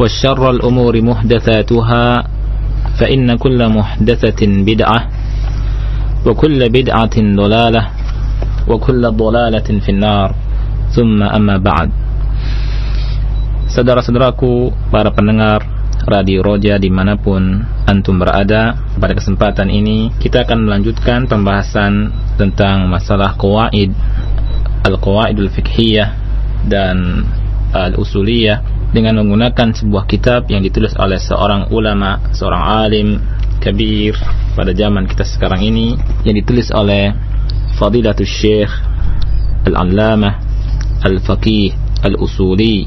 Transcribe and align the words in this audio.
وشر 0.00 0.50
الأمور 0.50 0.94
محدثاتها 1.02 2.04
فإن 3.00 3.36
كل 3.36 3.60
محدثة 3.68 4.40
بدعة 4.40 5.00
وكل 6.26 6.60
بدعة 6.68 7.16
ضلالة 7.16 7.82
وكل 8.68 9.02
ضلالة 9.10 9.68
في 9.84 9.90
النار 9.90 10.28
ثم 10.92 11.22
أما 11.22 11.56
بعد 11.58 11.90
Saudara-saudaraku, 13.66 14.72
para 14.88 15.12
pendengar 15.12 15.60
Radio 16.08 16.40
Roja 16.40 16.80
dimanapun 16.80 17.60
Antum 17.84 18.16
berada 18.16 18.78
Pada 18.96 19.12
kesempatan 19.12 19.68
ini 19.68 20.08
kita 20.16 20.48
akan 20.48 20.64
melanjutkan 20.64 21.28
pembahasan 21.28 22.08
tentang 22.40 22.88
masalah 22.88 23.36
Qawaid 23.36 23.92
Al-Qawaidul 24.86 25.50
Fiqhiyah 25.50 26.08
dan 26.70 27.26
Al-Usuliyah 27.74 28.79
Dengan 28.91 29.23
menggunakan 29.23 29.71
sebuah 29.71 30.03
kitab 30.03 30.51
yang 30.51 30.59
ditulis 30.63 30.91
oleh 30.99 31.15
seorang 31.15 31.71
ulama, 31.71 32.19
seorang 32.35 32.63
alim 32.83 33.07
kabir 33.63 34.19
pada 34.51 34.75
zaman 34.75 35.07
kita 35.07 35.23
sekarang 35.23 35.63
ini 35.63 35.95
Yang 36.27 36.35
ditulis 36.43 36.67
oleh 36.75 37.15
Fadilatul 37.79 38.27
Syekh 38.27 38.71
Al-Allamah 39.69 40.43
Al-Faqih 41.07 41.71
Al-Usuli 42.03 42.83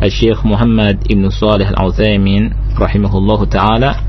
Al-Syekh 0.00 0.44
Muhammad 0.48 1.04
Ibn 1.08 1.24
Salih 1.28 1.68
Al-Uthaymin 1.72 2.52
rahimahullahu 2.76 3.48
taala 3.48 4.00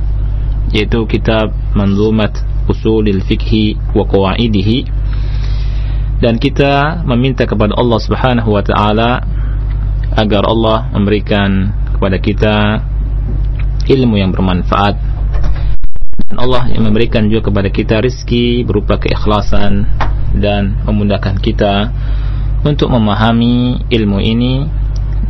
yaitu 0.72 1.08
kitab 1.08 1.56
Manzumat 1.76 2.36
Usulil 2.68 3.24
Fiqhi 3.24 3.80
wa 3.96 4.04
Qawaidihi. 4.04 4.84
Dan 6.20 6.42
kita 6.42 7.06
meminta 7.08 7.48
kepada 7.48 7.78
Allah 7.78 8.00
Subhanahu 8.04 8.50
wa 8.52 8.64
taala 8.66 9.24
agar 10.18 10.50
Allah 10.50 10.90
memberikan 10.90 11.70
kepada 11.94 12.18
kita 12.18 12.56
ilmu 13.86 14.18
yang 14.18 14.34
bermanfaat 14.34 14.98
dan 16.28 16.36
Allah 16.42 16.68
yang 16.74 16.90
memberikan 16.90 17.30
juga 17.30 17.54
kepada 17.54 17.70
kita 17.70 18.02
rizki 18.02 18.66
berupa 18.66 18.98
keikhlasan 18.98 19.88
dan 20.36 20.82
memudahkan 20.84 21.38
kita 21.40 21.94
untuk 22.66 22.92
memahami 22.92 23.86
ilmu 23.88 24.20
ini 24.20 24.66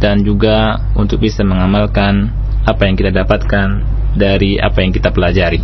dan 0.02 0.26
juga 0.26 0.82
untuk 0.98 1.22
bisa 1.22 1.44
mengamalkan 1.44 2.32
apa 2.66 2.88
yang 2.88 2.96
kita 2.98 3.12
dapatkan 3.14 3.68
dari 4.18 4.58
apa 4.58 4.82
yang 4.82 4.92
kita 4.96 5.14
pelajari. 5.14 5.62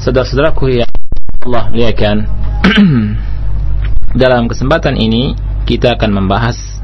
Saudara-saudaraku 0.00 0.80
yang 0.80 0.90
Allah 1.44 1.64
muliakan, 1.68 2.16
dalam 4.22 4.48
kesempatan 4.48 4.96
ini 4.96 5.36
kita 5.68 6.00
akan 6.00 6.24
membahas 6.24 6.79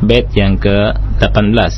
bait 0.00 0.28
yang 0.32 0.56
ke-18. 0.56 1.74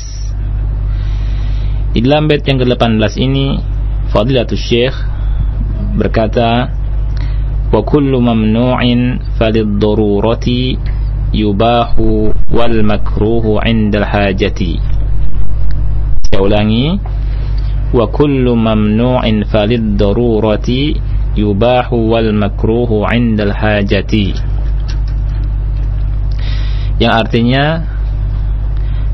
Di 1.93 1.99
dalam 2.01 2.25
bait 2.25 2.41
yang 2.47 2.57
ke-18 2.57 3.13
ini 3.19 3.59
Fadilatul 4.09 4.61
Syekh 4.61 4.93
berkata 5.93 6.69
wa 7.73 7.81
kullu 7.81 8.21
mamnu'in 8.21 9.17
falid 9.37 9.81
darurati 9.81 10.77
yubahu 11.33 12.29
wal 12.53 12.77
makruhu 12.85 13.57
'inda 13.57 14.05
hajati 14.05 14.77
saya 16.29 16.41
ulangi 16.45 17.01
wa 17.89 18.05
kullu 18.13 18.53
mamnu'in 18.53 19.49
falid 19.49 19.97
darurati 19.97 20.93
yubahu 21.33 22.13
wal 22.13 22.29
makruhu 22.29 23.09
'inda 23.09 23.49
hajati 23.49 24.37
yang 27.01 27.17
artinya 27.17 27.92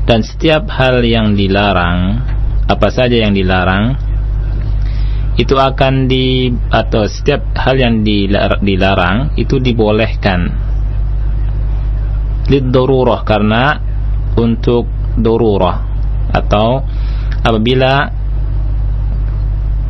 dan 0.08 0.24
setiap 0.24 0.68
hal 0.72 1.04
yang 1.04 1.36
dilarang 1.36 2.20
apa 2.70 2.88
saja 2.94 3.18
yang 3.18 3.34
dilarang 3.34 3.98
itu 5.40 5.56
akan 5.56 6.04
di 6.04 6.52
atau 6.68 7.08
setiap 7.08 7.56
hal 7.56 7.80
yang 7.80 8.04
dilarang 8.60 9.32
itu 9.40 9.56
dibolehkan. 9.56 10.52
Liddarurah 12.50 13.24
karena 13.24 13.78
untuk 14.36 14.90
darurah 15.16 15.80
atau 16.34 16.84
apabila 17.40 18.10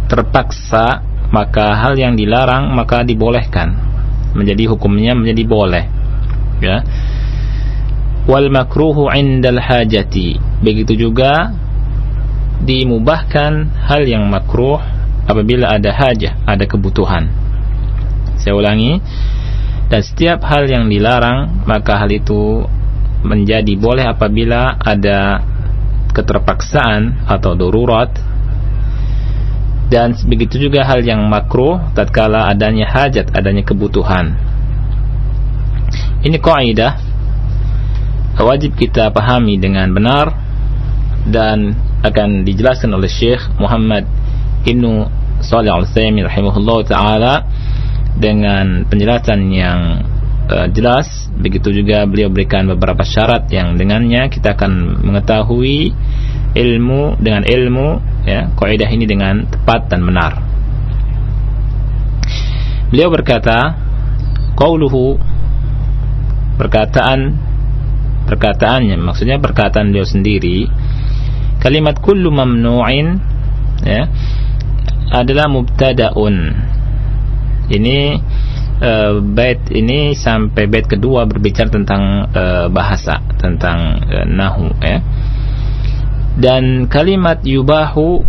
terpaksa 0.06 1.03
maka 1.34 1.75
hal 1.82 1.98
yang 1.98 2.15
dilarang 2.15 2.71
maka 2.71 3.03
dibolehkan. 3.03 3.75
Menjadi 4.38 4.71
hukumnya 4.71 5.19
menjadi 5.19 5.42
boleh. 5.50 5.84
Ya 6.62 6.84
wal 8.29 8.49
makruhu 8.53 9.09
indal 9.15 9.61
hajati. 9.61 10.37
Begitu 10.61 11.09
juga 11.09 11.55
dimubahkan 12.61 13.73
hal 13.89 14.05
yang 14.05 14.29
makruh 14.29 14.81
apabila 15.25 15.73
ada 15.73 15.95
hajah 15.95 16.37
ada 16.45 16.65
kebutuhan. 16.69 17.33
Saya 18.41 18.57
ulangi 18.57 19.01
dan 19.89 20.01
setiap 20.05 20.45
hal 20.45 20.69
yang 20.69 20.89
dilarang 20.89 21.65
maka 21.65 21.97
hal 22.01 22.11
itu 22.13 22.65
menjadi 23.21 23.77
boleh 23.77 24.05
apabila 24.09 24.81
ada 24.81 25.45
keterpaksaan 26.13 27.28
atau 27.28 27.55
darurat. 27.57 28.11
Dan 29.91 30.15
begitu 30.31 30.71
juga 30.71 30.87
hal 30.87 31.03
yang 31.03 31.27
makruh 31.27 31.83
tatkala 31.99 32.47
adanya 32.47 32.87
hajat 32.87 33.34
adanya 33.34 33.66
kebutuhan. 33.66 34.39
Ini 36.23 36.39
kaidah 36.39 37.09
wajib 38.45 38.77
kita 38.77 39.13
pahami 39.13 39.60
dengan 39.60 39.92
benar 39.92 40.33
dan 41.28 41.77
akan 42.01 42.48
dijelaskan 42.48 42.97
oleh 42.97 43.09
Syekh 43.09 43.45
Muhammad 43.60 44.09
Ibnu 44.65 45.09
Shalih 45.41 45.72
Al-Utsaimin 45.72 46.25
rahimahullah 46.28 46.78
taala 46.84 47.34
dengan 48.16 48.84
penjelasan 48.89 49.48
yang 49.53 50.04
uh, 50.48 50.69
jelas. 50.72 51.28
Begitu 51.41 51.72
juga 51.84 52.04
beliau 52.04 52.28
berikan 52.28 52.69
beberapa 52.69 53.01
syarat 53.04 53.48
yang 53.48 53.81
dengannya. 53.81 54.28
Kita 54.28 54.53
akan 54.53 55.01
mengetahui 55.01 55.92
ilmu 56.53 57.16
dengan 57.22 57.47
ilmu 57.47 57.89
ya 58.27 58.53
kaidah 58.59 58.91
ini 58.91 59.09
dengan 59.09 59.48
tepat 59.48 59.89
dan 59.89 60.04
benar. 60.04 60.33
Beliau 62.91 63.09
berkata 63.09 63.78
qauluhu 64.59 65.16
perkataan 66.59 67.50
perkataannya 68.28 68.97
maksudnya 69.01 69.41
perkataan 69.41 69.93
beliau 69.93 70.07
sendiri 70.07 70.69
kalimat 71.61 72.01
kullu 72.01 72.33
mamnu'in 72.33 73.21
ya 73.84 74.09
adalah 75.11 75.51
mubtadaun. 75.51 76.37
Ini 77.71 77.99
uh, 78.83 79.19
bait 79.22 79.59
ini 79.75 80.15
sampai 80.15 80.67
bait 80.71 80.87
kedua 80.87 81.27
berbicara 81.27 81.71
tentang 81.71 82.31
uh, 82.31 82.67
bahasa 82.71 83.19
tentang 83.39 83.99
uh, 84.07 84.27
nahu 84.27 84.71
ya. 84.81 84.99
Dan 86.41 86.87
kalimat 86.87 87.43
yubahu 87.43 88.23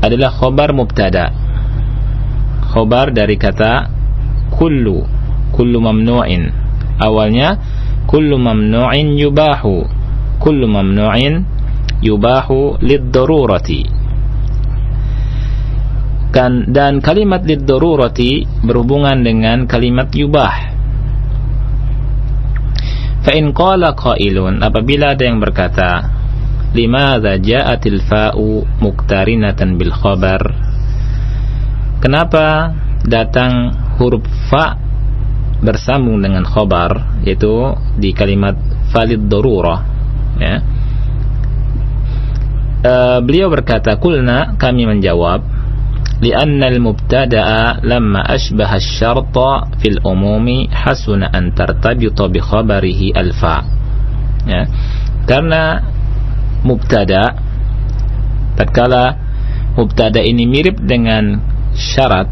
adalah 0.00 0.32
khobar 0.32 0.72
mubtada. 0.72 1.34
Khobar 2.70 3.10
dari 3.10 3.34
kata 3.34 3.90
kullu 4.54 5.02
kullu 5.50 5.78
mamnu'in. 5.82 6.50
Awalnya 7.02 7.58
kullu 8.10 8.42
mamnu'in 8.42 9.14
yubahu 9.14 9.86
kullu 10.42 10.66
mamnu'in 10.66 11.46
yubahu 12.02 12.82
lid-darurati. 12.82 13.86
Kan 16.34 16.74
dan 16.74 16.98
kalimat 16.98 17.46
lid-darurati 17.46 18.64
berhubungan 18.66 19.22
dengan 19.22 19.70
kalimat 19.70 20.10
yubah. 20.10 20.54
Fa 23.20 23.32
in 23.36 23.52
qala 23.54 23.94
qailun 23.94 24.64
apabila 24.64 25.14
ada 25.14 25.22
yang 25.28 25.38
berkata 25.38 26.08
limadza 26.72 27.36
ja'atil 27.36 28.00
fa'u 28.02 28.64
muktarinatan 28.80 29.76
bil 29.76 29.92
khabar? 29.92 30.40
Kenapa 32.00 32.72
datang 33.04 33.76
huruf 34.00 34.24
fa 34.48 34.89
bersambung 35.60 36.24
dengan 36.24 36.44
khobar 36.44 37.20
yaitu 37.24 37.76
di 38.00 38.16
kalimat 38.16 38.56
valid 38.92 39.28
darurah 39.28 39.80
ya. 40.40 40.56
Uh, 42.80 43.20
beliau 43.20 43.52
berkata 43.52 43.92
kulna 44.00 44.56
kami 44.56 44.88
menjawab 44.88 45.44
al-mubtada'a 46.20 47.80
lamma 47.80 48.24
ashbaha 48.24 48.76
asy-syarta 48.76 49.72
fil 49.80 50.00
umumi 50.04 50.68
hasuna 50.68 51.32
an 51.32 51.52
tartabita 51.56 52.28
bi 52.28 52.40
khabarihi 52.40 53.16
al-fa. 53.16 53.64
Ya. 54.44 54.68
Karena 55.24 55.80
mubtada 56.60 57.40
tatkala 58.56 59.16
mubtada 59.76 60.20
ini 60.20 60.44
mirip 60.44 60.76
dengan 60.80 61.40
syarat 61.72 62.28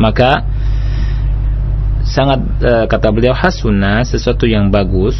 maka 0.00 0.55
sangat 2.06 2.40
e, 2.62 2.72
kata 2.86 3.10
beliau 3.10 3.34
hasuna 3.34 4.06
sesuatu 4.06 4.46
yang 4.46 4.70
bagus 4.70 5.18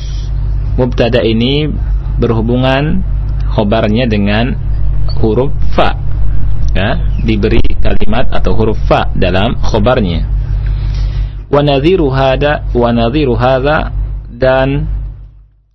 mubtada 0.78 1.20
ini 1.20 1.66
berhubungan 2.16 3.02
khobarnya 3.52 4.06
dengan 4.06 4.54
huruf 5.18 5.52
fa 5.74 5.98
ya 6.76 7.00
diberi 7.24 7.62
kalimat 7.80 8.28
atau 8.30 8.52
huruf 8.54 8.78
fa 8.86 9.10
dalam 9.16 9.56
khobarnya. 9.58 10.28
Wa 11.46 11.62
nadhiru 11.62 12.10
hada 12.10 12.68
wa 12.74 12.90
nadhiru 12.90 13.38
dan 14.36 14.68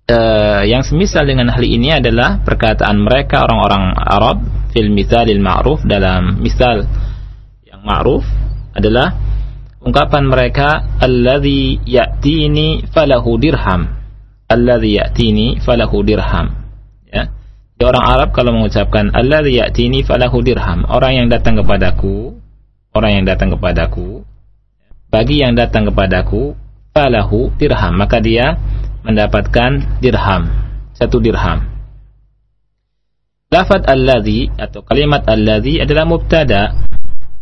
e, 0.06 0.18
yang 0.68 0.86
semisal 0.86 1.26
dengan 1.26 1.50
hal 1.50 1.64
ini 1.64 1.98
adalah 1.98 2.40
perkataan 2.44 3.02
mereka 3.02 3.42
orang-orang 3.42 3.84
Arab 3.98 4.38
fil 4.70 4.88
mithalil 4.92 5.42
ma'ruf 5.42 5.82
dalam 5.84 6.38
misal 6.38 6.86
yang 7.66 7.82
ma'ruf 7.82 8.24
adalah 8.72 9.31
ungkapan 9.82 10.30
mereka 10.30 10.98
alladhi 11.02 11.82
ya'tini 11.82 12.86
falahu 12.90 13.36
dirham. 13.36 13.90
Alladhi 14.46 14.98
ya'tini 14.98 15.58
falahu 15.62 16.06
dirham. 16.06 16.54
Ya. 17.10 17.28
Di 17.76 17.82
orang 17.82 18.04
Arab 18.06 18.28
kalau 18.30 18.54
mengucapkan 18.54 19.10
alladhi 19.10 19.58
ya'tini 19.58 20.06
falahu 20.06 20.40
dirham 20.40 20.86
orang 20.86 21.24
yang 21.24 21.26
datang 21.28 21.58
kepadaku 21.58 22.38
orang 22.94 23.20
yang 23.20 23.24
datang 23.26 23.50
kepadaku 23.52 24.22
bagi 25.12 25.44
yang 25.44 25.52
datang 25.52 25.90
kepadaku 25.90 26.56
falahu 26.94 27.52
dirham. 27.58 27.92
Maka 27.98 28.22
dia 28.22 28.56
mendapatkan 29.02 30.00
dirham 30.00 30.48
satu 30.96 31.18
dirham. 31.18 31.68
Lafad 33.52 33.84
alladhi 33.84 34.48
atau 34.56 34.80
kalimat 34.80 35.28
alladhi 35.28 35.76
adalah 35.84 36.08
mubtada 36.08 36.72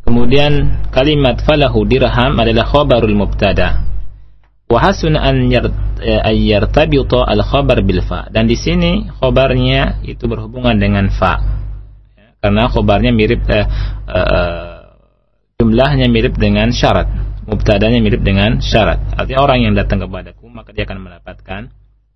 Kemudian 0.09 0.85
kalimat 0.93 1.41
falahu 1.41 1.81
dirham 1.89 2.37
adalah 2.37 2.69
khabarul 2.69 3.17
mubtada. 3.17 3.81
Wa 4.69 4.77
hasun 4.77 5.17
an 5.17 5.49
yartabita 6.29 7.25
al 7.25 7.41
khabar 7.41 7.81
bil 7.81 8.05
fa. 8.05 8.29
Dan 8.29 8.45
di 8.45 8.53
sini 8.53 9.09
khabarnya 9.17 10.05
itu 10.05 10.29
berhubungan 10.29 10.77
dengan 10.77 11.09
fa. 11.09 11.41
Ya, 12.13 12.37
karena 12.37 12.69
khabarnya 12.69 13.11
mirip 13.17 13.49
eh, 13.49 13.65
eh, 14.05 14.77
jumlahnya 15.57 16.05
mirip 16.05 16.37
dengan 16.37 16.69
syarat. 16.69 17.09
Mubtadanya 17.49 17.97
mirip 17.97 18.21
dengan 18.21 18.61
syarat. 18.61 19.01
Artinya 19.17 19.41
orang 19.41 19.69
yang 19.69 19.73
datang 19.73 20.05
kepadaku 20.05 20.45
maka 20.53 20.69
dia 20.69 20.85
akan 20.85 21.01
mendapatkan 21.01 21.61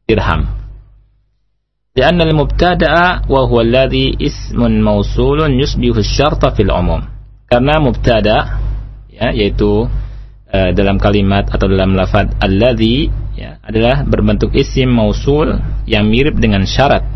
dirham. 0.05 0.69
لأن 1.99 2.21
المبتدأ 2.21 3.27
وهو 3.27 3.61
الذي 3.61 4.21
اسم 4.21 4.61
موصول 4.61 5.39
يشبه 5.59 5.99
الشرط 5.99 6.45
في 6.55 6.61
العموم 6.63 7.12
karena 7.54 7.78
mubtada 7.78 8.58
ya 9.06 9.30
yaitu 9.30 9.86
uh, 10.50 10.70
dalam 10.74 10.98
kalimat 10.98 11.46
atau 11.46 11.70
dalam 11.70 11.94
lafaz 11.94 12.34
alladzi 12.42 13.14
ya 13.38 13.62
adalah 13.62 14.02
berbentuk 14.02 14.50
isim 14.58 14.90
mausul 14.90 15.54
yang 15.86 16.10
mirip 16.10 16.34
dengan 16.34 16.66
syarat 16.66 17.06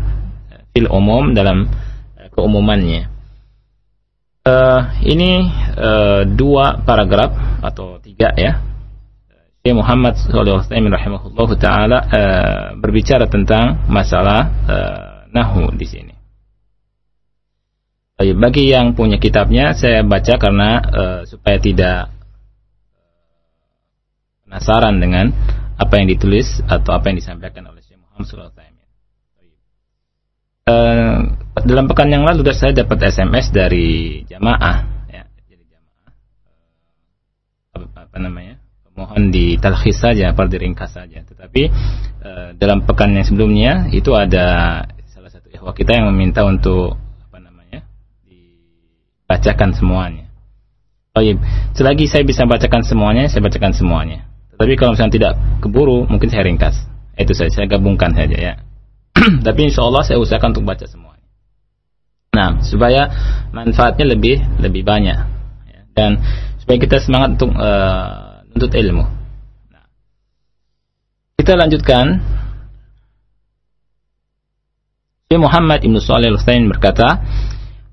fil 0.71 0.87
umum 0.87 1.35
dalam 1.35 1.67
uh, 2.15 2.27
keumumannya. 2.31 3.11
Uh, 4.47 4.95
ini 5.03 5.51
uh, 5.75 6.23
dua 6.23 6.87
paragraf 6.87 7.59
atau 7.59 7.99
tiga 7.99 8.31
ya. 8.39 8.63
Syekh 9.59 9.75
Muhammad 9.75 10.15
alaihi 10.31 10.87
rahimahullahu 10.87 11.53
taala 11.59 11.99
uh, 12.07 12.65
berbicara 12.79 13.27
tentang 13.27 13.91
masalah 13.91 14.47
uh, 14.71 15.27
nahu 15.35 15.67
di 15.75 15.83
sini 15.83 16.08
bagi 18.19 18.67
yang 18.75 18.99
punya 18.99 19.15
kitabnya 19.15 19.71
saya 19.71 20.03
baca 20.03 20.35
karena 20.35 20.69
uh, 20.83 21.21
supaya 21.23 21.55
tidak 21.55 22.11
penasaran 24.43 24.99
dengan 24.99 25.31
apa 25.79 25.93
yang 25.95 26.11
ditulis 26.11 26.59
atau 26.67 26.91
apa 26.91 27.13
yang 27.13 27.23
disampaikan 27.23 27.71
oleh 27.71 27.79
Syekh 27.79 27.95
Muhammad 28.03 28.27
SAW. 28.27 28.67
Uh, 30.69 31.33
dalam 31.65 31.89
pekan 31.89 32.13
yang 32.13 32.27
lalu 32.27 32.45
saya 32.53 32.75
dapat 32.75 33.09
SMS 33.09 33.49
dari 33.49 34.21
jamaah, 34.29 34.85
ya, 35.09 35.25
jadi 35.49 35.65
jamaah 35.65 36.11
apa, 37.73 37.85
apa 38.05 38.17
namanya, 38.21 38.61
mohon 38.93 39.33
ditalkhis 39.33 39.97
saja, 39.97 40.29
atau 40.29 40.45
diringkas 40.45 40.93
saja. 40.93 41.25
Tetapi 41.25 41.61
uh, 42.21 42.49
dalam 42.53 42.85
pekan 42.85 43.17
yang 43.17 43.25
sebelumnya 43.25 43.89
itu 43.89 44.13
ada 44.13 44.85
salah 45.09 45.31
satu 45.33 45.49
ikhwah 45.49 45.73
kita 45.73 45.97
yang 45.97 46.13
meminta 46.13 46.45
untuk 46.45 47.08
bacakan 49.29 49.77
semuanya. 49.77 50.25
Oh 51.13 51.21
selagi 51.77 52.09
saya 52.09 52.25
bisa 52.25 52.49
bacakan 52.49 52.81
semuanya, 52.81 53.29
saya 53.29 53.45
bacakan 53.45 53.77
semuanya. 53.77 54.25
Tapi 54.57 54.73
kalau 54.75 54.97
misalnya 54.97 55.13
tidak 55.15 55.33
keburu, 55.61 56.09
mungkin 56.09 56.27
saya 56.33 56.43
ringkas. 56.49 56.75
Itu 57.15 57.37
saja, 57.37 57.51
saya 57.53 57.67
gabungkan 57.69 58.11
saja 58.17 58.35
ya. 58.35 58.53
Tapi 59.45 59.59
insya 59.69 59.85
Allah 59.85 60.03
saya 60.03 60.17
usahakan 60.17 60.51
untuk 60.57 60.65
baca 60.65 60.83
semuanya. 60.89 61.27
Nah, 62.35 62.61
supaya 62.65 63.09
manfaatnya 63.51 64.15
lebih 64.15 64.39
lebih 64.61 64.85
banyak 64.85 65.17
ya. 65.65 65.79
dan 65.97 66.21
supaya 66.61 66.77
kita 66.77 67.01
semangat 67.01 67.35
untuk 67.39 67.51
uh, 67.57 68.75
ilmu. 68.79 69.05
Nah, 69.71 69.85
kita 71.37 71.53
lanjutkan. 71.55 72.37
Muhammad 75.29 75.85
Ibn 75.85 75.93
Salih 76.01 76.33
al 76.33 76.41
berkata, 76.73 77.21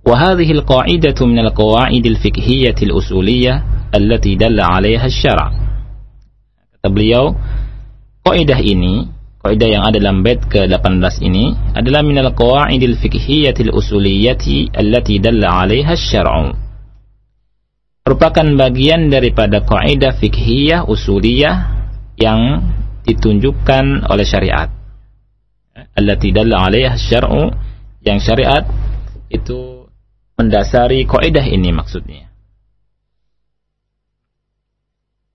وهذه 0.05 0.51
القاعدة 0.51 1.19
من 1.25 1.39
القواعد 1.39 2.05
الفقهية 2.05 2.75
الأصولية 2.81 3.53
التي 3.95 4.35
دل 4.35 4.57
عليها 4.61 5.05
الشرع 5.05 5.47
kata 6.81 6.89
beliau 6.89 7.37
kaidah 8.25 8.57
ini 8.57 9.05
kaidah 9.45 9.69
yang 9.69 9.83
ada 9.85 10.01
dalam 10.01 10.25
bait 10.25 10.41
ke-18 10.49 11.21
ini 11.21 11.53
adalah 11.77 12.01
minal 12.01 12.33
qawaidil 12.33 12.97
fiqhiyatil 12.97 13.69
usuliyati 13.69 14.73
allati 14.73 15.21
dalla 15.21 15.61
'alaiha 15.61 15.93
asy-syar'u 15.93 16.57
merupakan 18.01 18.47
bagian 18.57 19.13
daripada 19.13 19.61
kaidah 19.61 20.17
fikhiyah 20.17 20.89
usuliyah 20.89 21.85
yang 22.17 22.65
ditunjukkan 23.05 24.09
oleh 24.09 24.25
syariat 24.25 24.73
allati 25.93 26.33
dalla 26.33 26.65
'alaiha 26.65 26.97
asy-syar'u 26.97 27.53
yang 28.01 28.17
syariat 28.17 28.65
itu 29.29 29.74
mendasari 30.36 31.08
kaidah 31.08 31.44
ini 31.48 31.72
maksudnya. 31.72 32.28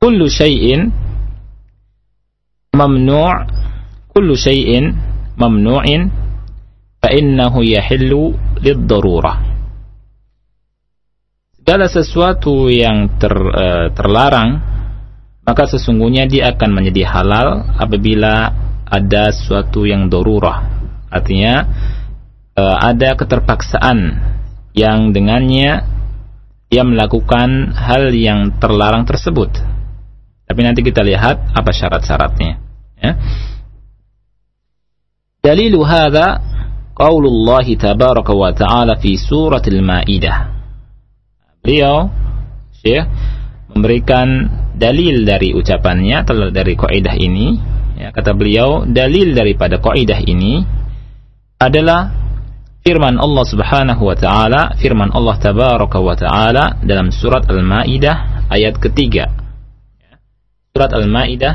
Kullu 0.01 0.25
syai'in 0.29 0.89
mamnu' 2.73 3.37
kullu 4.13 4.33
syai'in 4.33 4.97
mamnu'in 5.37 6.09
fa 7.01 7.09
innahu 7.13 7.61
yahillu 7.65 8.33
lid-darurah. 8.61 9.37
Segala 11.61 11.85
sesuatu 11.85 12.73
yang 12.73 13.21
ter, 13.21 13.33
uh, 13.33 13.93
terlarang 13.93 14.71
maka 15.41 15.65
sesungguhnya 15.65 16.29
dia 16.29 16.53
akan 16.53 16.69
menjadi 16.77 17.05
halal 17.09 17.65
apabila 17.77 18.53
ada 18.85 19.33
sesuatu 19.33 19.85
yang 19.85 20.09
darurah. 20.09 20.69
Artinya 21.09 21.65
uh, 22.57 22.77
ada 22.81 23.13
keterpaksaan 23.17 23.97
yang 24.71 25.11
dengannya 25.11 25.83
ia 26.71 26.83
melakukan 26.87 27.75
hal 27.75 28.15
yang 28.15 28.55
terlarang 28.63 29.03
tersebut. 29.03 29.51
Tapi 30.47 30.59
nanti 30.63 30.83
kita 30.83 31.03
lihat 31.03 31.51
apa 31.51 31.71
syarat-syaratnya. 31.71 32.51
Ya. 32.99 33.11
Dalil 35.41 35.75
hadza 35.83 36.39
qaulullah 36.95 37.65
tabaraka 37.75 38.31
wa 38.31 38.51
ta'ala 38.55 38.95
fi 38.99 39.19
surat 39.19 39.63
al-Maidah. 39.67 40.37
Beliau 41.61 42.07
Syekh 42.81 43.05
memberikan 43.71 44.27
dalil 44.75 45.23
dari 45.27 45.53
ucapannya 45.53 46.25
dari 46.49 46.73
kaidah 46.73 47.15
ini 47.15 47.47
ya, 48.01 48.09
kata 48.09 48.33
beliau 48.33 48.83
dalil 48.89 49.37
daripada 49.37 49.77
kaidah 49.77 50.17
ini 50.25 50.65
adalah 51.61 52.09
firman 52.86 53.18
Allah 53.18 53.44
Subhanahu 53.44 54.02
wa 54.06 54.14
taala, 54.14 54.78
firman 54.78 55.10
Allah 55.10 55.34
tabaraka 55.42 55.98
wa 55.98 56.14
taala 56.14 56.78
dalam 56.86 57.10
surat 57.10 57.42
Al-Maidah 57.50 58.46
ayat 58.46 58.78
ketiga. 58.78 59.26
Surat 60.70 60.94
Al-Maidah 60.94 61.54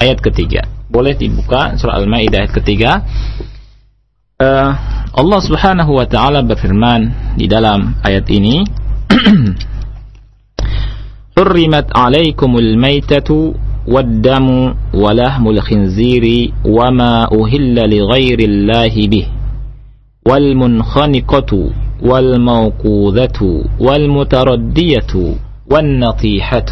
ayat 0.00 0.18
ketiga. 0.24 0.64
Boleh 0.88 1.12
dibuka 1.12 1.76
surat 1.76 2.00
Al-Maidah 2.00 2.48
ayat 2.48 2.54
ketiga. 2.56 3.04
Uh, 4.40 4.70
Allah 5.12 5.40
Subhanahu 5.42 5.98
wa 5.98 6.06
taala 6.08 6.40
berfirman 6.40 7.34
di 7.36 7.44
dalam 7.44 7.98
ayat 8.00 8.24
ini 8.32 8.64
حرمت 11.38 11.94
عليكم 11.96 12.50
الميتة 12.58 13.30
والدم 13.86 14.74
ولحم 14.94 15.44
الخنزير 15.48 16.24
وما 16.64 17.14
أهل 17.30 17.76
لغير 17.96 18.38
الله 18.38 18.94
به 19.06 19.26
والمنخنقة 20.27 21.69
والموقوذة 22.01 23.63
والمتردية 23.79 25.35
والنطيحة 25.71 26.71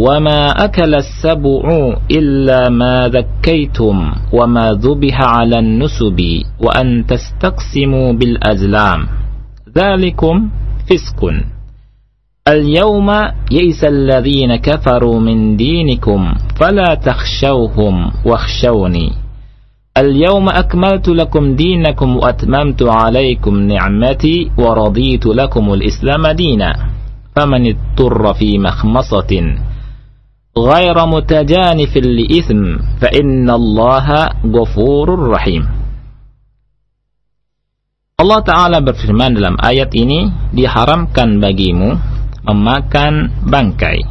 وما 0.00 0.46
أكل 0.46 0.94
السبع 0.94 1.96
إلا 2.10 2.68
ما 2.68 3.08
ذكيتم 3.08 4.12
وما 4.32 4.72
ذبح 4.72 5.20
على 5.20 5.58
النسب 5.58 6.20
وأن 6.60 7.06
تستقسموا 7.06 8.12
بالأزلام. 8.12 9.06
ذلكم 9.78 10.50
فسق. 10.90 11.20
اليوم 12.48 13.10
يئس 13.50 13.84
الذين 13.84 14.56
كفروا 14.56 15.20
من 15.20 15.56
دينكم 15.56 16.34
فلا 16.60 16.94
تخشوهم 16.94 18.12
واخشوني. 18.26 19.12
اليوم 19.97 20.49
أكملت 20.49 21.07
لكم 21.09 21.55
دينكم 21.55 22.09
وأتممت 22.17 22.81
عليكم 22.83 23.53
نعمتي 23.59 24.51
ورضيت 24.57 25.25
لكم 25.25 25.73
الإسلام 25.73 26.27
دينا 26.27 26.71
فمن 27.35 27.61
اضطر 27.73 28.33
في 28.33 28.57
مخمصة 28.59 29.31
غير 30.57 30.97
متجانف 31.05 31.97
لإثم 31.97 32.61
فإن 33.01 33.49
الله 33.49 34.07
غفور 34.45 35.07
رحيم 35.29 35.65
Allah 38.17 38.41
Ta'ala 38.41 38.81
berfirman 38.81 39.37
dalam 39.37 39.61
ayat 39.61 39.93
ini 39.93 40.25
diharamkan 40.49 41.37
bagimu 41.37 41.93
memakan 42.49 43.29
bangkai 43.45 44.01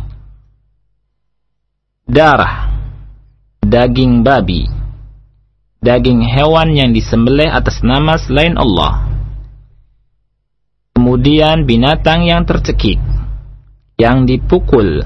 darah 2.07 2.71
daging 3.67 4.23
babi 4.23 4.71
daging 5.82 6.22
hewan 6.22 6.78
yang 6.78 6.94
disembelih 6.94 7.50
atas 7.50 7.82
nama 7.82 8.14
selain 8.22 8.54
Allah. 8.54 9.10
Kemudian 10.94 11.66
binatang 11.66 12.30
yang 12.30 12.46
tercekik, 12.46 13.02
yang 13.98 14.30
dipukul, 14.30 15.02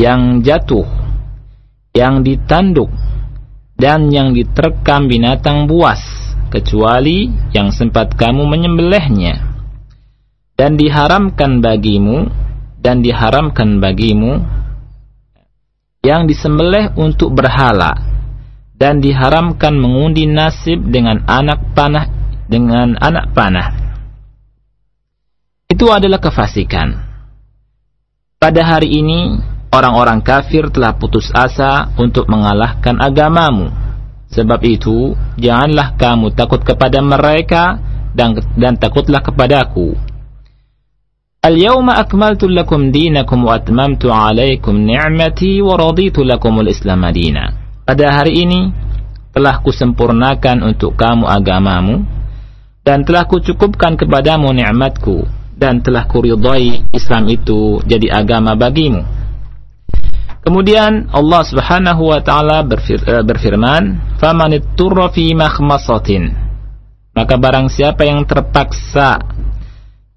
yang 0.00 0.40
jatuh, 0.40 0.88
yang 1.92 2.24
ditanduk, 2.24 2.88
dan 3.76 4.08
yang 4.08 4.32
diterkam 4.32 5.12
binatang 5.12 5.68
buas, 5.68 6.00
kecuali 6.48 7.28
yang 7.52 7.68
sempat 7.68 8.16
kamu 8.16 8.48
menyembelihnya. 8.48 9.44
Dan 10.56 10.80
diharamkan 10.80 11.60
bagimu, 11.60 12.32
dan 12.80 13.04
diharamkan 13.04 13.76
bagimu, 13.76 14.40
yang 16.00 16.24
disembelih 16.24 16.96
untuk 16.96 17.36
berhala, 17.36 18.15
dan 18.76 19.00
diharamkan 19.00 19.72
mengundi 19.72 20.28
nasib 20.28 20.84
dengan 20.92 21.24
anak 21.24 21.72
panah 21.72 22.16
dengan 22.46 22.94
anak 23.00 23.32
panah. 23.32 23.68
Itu 25.66 25.90
adalah 25.90 26.22
kefasikan. 26.22 26.94
Pada 28.36 28.62
hari 28.62 29.00
ini 29.02 29.40
orang-orang 29.72 30.22
kafir 30.22 30.70
telah 30.70 30.94
putus 30.94 31.32
asa 31.34 31.90
untuk 31.98 32.30
mengalahkan 32.30 32.96
agamamu. 33.02 33.72
Sebab 34.30 34.60
itu, 34.62 35.16
janganlah 35.40 35.96
kamu 35.96 36.36
takut 36.36 36.60
kepada 36.62 37.00
mereka 37.00 37.80
dan, 38.12 38.36
dan 38.54 38.76
takutlah 38.76 39.24
kepadaku. 39.24 39.96
Al-yawma 41.42 41.98
akmaltu 42.02 42.50
lakum 42.50 42.90
dinakum 42.90 43.46
wa 43.46 43.54
atmamtu 43.54 44.10
alaikum 44.10 44.82
ni'mati 44.82 45.62
wa 45.62 45.78
raditu 45.78 46.26
lakum 46.26 46.58
al-islam 46.58 47.06
madina 47.06 47.65
pada 47.86 48.18
hari 48.18 48.42
ini 48.42 48.74
telah 49.30 49.62
kusempurnakan 49.62 50.66
untuk 50.66 50.98
kamu 50.98 51.22
agamamu 51.22 52.02
dan 52.82 53.06
telah 53.06 53.30
kucukupkan 53.30 53.94
kepadamu 53.94 54.50
nikmatku 54.50 55.22
dan 55.54 55.78
telah 55.80 56.04
kuridai 56.10 56.82
Islam 56.90 57.30
itu 57.30 57.78
jadi 57.86 58.10
agama 58.10 58.58
bagimu. 58.58 59.06
Kemudian 60.42 61.10
Allah 61.10 61.42
Subhanahu 61.42 62.10
wa 62.10 62.20
taala 62.22 62.62
berfir 62.62 63.02
eh, 63.02 63.22
berfirman, 63.22 64.14
"Faman 64.18 64.58
itturra 64.58 65.10
fi 65.10 65.34
makhmasatin." 65.34 66.30
Maka 67.14 67.34
barang 67.34 67.66
siapa 67.70 68.06
yang 68.06 68.22
terpaksa 68.28 69.18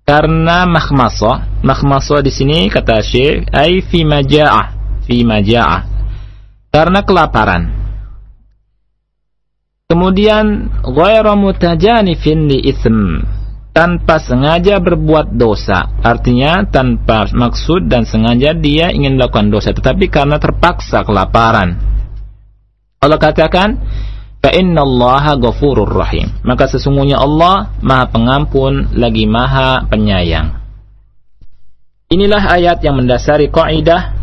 karena 0.05 0.65
makhmasah, 0.69 1.63
makhmasah 1.65 2.19
di 2.21 2.29
sini 2.33 2.67
kata 2.67 3.01
Syekh, 3.01 3.49
ai 3.55 3.81
fi 3.81 4.03
maja'ah, 4.05 4.67
fi 5.07 5.23
maja'ah 5.25 5.99
karena 6.69 7.01
kelaparan. 7.05 7.75
Kemudian 9.89 10.69
ghairu 10.85 11.33
mutajanifin 11.33 12.45
li 12.45 12.61
ism 12.69 13.25
tanpa 13.73 14.21
sengaja 14.21 14.77
berbuat 14.77 15.33
dosa. 15.33 15.89
Artinya 16.05 16.61
tanpa 16.69 17.25
maksud 17.33 17.89
dan 17.89 18.05
sengaja 18.05 18.53
dia 18.53 18.93
ingin 18.93 19.17
melakukan 19.17 19.49
dosa 19.49 19.73
tetapi 19.73 20.13
karena 20.13 20.38
terpaksa 20.38 21.01
kelaparan. 21.01 21.81
Allah 23.01 23.17
katakan 23.17 23.81
fa 24.38 24.53
ghafurur 25.41 25.89
rahim. 25.89 26.38
Maka 26.45 26.69
sesungguhnya 26.69 27.17
Allah 27.17 27.73
Maha 27.81 28.13
Pengampun 28.13 28.93
lagi 28.93 29.25
Maha 29.25 29.89
Penyayang. 29.89 30.53
Inilah 32.13 32.45
ayat 32.45 32.81
yang 32.85 32.97
mendasari 32.97 33.49
kaidah 33.49 34.13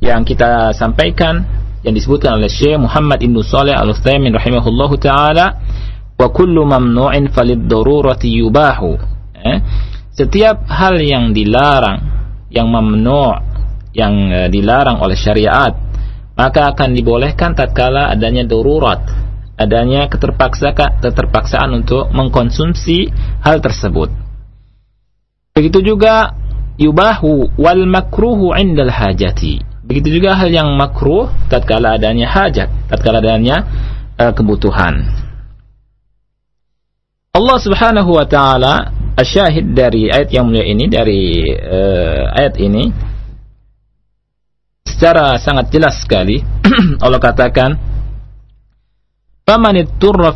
yang 0.00 0.24
kita 0.24 0.72
sampaikan 0.72 1.59
yang 1.80 1.96
disebutkan 1.96 2.36
oleh 2.36 2.52
Syekh 2.52 2.76
Muhammad 2.76 3.24
Ibn 3.24 3.36
Saleh 3.40 3.72
Al-Utsaimin 3.72 4.36
rahimahullahu 4.36 5.00
taala 5.00 5.56
wa 6.20 6.28
kullu 6.28 6.68
mamnu'in 6.68 7.32
falid 7.32 7.64
darurati 7.64 8.28
yubahu 8.28 9.00
eh? 9.40 9.58
setiap 10.12 10.68
hal 10.68 11.00
yang 11.00 11.32
dilarang 11.32 12.04
yang 12.52 12.68
mamnu' 12.68 13.32
yang 13.96 14.14
uh, 14.28 14.48
dilarang 14.52 15.00
oleh 15.00 15.16
syariat 15.16 15.72
maka 16.36 16.68
akan 16.76 16.92
dibolehkan 16.92 17.56
tatkala 17.56 18.12
adanya 18.12 18.44
darurat 18.44 19.00
adanya 19.56 20.08
keterpaksaan 20.12 21.72
untuk 21.72 22.12
mengkonsumsi 22.12 23.08
hal 23.40 23.64
tersebut 23.64 24.12
begitu 25.56 25.80
juga 25.80 26.36
yubahu 26.76 27.56
wal 27.56 27.84
makruhu 27.88 28.52
indal 28.52 28.92
hajati 28.92 29.69
Begitu 29.90 30.22
juga 30.22 30.38
hal 30.38 30.54
yang 30.54 30.70
makruh 30.78 31.26
tatkala 31.50 31.98
adanya 31.98 32.30
hajat, 32.30 32.70
tatkala 32.86 33.18
adanya 33.18 33.66
uh, 34.14 34.30
kebutuhan. 34.30 35.02
Allah 37.34 37.58
Subhanahu 37.58 38.14
wa 38.14 38.22
taala 38.22 38.94
asyahid 39.18 39.74
dari 39.74 40.06
ayat 40.06 40.30
yang 40.30 40.46
mulia 40.46 40.62
ini 40.62 40.86
dari 40.86 41.42
uh, 41.58 42.30
ayat 42.38 42.54
ini 42.62 42.86
secara 44.86 45.34
sangat 45.42 45.74
jelas 45.74 45.98
sekali 46.06 46.38
Allah 47.04 47.18
katakan 47.18 47.74
faman 49.42 49.74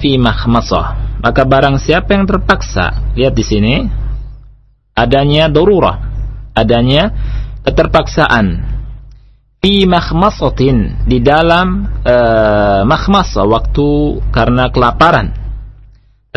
fi 0.02 0.18
mahmasah 0.18 0.86
Maka 1.22 1.46
barang 1.46 1.78
siapa 1.78 2.10
yang 2.10 2.26
terpaksa, 2.26 3.14
lihat 3.14 3.38
di 3.38 3.46
sini 3.46 3.74
adanya 4.98 5.46
darurah, 5.46 6.02
adanya 6.58 7.14
keterpaksaan 7.62 8.73
fi 9.64 9.88
makhmasatin 9.88 11.08
di 11.08 11.24
dalam 11.24 11.88
uh, 12.04 12.84
makhmasa 12.84 13.48
waktu 13.48 14.20
karena 14.28 14.68
kelaparan. 14.68 15.32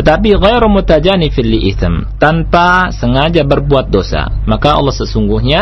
Tetapi 0.00 0.40
ghairu 0.40 0.72
mutajanifil 0.72 1.44
li 1.44 1.68
itham 1.68 2.08
tanpa 2.16 2.88
sengaja 2.88 3.44
berbuat 3.44 3.92
dosa. 3.92 4.32
Maka 4.48 4.80
Allah 4.80 4.96
sesungguhnya 4.96 5.60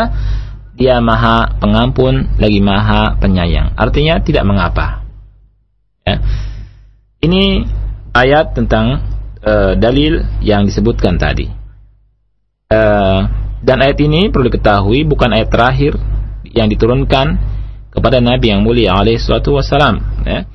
dia 0.79 1.03
maha 1.03 1.59
pengampun 1.59 2.39
lagi 2.39 2.63
maha 2.63 3.19
penyayang. 3.19 3.75
Artinya 3.75 4.23
tidak 4.23 4.47
mengapa. 4.47 5.03
Ya. 6.07 6.23
ini 7.19 7.67
ayat 8.15 8.55
tentang 8.55 9.03
uh, 9.43 9.75
dalil 9.75 10.23
yang 10.39 10.63
disebutkan 10.63 11.19
tadi. 11.19 11.51
Uh, 12.71 13.27
dan 13.59 13.83
ayat 13.83 13.99
ini 13.99 14.31
perlu 14.31 14.47
diketahui 14.47 15.03
bukan 15.03 15.35
ayat 15.35 15.51
terakhir 15.51 15.99
yang 16.47 16.71
diturunkan 16.71 17.56
kepada 17.97 18.21
Nabi 18.21 18.53
yang 18.53 18.61
mulia 18.61 18.93
alaihi 18.93 19.17
salatu 19.17 19.57
wasalam 19.57 19.97
ya. 20.21 20.45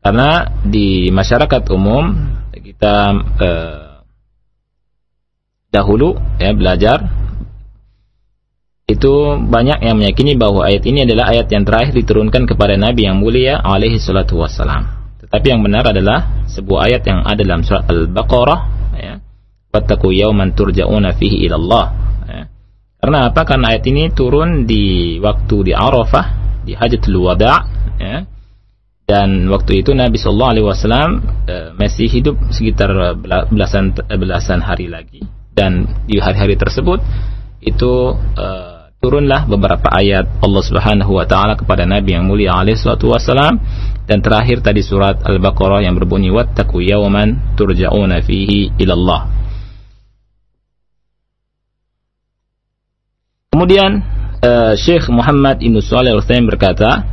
Karena 0.00 0.48
di 0.64 1.12
masyarakat 1.12 1.68
umum 1.68 2.16
kita 2.56 2.96
uh, 3.36 4.00
dahulu 5.68 6.16
ya 6.40 6.56
belajar 6.56 7.04
itu 8.86 9.12
banyak 9.50 9.82
yang 9.82 9.98
meyakini 9.98 10.38
bahwa 10.38 10.62
ayat 10.62 10.86
ini 10.86 11.02
adalah 11.04 11.34
ayat 11.34 11.50
yang 11.50 11.66
terakhir 11.66 11.92
diturunkan 11.92 12.46
kepada 12.46 12.78
Nabi 12.78 13.10
yang 13.10 13.18
mulia 13.18 13.58
alaihi 13.58 13.98
salatu 13.98 14.38
wassalam. 14.38 14.86
Tetapi 15.26 15.46
yang 15.50 15.60
benar 15.66 15.90
adalah 15.90 16.46
sebuah 16.46 16.86
ayat 16.86 17.02
yang 17.02 17.26
ada 17.26 17.42
dalam 17.42 17.66
surat 17.66 17.82
Al-Baqarah 17.90 18.60
ya. 18.94 19.14
Wattaqu 19.74 20.14
yawman 20.14 20.54
turja'una 20.54 21.18
fihi 21.18 21.50
ila 21.50 21.58
Allah. 21.58 21.84
Ya. 22.30 22.42
Karena 23.02 23.18
apa? 23.26 23.42
Karena 23.42 23.74
ayat 23.74 23.84
ini 23.90 24.06
turun 24.14 24.70
di 24.70 25.18
waktu 25.18 25.56
di 25.66 25.72
Arafah, 25.74 26.45
di 26.66 26.74
Hajatul 26.74 27.22
Wada' 27.22 27.62
ya. 28.02 28.26
Dan 29.06 29.46
waktu 29.54 29.86
itu 29.86 29.94
Nabi 29.94 30.18
Shallallahu 30.18 30.52
Alaihi 30.58 30.66
Wasallam 30.66 31.10
uh, 31.46 31.68
masih 31.78 32.10
hidup 32.10 32.34
sekitar 32.50 32.90
belasan 33.46 33.94
belasan 33.94 34.58
hari 34.58 34.90
lagi. 34.90 35.22
Dan 35.54 35.86
di 36.10 36.18
hari-hari 36.18 36.58
tersebut 36.58 36.98
itu 37.62 38.18
uh, 38.18 38.76
turunlah 38.98 39.46
beberapa 39.46 39.86
ayat 39.94 40.42
Allah 40.42 40.62
Subhanahu 40.66 41.14
wa 41.14 41.26
taala 41.30 41.54
kepada 41.54 41.86
Nabi 41.86 42.18
yang 42.18 42.26
mulia 42.26 42.58
alaihi 42.58 42.74
wasalam 42.82 43.62
dan 44.06 44.18
terakhir 44.18 44.66
tadi 44.66 44.82
surat 44.82 45.22
Al-Baqarah 45.22 45.86
yang 45.86 45.94
berbunyi 45.94 46.34
wattaqu 46.34 46.82
yawman 46.82 47.54
turja'una 47.54 48.18
fihi 48.26 48.74
ila 48.82 48.94
Allah. 48.98 49.20
Kemudian 53.54 53.90
uh, 54.42 54.72
Syekh 54.76 55.08
Muhammad 55.12 55.62
Ibn 55.62 55.76
Shalih 55.80 56.16
Al-Utsaimin 56.16 56.48
berkata, 56.48 57.04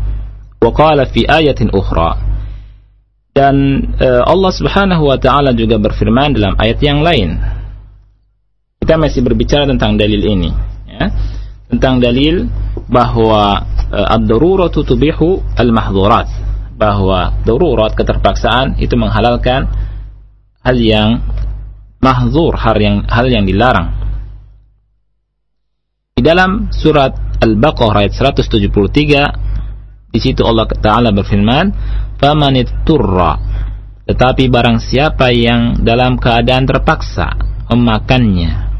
"Wa 0.59 0.71
fi 1.09 1.27
ayatin 1.27 1.71
ukhra" 1.71 2.19
dan 3.33 3.55
uh, 3.97 4.23
Allah 4.29 4.51
Subhanahu 4.53 5.09
wa 5.09 5.17
taala 5.17 5.57
juga 5.57 5.81
berfirman 5.81 6.37
dalam 6.37 6.53
ayat 6.61 6.79
yang 6.85 7.01
lain. 7.01 7.41
Kita 8.83 8.99
masih 8.99 9.23
berbicara 9.23 9.63
tentang 9.65 9.95
dalil 9.95 10.21
ini, 10.21 10.51
ya. 10.85 11.07
Tentang 11.71 11.97
dalil 12.03 12.45
bahwa 12.91 13.63
uh, 13.89 14.15
ad-daruratu 14.19 14.85
tubihu 14.85 15.41
al-mahdhurat 15.57 16.29
bahwa 16.73 17.37
darurat 17.45 17.93
keterpaksaan 17.93 18.81
itu 18.81 18.97
menghalalkan 18.97 19.69
hal 20.65 20.77
yang 20.77 21.21
mahzur 22.03 22.59
hal 22.59 22.75
yang 22.75 23.07
hal 23.07 23.23
yang 23.31 23.47
dilarang 23.47 24.02
di 26.13 26.21
dalam 26.21 26.69
surat 26.69 27.41
Al-Baqarah 27.41 28.05
ayat 28.05 28.13
173 28.13 30.13
di 30.13 30.19
situ 30.21 30.45
Allah 30.45 30.69
Taala 30.69 31.09
berfirman 31.09 31.73
famanitturra 32.21 33.33
tetapi 34.05 34.45
barang 34.45 34.77
siapa 34.77 35.33
yang 35.33 35.81
dalam 35.81 36.21
keadaan 36.21 36.69
terpaksa 36.69 37.33
memakannya 37.73 38.73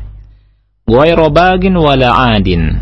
ghairu 0.85 1.31
bagin 1.31 1.73
wala 1.79 2.37
adin. 2.37 2.75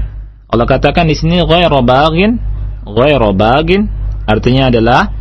Allah 0.52 0.68
katakan 0.68 1.08
di 1.08 1.16
sini 1.16 1.40
ghairu 1.48 1.80
bagin, 1.86 2.36
ghairu 2.84 3.32
bagin 3.32 3.88
artinya 4.28 4.68
adalah 4.68 5.16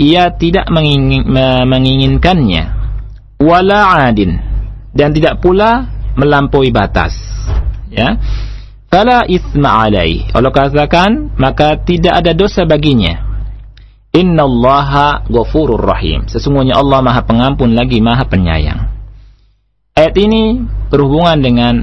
ia 0.00 0.32
tidak 0.32 0.64
mengingin, 0.72 1.28
menginginkannya 1.68 2.64
wala 3.36 4.08
adin 4.08 4.40
dan 4.96 5.12
tidak 5.12 5.44
pula 5.44 5.92
melampaui 6.16 6.72
batas. 6.72 7.12
Ya. 7.90 8.16
Fala 8.90 9.26
ithma 9.26 9.86
alai. 9.86 10.26
Allah 10.34 10.50
katakan 10.50 11.34
maka 11.38 11.78
tidak 11.82 12.22
ada 12.22 12.34
dosa 12.34 12.66
baginya. 12.66 13.30
Inna 14.10 14.42
allaha 14.42 15.22
ghafurur 15.30 15.78
rahim. 15.78 16.26
Sesungguhnya 16.26 16.74
Allah 16.74 16.98
maha 16.98 17.22
pengampun 17.22 17.78
lagi 17.78 18.02
maha 18.02 18.26
penyayang. 18.26 18.90
Ayat 19.94 20.14
ini 20.18 20.58
berhubungan 20.90 21.38
dengan 21.38 21.74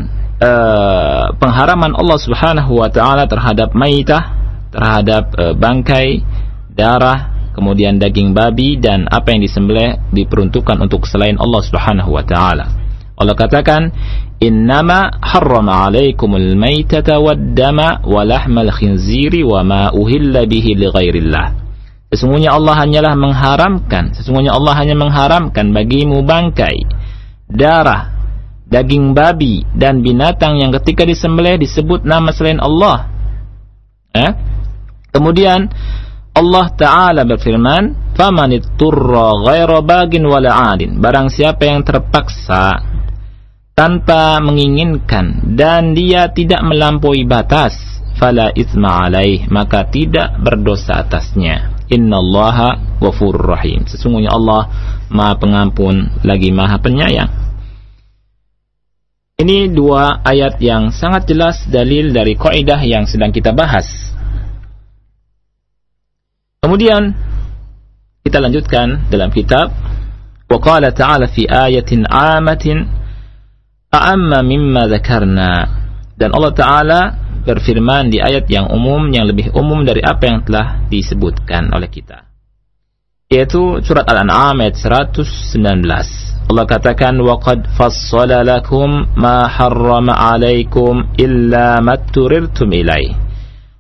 uh, 0.44 1.32
pengharaman 1.40 1.96
Allah 1.96 2.20
Subhanahu 2.20 2.84
wa 2.84 2.92
taala 2.92 3.24
terhadap 3.32 3.72
maitah, 3.72 4.36
terhadap 4.76 5.32
uh, 5.40 5.56
bangkai, 5.56 6.24
darah, 6.76 7.52
kemudian 7.56 7.96
daging 7.98 8.36
babi 8.36 8.76
dan 8.76 9.08
apa 9.08 9.32
yang 9.32 9.42
disembelih 9.48 10.12
diperuntukkan 10.12 10.78
untuk 10.84 11.08
selain 11.08 11.40
Allah 11.40 11.62
Subhanahu 11.64 12.12
wa 12.12 12.24
taala. 12.28 12.66
Allah 13.18 13.34
katakan, 13.34 13.90
"Innama 14.38 15.18
harrama 15.18 15.90
'alaikumul 15.90 16.54
maitata 16.54 17.18
wad-dama 17.18 18.06
wa 18.06 18.22
lahmal 18.22 18.70
khinziri 18.70 19.42
wa 19.42 19.66
ma 19.66 19.82
uhilla 19.94 20.46
bihi 20.46 20.78
li 20.78 20.88
ghairillah." 20.90 21.48
Sesungguhnya 22.08 22.56
Allah 22.56 22.88
hanyalah 22.88 23.14
mengharamkan, 23.20 24.16
sesungguhnya 24.16 24.56
Allah 24.56 24.80
hanya 24.80 24.96
mengharamkan 24.96 25.76
bagimu 25.76 26.24
bangkai, 26.24 26.88
darah, 27.52 28.16
daging 28.64 29.12
babi 29.12 29.68
dan 29.76 30.00
binatang 30.00 30.56
yang 30.56 30.72
ketika 30.80 31.04
disembelih 31.04 31.60
disebut 31.60 32.08
nama 32.08 32.32
selain 32.32 32.64
Allah. 32.64 33.12
Eh? 34.16 34.32
Kemudian 35.12 35.68
Allah 36.38 36.66
Ta'ala 36.78 37.26
berfirman, 37.26 38.14
"Faman 38.14 38.54
itturra 38.54 39.34
ghaira 39.44 39.82
bagin 39.84 40.24
wala 40.30 40.72
'adin." 40.72 41.02
Barang 41.02 41.28
siapa 41.28 41.66
yang 41.66 41.82
terpaksa 41.82 42.97
tanpa 43.78 44.42
menginginkan 44.42 45.54
dan 45.54 45.94
dia 45.94 46.34
tidak 46.34 46.66
melampaui 46.66 47.30
batas 47.30 47.78
fala 48.18 48.50
isma 48.58 49.06
alaih 49.06 49.46
maka 49.54 49.86
tidak 49.86 50.34
berdosa 50.42 51.06
atasnya. 51.06 51.78
Innallaha 51.88 53.00
ghafurur 53.00 53.54
rahim. 53.54 53.86
Sesungguhnya 53.88 54.34
Allah 54.34 54.68
Maha 55.08 55.40
Pengampun 55.40 56.20
lagi 56.26 56.52
Maha 56.52 56.82
Penyayang. 56.84 57.32
Ini 59.38 59.70
dua 59.72 60.26
ayat 60.26 60.58
yang 60.60 60.90
sangat 60.90 61.30
jelas 61.30 61.64
dalil 61.70 62.10
dari 62.10 62.34
kaidah 62.34 62.82
yang 62.82 63.06
sedang 63.06 63.30
kita 63.30 63.54
bahas. 63.54 63.86
Kemudian 66.60 67.14
kita 68.26 68.42
lanjutkan 68.42 69.08
dalam 69.08 69.30
kitab 69.32 69.72
wa 70.50 70.58
qala 70.60 70.92
ta'ala 70.92 71.30
fi 71.30 71.46
ayatin 71.48 72.04
amatin 72.10 73.07
amma 73.92 74.44
mimma 74.44 74.88
zakarna. 74.92 75.52
Dan 76.18 76.34
Allah 76.34 76.54
taala 76.54 77.02
berfirman 77.46 78.12
di 78.12 78.20
ayat 78.20 78.50
yang 78.52 78.68
umum 78.74 79.08
yang 79.14 79.30
lebih 79.30 79.54
umum 79.56 79.86
dari 79.88 80.04
apa 80.04 80.24
yang 80.28 80.40
telah 80.44 80.84
disebutkan 80.92 81.72
oleh 81.72 81.88
kita. 81.88 82.28
Yaitu 83.28 83.84
surat 83.84 84.08
Al-An'am 84.08 84.64
ayat 84.64 84.80
119 84.80 85.84
Allah 86.48 86.64
katakan 86.64 87.20
waqad 87.20 87.68
fassala 87.76 88.40
lakum 88.40 89.04
ma 89.20 89.52
harrama 89.52 90.16
alaikum 90.16 91.12
illa 91.20 91.84
matturirtum 91.84 92.72
ilaih 92.72 93.28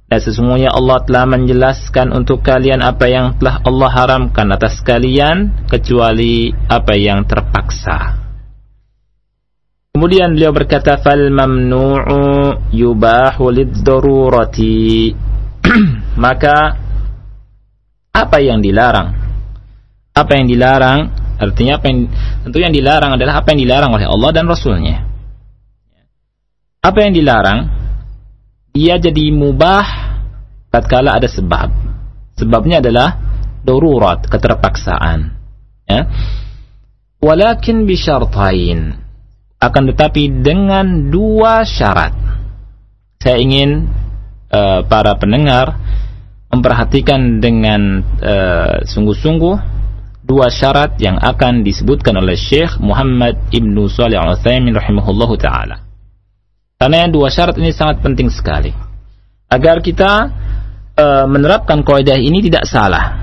dan 0.07 0.19
sesungguhnya 0.23 0.71
Allah 0.71 1.03
telah 1.03 1.27
menjelaskan 1.27 2.15
untuk 2.15 2.39
kalian 2.39 2.79
apa 2.79 3.11
yang 3.11 3.35
telah 3.39 3.59
Allah 3.59 3.91
haramkan 3.91 4.47
atas 4.55 4.79
kalian 4.79 5.67
kecuali 5.67 6.47
apa 6.71 6.95
yang 6.95 7.27
terpaksa. 7.27 8.16
Kemudian 9.97 10.37
beliau 10.37 10.53
berkata 10.53 11.01
fal 11.01 11.33
mamnu'u 11.33 12.53
yubahu 12.69 13.49
lid-darurati. 13.49 15.09
Maka 16.21 16.77
apa 18.13 18.37
yang 18.37 18.61
dilarang? 18.61 19.09
Apa 20.13 20.37
yang 20.37 20.53
dilarang? 20.53 20.99
Artinya 21.41 21.81
apa 21.81 21.89
yang 21.89 22.13
tentu 22.45 22.61
yang 22.61 22.77
dilarang 22.77 23.17
adalah 23.17 23.41
apa 23.41 23.57
yang 23.57 23.65
dilarang 23.65 23.89
oleh 23.89 24.05
Allah 24.05 24.29
dan 24.37 24.45
Rasulnya. 24.45 25.01
Apa 26.85 26.97
yang 27.01 27.17
dilarang? 27.17 27.59
Dia 28.77 29.01
jadi 29.01 29.33
mubah 29.33 29.85
tatkala 30.69 31.17
ada 31.17 31.25
sebab. 31.25 31.73
Sebabnya 32.37 32.85
adalah 32.85 33.17
darurat 33.65 34.21
keterpaksaan. 34.29 35.33
Ya. 35.89 36.05
Walakin 37.17 37.89
bisyartain 37.89 39.06
akan 39.57 39.83
tetapi 39.93 40.43
dengan 40.45 41.09
dua 41.09 41.65
syarat 41.65 42.13
saya 43.17 43.41
ingin 43.41 43.89
uh, 44.53 44.85
para 44.85 45.17
pendengar 45.17 45.77
memperhatikan 46.47 47.43
dengan 47.43 48.01
sungguh 48.87 48.87
sungguh-sungguh 48.87 49.55
dua 50.27 50.51
syarat 50.51 50.99
yang 50.99 51.15
akan 51.15 51.63
disebutkan 51.63 52.19
oleh 52.19 52.35
Syekh 52.35 52.75
Muhammad 52.83 53.39
Ibnu 53.47 53.87
Shalih 53.87 54.19
Al-Utsaimin 54.19 54.75
rahimahullahu 54.75 55.39
taala. 55.39 55.87
Karena 56.75 57.07
dua 57.07 57.31
syarat 57.31 57.55
ini 57.57 57.71
sangat 57.71 58.03
penting 58.03 58.27
sekali 58.27 58.69
agar 59.47 59.79
kita 59.79 60.11
uh, 60.99 61.25
menerapkan 61.25 61.79
kaidah 61.81 62.19
ini 62.19 62.43
tidak 62.43 62.67
salah. 62.67 63.15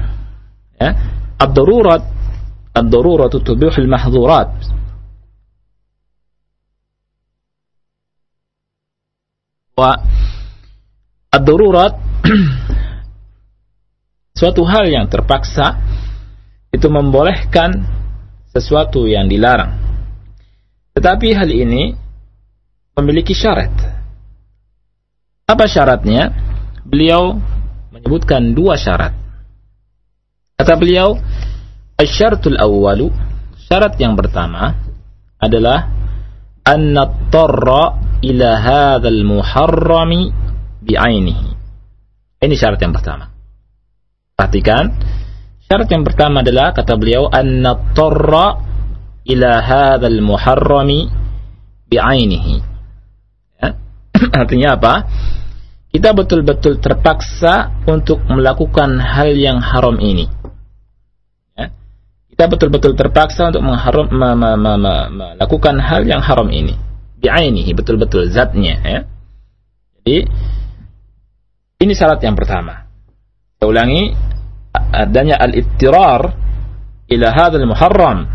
Ya. 0.81 0.91
Ad-darurat 1.39 2.03
ad-darurat 2.75 3.31
tubihul 3.31 3.87
wa 9.75 9.99
ad-darurat 11.31 11.95
suatu 14.39 14.63
hal 14.67 14.87
yang 14.87 15.07
terpaksa 15.11 15.79
itu 16.71 16.87
membolehkan 16.91 17.87
sesuatu 18.51 19.07
yang 19.07 19.31
dilarang. 19.31 19.79
Tetapi 20.95 21.35
hal 21.35 21.51
ini 21.51 21.95
memiliki 22.95 23.35
syarat. 23.35 23.71
Apa 25.47 25.67
syaratnya? 25.67 26.31
Beliau 26.87 27.39
menyebutkan 27.91 28.55
dua 28.55 28.79
syarat. 28.79 29.15
Kata 30.55 30.79
beliau, 30.79 31.19
"Asy-syartul 31.99 32.61
awwalu" 32.61 33.11
Syarat 33.65 33.97
yang 33.97 34.13
pertama 34.13 34.77
adalah 35.41 35.89
an 36.65 36.97
nattarra 36.97 38.01
ila 38.25 38.51
hadzal 38.61 39.21
muharrami 39.25 40.33
bi'ainihi. 40.81 41.49
Ini 42.45 42.55
syarat 42.57 42.81
yang 42.81 42.93
pertama. 42.97 43.33
Perhatikan, 44.35 44.93
syarat 45.69 45.89
yang 45.93 46.05
pertama 46.05 46.41
adalah 46.41 46.73
kata 46.73 46.97
beliau 46.97 47.29
an 47.29 47.61
nattarra 47.61 48.47
ila 49.29 49.51
hadzal 49.61 50.21
muharrami 50.25 51.09
bi'ainihi. 51.89 52.57
Ya. 53.61 53.69
Artinya 54.45 54.77
apa? 54.77 54.95
Kita 55.95 56.11
betul-betul 56.11 56.83
terpaksa 56.83 57.71
untuk 57.87 58.27
melakukan 58.27 58.99
hal 58.99 59.31
yang 59.39 59.63
haram 59.63 59.95
ini 60.03 60.44
kita 62.35 62.51
betul-betul 62.51 62.99
terpaksa 62.99 63.55
untuk 63.55 63.63
mengharam, 63.63 64.11
ma, 64.11 64.35
ma, 64.35 64.59
ma, 64.59 64.75
ma, 64.75 64.95
melakukan 65.07 65.79
hal 65.79 66.03
yang 66.03 66.19
haram 66.19 66.51
ini. 66.51 66.75
Bi'ainihi, 67.23 67.71
betul-betul 67.79 68.27
zatnya. 68.27 68.75
Ya. 68.83 69.01
Jadi, 70.03 70.27
ini 71.79 71.93
syarat 71.95 72.19
yang 72.27 72.35
pertama. 72.35 72.91
Saya 73.63 73.71
ulangi, 73.71 74.19
adanya 74.75 75.39
al-ittirar 75.39 76.35
ila 77.07 77.29
hadzal 77.31 77.71
muharram. 77.71 78.27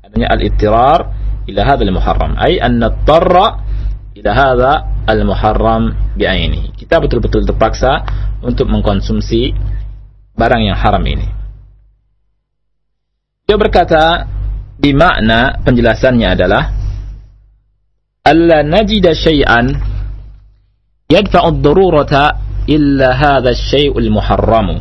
Adanya 0.00 0.32
al-ittirar 0.32 1.00
ila 1.44 1.60
hadzal 1.68 1.92
muharram. 1.92 2.40
Ay 2.40 2.56
an 2.56 2.80
nattarra 2.80 3.60
ila 4.16 4.30
hadza 4.32 4.72
al-muharram 5.04 6.16
bi'ainihi. 6.16 6.72
Kita 6.80 6.96
betul-betul 6.96 7.44
terpaksa 7.44 8.08
untuk 8.40 8.72
mengkonsumsi 8.72 9.52
barang 10.32 10.62
yang 10.64 10.80
haram 10.80 11.04
ini. 11.04 11.43
Dia 13.44 13.60
berkata 13.60 14.24
di 14.80 14.96
makna 14.96 15.60
penjelasannya 15.60 16.28
adalah 16.32 16.64
alla 18.24 18.64
najida 18.64 19.12
syai'an 19.12 19.68
yadfa'u 21.12 21.52
ad-darurata 21.52 22.40
illa 22.64 23.12
hadha 23.12 23.52
asy-syai'u 23.52 24.00
al-muharram 24.00 24.80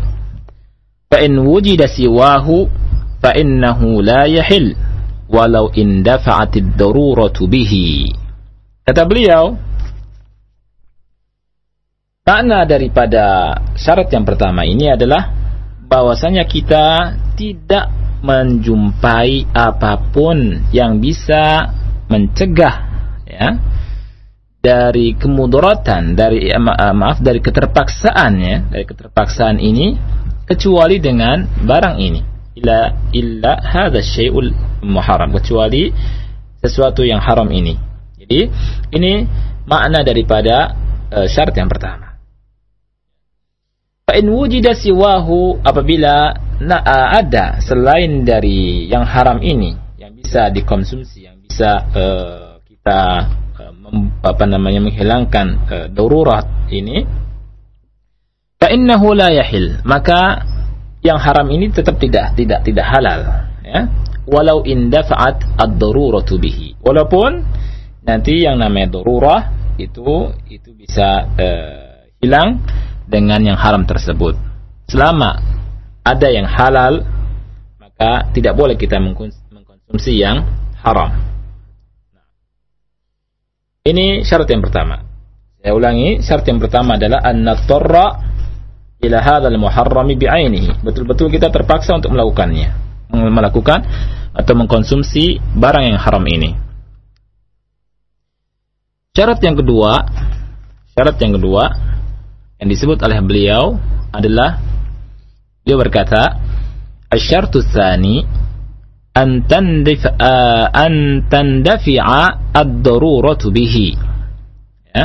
fa 1.11 1.19
in 1.19 1.43
wujida 1.43 1.91
siwahu 1.91 2.71
fa 3.19 3.35
la 3.35 4.31
yahil 4.31 4.79
walau 5.27 5.67
indafa'at 5.75 6.55
ad-daruratu 6.55 7.43
bihi. 7.51 8.07
Kata 8.87 9.03
beliau 9.03 9.59
makna 12.23 12.63
daripada 12.63 13.59
syarat 13.75 14.07
yang 14.07 14.23
pertama 14.23 14.63
ini 14.63 14.87
adalah 14.87 15.27
bahwasanya 15.83 16.47
kita 16.47 17.19
tidak 17.35 18.02
menjumpai 18.23 19.51
apa 19.51 19.99
pun 20.15 20.63
yang 20.71 21.03
bisa 21.03 21.75
mencegah 22.07 22.75
ya 23.27 23.59
dari 24.63 25.19
kemudaratan 25.19 26.15
dari 26.15 26.47
eh, 26.47 26.55
eh, 26.55 26.95
maaf 26.95 27.19
dari 27.19 27.43
keterpaksaan 27.43 28.31
ya 28.39 28.57
dari 28.71 28.87
keterpaksaan 28.87 29.59
ini 29.59 29.99
kecuali 30.47 31.03
dengan 31.03 31.43
barang 31.43 31.97
ini. 31.99 32.21
Illa 32.53 33.09
illa 33.11 33.59
hadza 33.59 33.99
syai'ul 33.99 34.53
muharram 34.85 35.33
kecuali 35.35 35.89
sesuatu 36.63 37.03
yang 37.03 37.19
haram 37.19 37.49
ini. 37.51 37.75
Jadi 38.23 38.39
ini 38.95 39.25
makna 39.67 40.05
daripada 40.05 40.71
uh, 41.11 41.27
syarat 41.27 41.57
yang 41.57 41.67
pertama. 41.67 42.15
Fa 44.05 44.13
in 44.15 44.29
wujida 44.31 44.77
siwahu 44.77 45.59
apabila 45.65 46.35
na, 46.63 46.81
ada 47.19 47.59
selain 47.59 48.23
dari 48.23 48.87
yang 48.87 49.03
haram 49.03 49.43
ini 49.43 49.75
yang 49.99 50.15
bisa 50.15 50.47
dikonsumsi, 50.49 51.27
yang 51.27 51.37
bisa 51.43 51.83
uh, 51.91 52.57
kita 52.63 53.01
uh, 53.59 53.73
mem, 53.75 54.23
apa 54.23 54.43
namanya 54.47 54.79
menghilangkan 54.79 55.47
uh, 55.67 55.87
darurat 55.91 56.47
ini, 56.71 57.03
fa 58.57 58.71
innahu 58.71 59.11
la 59.13 59.29
yahil. 59.31 59.83
Maka 59.83 60.47
yang 61.03 61.19
haram 61.19 61.51
ini 61.51 61.67
tetap 61.69 61.99
tidak 61.99 62.33
tidak 62.39 62.63
tidak 62.63 62.85
halal, 62.87 63.51
ya. 63.61 63.91
Walau 64.23 64.63
indafa'at 64.63 65.59
ad-daruratu 65.59 66.39
bihi. 66.39 66.79
Walaupun 66.79 67.43
nanti 68.07 68.47
yang 68.47 68.55
namanya 68.55 68.95
darurah 68.95 69.51
itu 69.75 70.31
itu 70.47 70.71
bisa 70.79 71.27
uh, 71.27 72.07
hilang 72.23 72.63
dengan 73.03 73.43
yang 73.43 73.59
haram 73.59 73.83
tersebut. 73.83 74.39
Selama 74.87 75.39
ada 76.03 76.27
yang 76.27 76.43
halal, 76.43 77.07
maka 77.79 78.27
tidak 78.35 78.53
boleh 78.59 78.75
kita 78.75 78.99
mengkonsumsi 78.99 80.19
yang 80.19 80.43
haram. 80.83 81.15
Ini 83.83 84.23
syarat 84.23 84.47
yang 84.51 84.63
pertama. 84.63 85.03
Saya 85.63 85.71
ulangi, 85.75 86.19
syarat 86.19 86.45
yang 86.47 86.59
pertama 86.59 86.99
adalah 86.99 87.23
an-natarra 87.23 88.07
ila 89.03 89.17
hadzal 89.19 89.55
muharrami 89.59 90.15
bi'ainihi. 90.19 90.83
Betul-betul 90.83 91.31
kita 91.31 91.51
terpaksa 91.51 91.95
untuk 91.95 92.15
melakukannya. 92.15 92.83
Melakukan 93.11 93.83
atau 94.35 94.53
mengkonsumsi 94.55 95.39
barang 95.55 95.85
yang 95.87 95.99
haram 95.99 96.23
ini. 96.27 96.55
Syarat 99.13 99.39
yang 99.45 99.53
kedua, 99.53 100.03
syarat 100.97 101.15
yang 101.21 101.37
kedua 101.37 101.63
yang 102.57 102.67
disebut 102.71 102.97
oleh 103.03 103.19
beliau 103.21 103.77
adalah 104.09 104.57
dia 105.64 105.76
berkata 105.76 106.40
asyartu 107.08 107.64
tsani 107.64 108.24
an 109.12 109.44
tandif 109.48 110.04
an 110.08 111.26
tandafi'a 111.26 112.54
ad-daruratu 112.54 113.50
bihi 113.50 113.88
ya 114.94 115.04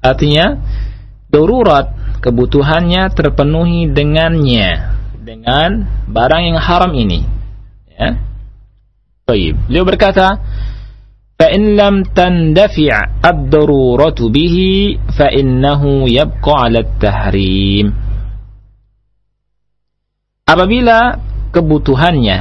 artinya 0.00 0.46
darurat 1.28 2.18
kebutuhannya 2.24 3.12
terpenuhi 3.12 3.90
dengannya 3.92 4.96
dengan 5.24 5.84
barang 6.08 6.42
yang 6.52 6.58
haram 6.60 6.92
ini 6.94 7.20
ya 7.90 8.34
Baik. 9.24 9.56
Beliau 9.72 9.88
berkata 9.88 10.36
فإن 11.34 11.76
لم 11.76 12.02
تندفع 12.14 12.94
الضرورة 13.24 14.20
به 14.20 14.56
فإنه 15.18 15.82
يبقى 16.10 16.54
على 16.62 16.78
التحريم 16.78 17.86
apabila 20.49 21.21
kebutuhannya 21.53 22.39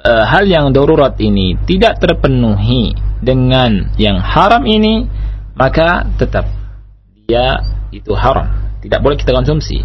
eh, 0.00 0.24
hal 0.24 0.44
yang 0.48 0.72
darurat 0.72 1.12
ini 1.20 1.60
tidak 1.68 2.00
terpenuhi 2.00 2.96
dengan 3.20 3.92
yang 4.00 4.20
haram 4.20 4.64
ini 4.64 5.04
maka 5.52 6.08
tetap 6.16 6.48
dia 7.24 7.60
itu 7.92 8.12
haram. 8.16 8.48
Tidak 8.80 9.00
boleh 9.00 9.16
kita 9.16 9.32
konsumsi 9.32 9.80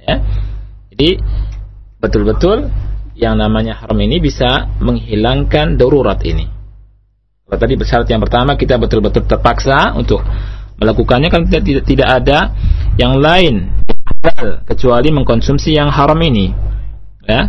ya. 0.00 0.16
Jadi 0.92 1.20
betul-betul 2.00 2.72
yang 3.16 3.36
namanya 3.36 3.76
haram 3.84 4.00
ini 4.00 4.16
bisa 4.20 4.68
menghilangkan 4.80 5.76
darurat 5.76 6.20
ini. 6.24 6.48
Tadi 7.50 7.74
syarat 7.82 8.06
yang 8.06 8.22
pertama 8.22 8.54
kita 8.54 8.78
betul-betul 8.78 9.26
terpaksa 9.26 9.92
untuk 9.98 10.22
melakukannya 10.78 11.28
kan 11.28 11.44
tidak, 11.50 11.82
tidak 11.82 12.08
ada 12.08 12.54
yang 12.94 13.18
lain 13.18 13.68
kecuali 14.68 15.08
mengkonsumsi 15.10 15.76
yang 15.76 15.88
haram 15.88 16.18
ini. 16.20 16.52
Ya. 17.24 17.48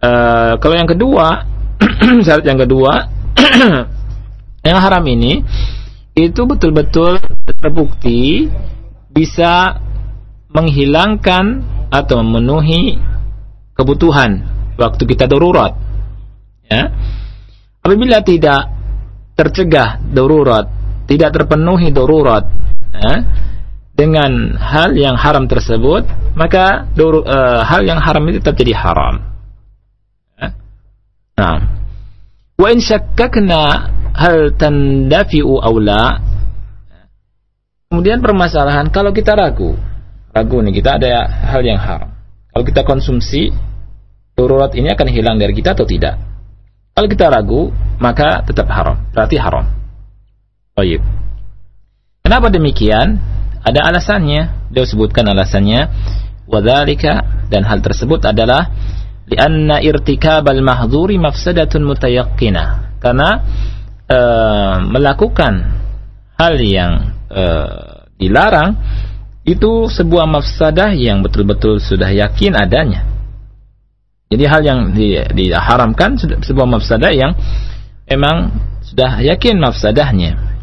E, 0.00 0.10
kalau 0.60 0.74
yang 0.76 0.88
kedua 0.88 1.44
syarat 2.26 2.44
yang 2.44 2.60
kedua 2.60 2.92
yang 4.68 4.78
haram 4.80 5.04
ini 5.04 5.44
itu 6.14 6.46
betul-betul 6.46 7.18
terbukti 7.58 8.48
bisa 9.10 9.82
menghilangkan 10.54 11.66
atau 11.90 12.22
memenuhi 12.22 12.98
kebutuhan 13.74 14.46
waktu 14.78 15.02
kita 15.04 15.26
darurat. 15.26 15.74
Ya. 16.70 16.90
Apabila 17.84 18.24
tidak 18.24 18.72
tercegah 19.34 20.00
darurat, 20.00 20.70
tidak 21.04 21.34
terpenuhi 21.36 21.90
darurat 21.90 22.48
ya, 22.94 23.14
dengan 23.94 24.58
hal 24.58 24.98
yang 24.98 25.14
haram 25.14 25.46
tersebut, 25.46 26.06
maka 26.34 26.90
uh, 26.90 27.62
hal 27.62 27.86
yang 27.86 28.02
haram 28.02 28.26
itu 28.26 28.42
tetap 28.42 28.58
jadi 28.58 28.74
haram. 28.74 29.22
Nah, 31.34 31.58
wa 32.54 32.68
in 32.70 32.78
syakkakna 32.78 33.90
hal 34.14 34.54
tandafi'u 34.54 35.58
aw 35.62 35.74
la. 35.78 36.04
Kemudian 37.90 38.22
permasalahan 38.22 38.90
kalau 38.90 39.14
kita 39.14 39.34
ragu 39.38 39.78
ragu 40.34 40.58
nih 40.58 40.74
kita 40.82 40.98
ada 40.98 41.30
hal 41.54 41.62
yang 41.62 41.78
haram. 41.78 42.10
Kalau 42.50 42.64
kita 42.66 42.82
konsumsi 42.82 43.54
darurat 44.34 44.74
ini 44.74 44.90
akan 44.90 45.08
hilang 45.10 45.38
dari 45.38 45.54
kita 45.54 45.78
atau 45.78 45.86
tidak? 45.86 46.18
Kalau 46.94 47.06
kita 47.06 47.30
ragu 47.30 47.70
maka 48.02 48.42
tetap 48.42 48.66
haram. 48.66 48.98
Berarti 49.14 49.38
haram. 49.38 49.70
Baik. 50.74 50.98
Kenapa 52.26 52.50
demikian? 52.50 53.22
Ada 53.64 53.80
alasannya. 53.88 54.68
Dia 54.68 54.84
sebutkan 54.84 55.24
alasannya. 55.24 55.88
Wadhalika 56.44 57.48
dan 57.48 57.64
hal 57.64 57.80
tersebut 57.80 58.20
adalah 58.28 58.68
lianna 59.24 59.80
irtikabal 59.80 60.60
mahdhuri 60.60 61.16
mafsadatun 61.16 61.88
mutayaqqinah. 61.88 63.00
Karena 63.00 63.40
e, 64.04 64.20
melakukan 64.92 65.80
hal 66.36 66.54
yang 66.60 67.16
e, 67.32 67.44
dilarang 68.20 68.76
itu 69.44 69.88
sebuah 69.88 70.28
mafsadah 70.28 70.92
yang 70.92 71.24
betul-betul 71.24 71.80
sudah 71.80 72.08
yakin 72.12 72.56
adanya. 72.56 73.08
Jadi 74.32 74.44
hal 74.48 74.62
yang 74.64 74.80
di, 74.92 75.20
diharamkan 75.20 76.16
sebuah 76.20 76.68
mafsadah 76.68 77.12
yang 77.12 77.32
memang 78.08 78.52
sudah 78.84 79.20
yakin 79.20 79.60
mafsadahnya. 79.60 80.53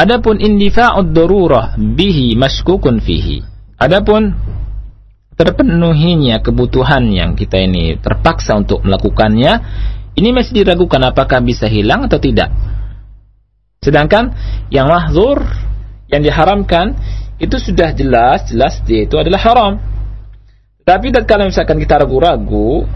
Adapun 0.00 0.40
indifa'ud 0.40 1.12
darurah 1.12 1.76
bihi 1.76 2.32
maskukun 2.32 3.04
fihi. 3.04 3.44
Adapun 3.76 4.32
terpenuhinya 5.36 6.40
kebutuhan 6.40 7.12
yang 7.12 7.36
kita 7.36 7.60
ini 7.60 8.00
terpaksa 8.00 8.56
untuk 8.56 8.80
melakukannya, 8.80 9.52
ini 10.16 10.32
masih 10.32 10.64
diragukan 10.64 11.04
apakah 11.04 11.44
bisa 11.44 11.68
hilang 11.68 12.08
atau 12.08 12.16
tidak. 12.16 12.48
Sedangkan 13.84 14.32
yang 14.72 14.88
mahzur, 14.88 15.44
yang 16.08 16.24
diharamkan, 16.24 16.96
itu 17.36 17.60
sudah 17.60 17.92
jelas, 17.92 18.48
jelas 18.48 18.80
dia 18.88 19.04
itu 19.04 19.20
adalah 19.20 19.40
haram. 19.44 19.72
Tapi 20.80 21.12
kalau 21.28 21.44
misalkan 21.44 21.76
kita 21.76 22.00
ragu-ragu, 22.00 22.88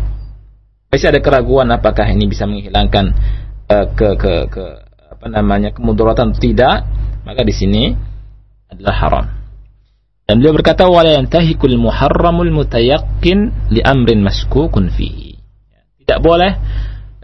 masih 0.88 1.12
ada 1.12 1.20
keraguan 1.20 1.68
apakah 1.68 2.08
ini 2.08 2.32
bisa 2.32 2.48
menghilangkan 2.48 3.12
uh, 3.68 3.92
ke, 3.92 4.08
ke, 4.16 4.32
ke 4.48 4.64
apa 5.24 5.40
namanya 5.40 5.72
kemudaratan 5.72 6.36
tidak, 6.36 6.84
maka 7.24 7.40
di 7.48 7.54
sini 7.56 7.96
adalah 8.68 8.92
haram. 9.00 9.26
Dan 10.28 10.36
beliau 10.36 10.52
berkata 10.52 10.84
wala 10.84 11.16
yantahikul 11.16 11.80
muharramul 11.80 12.52
mutayaqqin 12.52 13.72
li 13.72 13.80
amrin 13.80 14.20
maskukun 14.20 14.92
fihi. 14.92 15.40
Tidak 16.04 16.20
boleh 16.20 16.52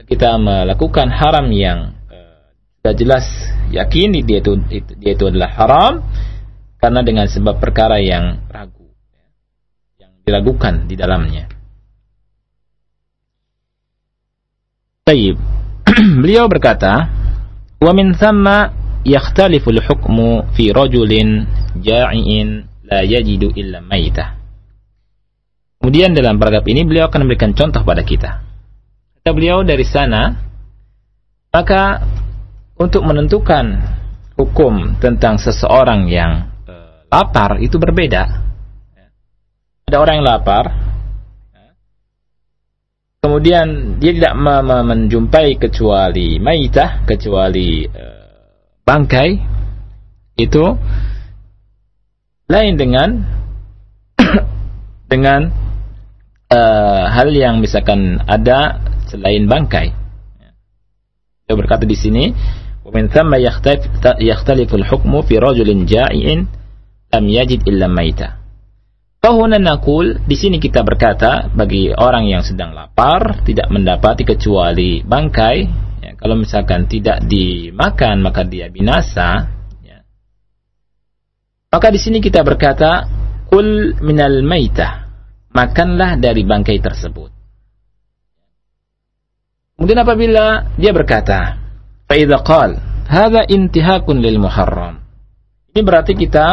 kita 0.08 0.32
melakukan 0.40 1.12
haram 1.12 1.52
yang 1.52 1.92
uh, 2.08 2.48
sudah 2.80 2.94
jelas 2.96 3.28
yakin 3.68 4.16
dia 4.24 4.40
itu, 4.40 4.56
dia 4.96 5.12
itu 5.12 5.24
adalah 5.28 5.52
haram 5.60 5.92
karena 6.80 7.04
dengan 7.04 7.28
sebab 7.28 7.60
perkara 7.60 8.00
yang 8.00 8.48
ragu 8.48 8.96
yang 10.00 10.16
diragukan 10.24 10.88
di 10.88 10.96
dalamnya. 10.96 11.52
Taib. 15.04 15.36
beliau 16.24 16.48
berkata 16.48 17.19
Wa 17.80 17.96
min 17.96 18.12
thamma 18.12 18.76
yakhtalifu 19.08 19.72
al-hukmu 19.72 20.52
fi 20.52 20.68
rajulin 20.68 21.48
ja'iin 21.80 22.68
la 22.84 23.00
yajidu 23.00 23.56
illa 23.56 23.80
maitah. 23.80 24.36
Kemudian 25.80 26.12
dalam 26.12 26.36
paragraf 26.36 26.68
ini 26.68 26.84
beliau 26.84 27.08
akan 27.08 27.24
memberikan 27.24 27.56
contoh 27.56 27.80
pada 27.80 28.04
kita. 28.04 28.44
Kata 29.16 29.30
beliau 29.32 29.64
dari 29.64 29.84
sana, 29.88 30.36
maka 31.48 32.04
untuk 32.76 33.00
menentukan 33.00 33.80
hukum 34.36 35.00
tentang 35.00 35.40
seseorang 35.40 36.04
yang 36.08 36.52
e, 36.68 36.74
lapar 37.08 37.64
itu 37.64 37.80
berbeda. 37.80 38.28
Ada 39.88 39.96
orang 39.96 40.20
yang 40.20 40.28
lapar, 40.28 40.64
kemudian 43.20 44.00
dia 44.00 44.16
tidak 44.16 44.34
menjumpai 44.64 45.60
kecuali 45.60 46.40
maitah 46.40 47.04
kecuali 47.04 47.84
uh, 47.84 48.48
bangkai 48.80 49.30
itu 50.40 50.64
lain 52.48 52.74
dengan 52.80 53.08
dengan 55.12 55.52
uh, 56.48 57.04
hal 57.12 57.28
yang 57.36 57.60
misalkan 57.60 58.24
ada 58.24 58.80
selain 59.04 59.44
bangkai. 59.44 59.92
Dia 61.44 61.54
berkata 61.54 61.84
di 61.84 61.98
sini, 61.98 62.32
"Wa 62.82 62.90
thamma 62.94 63.36
yakhtalifu 64.16 64.80
al-hukmu 64.80 65.20
fi 65.28 65.36
rajulin 65.36 65.84
ja'iin 65.84 66.48
lam 67.12 67.24
yajid 67.28 67.68
illa 67.68 67.84
maitah." 67.84 68.39
Fahuna 69.20 69.60
nakul, 69.60 70.16
di 70.24 70.32
sini 70.32 70.56
kita 70.56 70.80
berkata 70.80 71.52
bagi 71.52 71.92
orang 71.92 72.24
yang 72.24 72.40
sedang 72.40 72.72
lapar 72.72 73.44
tidak 73.44 73.68
mendapati 73.68 74.24
kecuali 74.24 75.04
bangkai. 75.04 75.58
Ya, 76.00 76.16
kalau 76.16 76.40
misalkan 76.40 76.88
tidak 76.88 77.28
dimakan 77.28 78.24
maka 78.24 78.48
dia 78.48 78.72
binasa. 78.72 79.44
Ya. 79.84 80.08
Maka 81.68 81.92
di 81.92 82.00
sini 82.00 82.24
kita 82.24 82.40
berkata 82.40 83.04
kul 83.52 84.00
minal 84.00 84.40
maitah, 84.40 85.12
makanlah 85.52 86.16
dari 86.16 86.40
bangkai 86.40 86.80
tersebut. 86.80 87.28
Kemudian 89.76 90.00
apabila 90.00 90.76
dia 90.80 90.96
berkata, 90.96 91.60
faida 92.08 92.40
qal, 92.40 92.80
intihakun 93.52 94.16
lil 94.16 94.40
muharram. 94.40 94.96
Ini 95.76 95.80
berarti 95.84 96.16
kita 96.16 96.48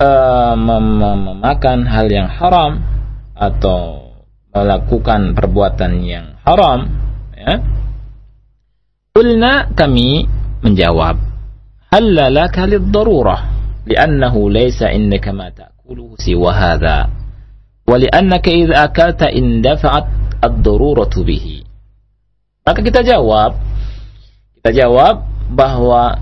mem 0.00 0.86
memakan 0.96 1.84
hal 1.84 2.08
yang 2.08 2.28
haram 2.32 2.80
atau 3.36 4.08
melakukan 4.50 5.36
perbuatan 5.36 6.00
yang 6.02 6.40
haram 6.40 6.88
ya. 7.36 7.60
Kulna 9.12 9.68
kami 9.76 10.24
menjawab 10.64 11.20
halalaka 11.92 12.64
lid-darurah 12.64 13.40
li'annahu 13.84 14.48
laysa 14.48 14.88
indaka 14.94 15.36
ma 15.36 15.52
ta'kuluhu 15.52 16.16
siwa 16.16 16.50
hadha 16.54 17.12
wa 17.84 17.96
li'annaka 18.00 18.48
idza 18.48 18.80
akalta 18.80 19.28
indafa'at 19.28 20.06
ad-daruratu 20.40 21.20
bihi. 21.26 21.66
Maka 22.64 22.80
kita 22.80 23.04
jawab 23.04 23.58
kita 24.60 24.70
jawab 24.72 25.28
bahwa 25.52 26.16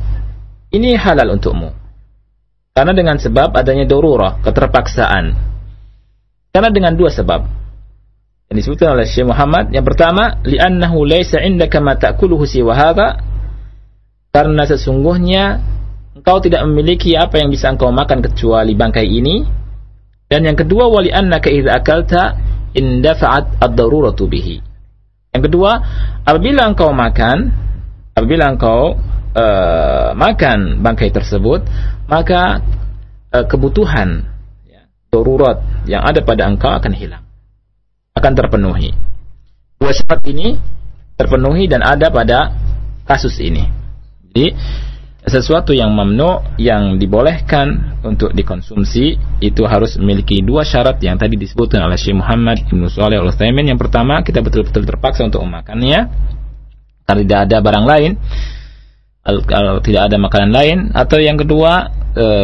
ini 0.74 0.98
halal 0.98 1.38
untukmu 1.38 1.77
karena 2.78 2.94
dengan 2.94 3.18
sebab 3.18 3.58
adanya 3.58 3.90
dorurah, 3.90 4.38
keterpaksaan. 4.38 5.34
Karena 6.54 6.70
dengan 6.70 6.94
dua 6.94 7.10
sebab. 7.10 7.42
Yang 8.46 8.54
disebutkan 8.62 8.94
oleh 8.94 9.02
Syekh 9.02 9.26
Muhammad. 9.26 9.74
Yang 9.74 9.90
pertama, 9.90 10.38
li'annahu 10.46 11.02
laysa 11.02 11.42
indaka 11.42 11.82
ma 11.82 11.98
ta'kuluhu 11.98 12.46
siwa 12.46 12.78
hadha. 12.78 13.18
Karena 14.30 14.62
sesungguhnya 14.62 15.58
engkau 16.22 16.38
tidak 16.38 16.62
memiliki 16.70 17.18
apa 17.18 17.42
yang 17.42 17.50
bisa 17.50 17.66
engkau 17.66 17.90
makan 17.90 18.22
kecuali 18.22 18.78
bangkai 18.78 19.10
ini. 19.10 19.42
Dan 20.30 20.46
yang 20.46 20.54
kedua, 20.54 20.86
wali 20.86 21.10
annaka 21.10 21.50
idza 21.50 21.74
akalta 21.74 22.38
indafa'at 22.78 23.58
ad-daruratu 23.58 24.30
bihi. 24.30 24.62
Yang 25.34 25.50
kedua, 25.50 25.82
apabila 26.22 26.70
engkau 26.70 26.94
makan, 26.94 27.50
apabila 28.14 28.54
engkau 28.54 28.94
uh, 29.38 30.08
makan 30.18 30.82
bangkai 30.82 31.14
tersebut, 31.14 31.62
maka 32.10 32.58
uh, 33.30 33.44
kebutuhan 33.46 34.26
ya, 34.66 34.90
darurat 35.14 35.62
yang 35.86 36.02
ada 36.02 36.20
pada 36.26 36.50
engkau 36.50 36.74
akan 36.74 36.92
hilang, 36.92 37.22
akan 38.18 38.32
terpenuhi. 38.34 38.90
Dua 39.78 39.94
syarat 39.94 40.26
ini 40.26 40.58
terpenuhi 41.14 41.70
dan 41.70 41.86
ada 41.86 42.10
pada 42.10 42.50
kasus 43.06 43.38
ini. 43.38 43.70
Jadi 44.28 44.54
sesuatu 45.28 45.76
yang 45.76 45.92
mamnu 45.92 46.56
yang 46.56 46.96
dibolehkan 46.96 48.00
untuk 48.00 48.32
dikonsumsi 48.32 49.18
itu 49.44 49.62
harus 49.68 50.00
memiliki 50.00 50.40
dua 50.40 50.64
syarat 50.64 50.98
yang 51.04 51.20
tadi 51.20 51.36
disebutkan 51.36 51.84
oleh 51.84 52.00
Syekh 52.00 52.16
Muhammad 52.16 52.64
Ibn 52.64 52.82
Saleh 52.88 53.20
Al. 53.20 53.30
Yang 53.30 53.80
pertama, 53.80 54.24
kita 54.24 54.40
betul-betul 54.42 54.82
terpaksa 54.88 55.26
untuk 55.28 55.44
memakannya. 55.46 56.26
karena 57.08 57.24
tidak 57.24 57.40
ada 57.48 57.56
barang 57.64 57.86
lain 57.88 58.12
kalau 59.24 59.80
tidak 59.84 60.08
ada 60.08 60.16
makanan 60.16 60.50
lain. 60.52 60.78
Atau 60.96 61.20
yang 61.20 61.36
kedua 61.36 61.92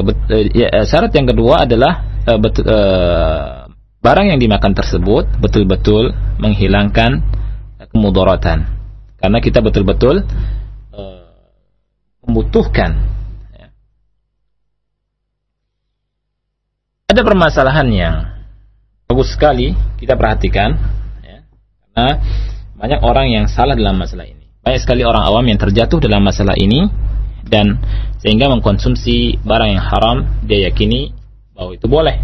bet, 0.04 0.18
uh, 0.30 0.44
ya, 0.52 0.68
syarat 0.84 1.12
yang 1.14 1.28
kedua 1.28 1.64
adalah 1.64 2.04
barang 4.00 4.26
yang 4.28 4.40
dimakan 4.40 4.72
tersebut 4.72 5.28
betul-betul 5.40 6.12
menghilangkan 6.40 7.24
kemudaratan. 7.92 8.68
Karena 9.20 9.38
kita 9.40 9.64
betul-betul 9.64 10.28
uh, 10.92 11.48
membutuhkan 12.28 13.00
ya. 13.56 13.66
ada 17.08 17.20
permasalahan 17.24 17.88
yang 17.88 18.14
bagus 19.08 19.32
sekali 19.32 19.72
kita 20.00 20.16
perhatikan 20.16 20.76
ya, 21.24 21.44
karena 21.92 22.08
banyak 22.76 23.00
orang 23.00 23.26
yang 23.32 23.44
salah 23.48 23.76
dalam 23.76 23.96
masalah 24.00 24.28
ini 24.28 24.43
banyak 24.64 24.80
sekali 24.80 25.04
orang 25.04 25.28
awam 25.28 25.44
yang 25.44 25.60
terjatuh 25.60 26.00
dalam 26.00 26.24
masalah 26.24 26.56
ini 26.56 26.88
dan 27.44 27.76
sehingga 28.24 28.48
mengkonsumsi 28.48 29.44
barang 29.44 29.70
yang 29.76 29.84
haram 29.84 30.16
dia 30.40 30.72
yakini 30.72 31.12
bahwa 31.52 31.76
itu 31.76 31.84
boleh. 31.84 32.16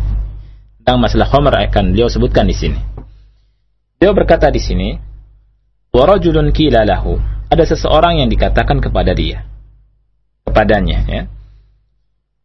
Tentang 0.80 0.96
masalah 0.96 1.28
khamr 1.28 1.54
akan 1.68 1.92
beliau 1.92 2.08
sebutkan 2.08 2.48
di 2.48 2.56
sini. 2.56 2.80
Beliau 4.00 4.16
berkata 4.16 4.48
di 4.48 4.56
sini, 4.56 4.96
"Wa 5.92 6.08
rajulun 6.08 6.48
lahu." 6.88 7.20
Ada 7.52 7.76
seseorang 7.76 8.24
yang 8.24 8.32
dikatakan 8.32 8.80
kepada 8.80 9.12
dia 9.12 9.44
kepadanya 10.50 10.98
ya. 11.06 11.22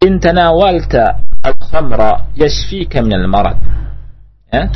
In 0.06 0.22
tanawalta 0.22 1.26
al-khamra 1.42 2.30
yashfika 2.38 3.02
min 3.02 3.18
al-marad. 3.18 3.58
Ya. 4.54 4.70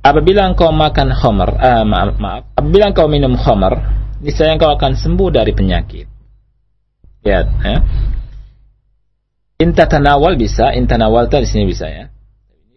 Apabila 0.00 0.48
engkau 0.48 0.72
makan 0.72 1.12
khamr, 1.12 1.60
uh, 1.60 1.84
maaf, 1.84 2.16
maaf, 2.16 2.42
apabila 2.56 2.88
engkau 2.88 3.04
minum 3.04 3.36
khamr, 3.36 3.76
niscaya 4.20 4.54
engkau 4.54 4.72
akan 4.72 4.96
sembuh 4.96 5.28
dari 5.32 5.52
penyakit. 5.56 6.06
Ya, 7.24 7.44
ya. 7.44 7.78
Inta 9.60 9.84
tanawal 9.84 10.40
bisa, 10.40 10.72
intanawal 10.72 11.28
di 11.28 11.44
sini 11.44 11.68
bisa 11.68 11.84
ya. 11.88 12.08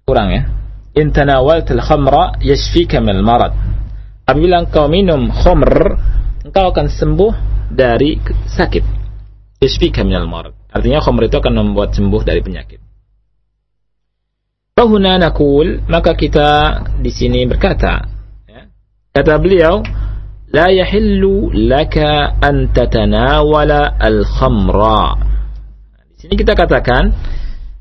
Kurang 0.04 0.36
ya. 0.36 0.44
Intanawal 1.00 1.64
tel 1.64 1.80
khamra 1.80 2.36
yashfika 2.44 3.00
min 3.00 3.24
marad. 3.24 3.56
Apabila 4.28 4.68
engkau 4.68 4.92
minum 4.92 5.32
khamr, 5.32 5.96
engkau 6.44 6.66
akan 6.76 6.88
sembuh 6.92 7.34
dari 7.72 8.20
sakit. 8.52 8.84
Yashfika 9.64 10.04
min 10.04 10.20
marad. 10.28 10.52
Artinya 10.68 11.00
khamr 11.00 11.32
itu 11.32 11.40
akan 11.40 11.54
membuat 11.56 11.96
sembuh 11.96 12.22
dari 12.28 12.44
penyakit. 12.44 12.84
Fahuna 14.74 15.22
nakul, 15.22 15.86
maka 15.86 16.18
kita 16.18 16.82
di 16.98 17.14
sini 17.14 17.46
berkata, 17.46 18.10
ya. 18.50 18.66
kata 19.14 19.38
beliau, 19.38 19.86
لا 20.53 20.73
يحل 20.73 21.23
لك 21.53 21.97
أن 22.41 22.73
تتناول 22.73 23.71
الخمر 24.01 24.79
Di 26.09 26.27
sini 26.27 26.35
kita 26.35 26.57
katakan 26.59 27.15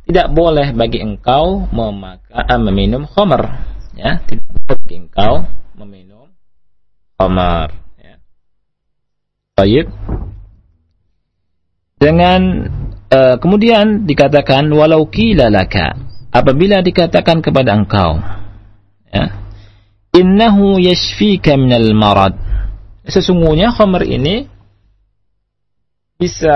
tidak 0.08 0.32
boleh 0.32 0.72
bagi 0.72 1.04
engkau 1.04 1.68
memakan 1.68 2.32
uh, 2.32 2.62
meminum 2.72 3.04
khamr 3.04 3.44
ya 3.92 4.24
tidak 4.24 4.48
boleh 4.48 4.64
bagi 4.80 4.96
engkau 5.04 5.34
meminum 5.76 6.32
khamr 7.20 7.68
ya 8.00 8.16
Baik. 9.60 9.92
dengan 12.00 12.42
uh, 13.12 13.36
kemudian 13.42 14.08
dikatakan 14.08 14.72
walau 14.72 15.10
kila 15.12 15.52
laka 15.52 15.98
apabila 16.32 16.80
dikatakan 16.80 17.44
kepada 17.44 17.76
engkau 17.76 18.22
ya 19.12 19.34
innahu 20.16 20.80
yashfika 20.80 21.60
minal 21.60 21.92
marad 21.92 22.38
sesungguhnya 23.07 23.75
khamr 23.75 24.07
ini 24.07 24.47
bisa 26.19 26.55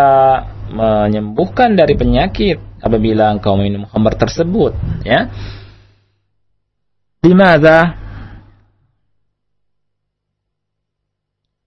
menyembuhkan 0.70 1.74
dari 1.74 1.98
penyakit 1.98 2.62
apabila 2.78 3.34
engkau 3.34 3.58
minum 3.58 3.82
khamr 3.90 4.14
tersebut 4.14 4.72
ya 5.02 5.26
Di 7.26 7.34
mana? 7.34 7.90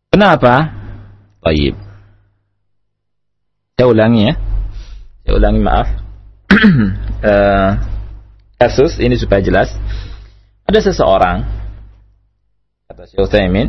Kenapa? 0.07 0.71
Baik. 1.43 1.75
Saya 3.75 3.91
ulangi 3.91 4.31
ya. 4.31 4.33
Saya 5.27 5.33
ulangi 5.35 5.59
maaf. 5.59 5.87
uh, 7.27 7.71
kasus 8.63 9.03
ini 9.03 9.19
supaya 9.19 9.43
jelas. 9.43 9.75
Ada 10.63 10.79
seseorang 10.79 11.43
kata 12.87 13.03
Syekh 13.03 13.27
Utsaimin 13.27 13.67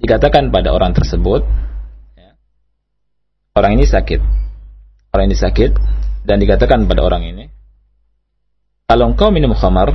dikatakan 0.00 0.48
pada 0.48 0.72
orang 0.72 0.96
tersebut 0.96 1.44
ya, 2.16 2.32
orang 3.54 3.76
ini 3.76 3.84
sakit. 3.84 4.20
Orang 5.12 5.28
ini 5.28 5.36
sakit 5.36 5.70
dan 6.24 6.40
dikatakan 6.40 6.86
pada 6.86 7.02
orang 7.02 7.26
ini 7.26 7.50
kalau 8.90 9.06
engkau 9.06 9.30
minum 9.30 9.54
khamar 9.54 9.94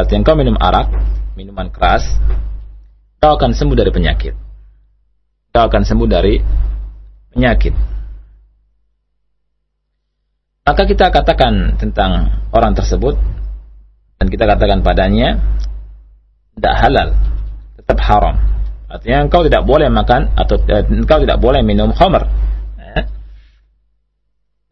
artinya 0.00 0.24
engkau 0.24 0.32
minum 0.32 0.56
arak 0.56 0.88
minuman 1.36 1.68
keras 1.68 2.16
kau 3.20 3.36
akan 3.36 3.52
sembuh 3.52 3.76
dari 3.76 3.92
penyakit. 3.92 4.34
Kau 5.52 5.64
akan 5.68 5.82
sembuh 5.84 6.08
dari 6.08 6.40
penyakit. 7.36 7.74
Maka 10.68 10.82
kita 10.84 11.08
katakan 11.12 11.80
tentang 11.80 12.44
orang 12.52 12.76
tersebut 12.76 13.16
dan 14.20 14.26
kita 14.28 14.44
katakan 14.44 14.80
padanya 14.80 15.40
tidak 16.56 16.74
halal 16.80 17.08
tetap 17.76 17.98
haram 18.04 18.36
Artinya 18.88 19.28
engkau 19.28 19.44
tidak 19.44 19.68
boleh 19.68 19.92
makan 19.92 20.32
atau 20.32 20.56
eh, 20.64 20.84
engkau 20.88 21.20
tidak 21.20 21.36
boleh 21.36 21.60
minum 21.60 21.92
khamr. 21.92 22.24
Eh? 22.80 23.04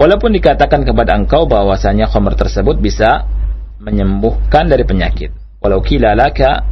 Walaupun 0.01 0.33
dikatakan 0.33 0.89
kepada 0.89 1.13
engkau 1.13 1.45
bahwasanya 1.45 2.09
khamr 2.09 2.33
tersebut 2.33 2.81
bisa 2.81 3.29
menyembuhkan 3.77 4.73
dari 4.73 4.89
penyakit. 4.89 5.37
Walau 5.61 5.85
kila 5.85 6.17
laka 6.17 6.65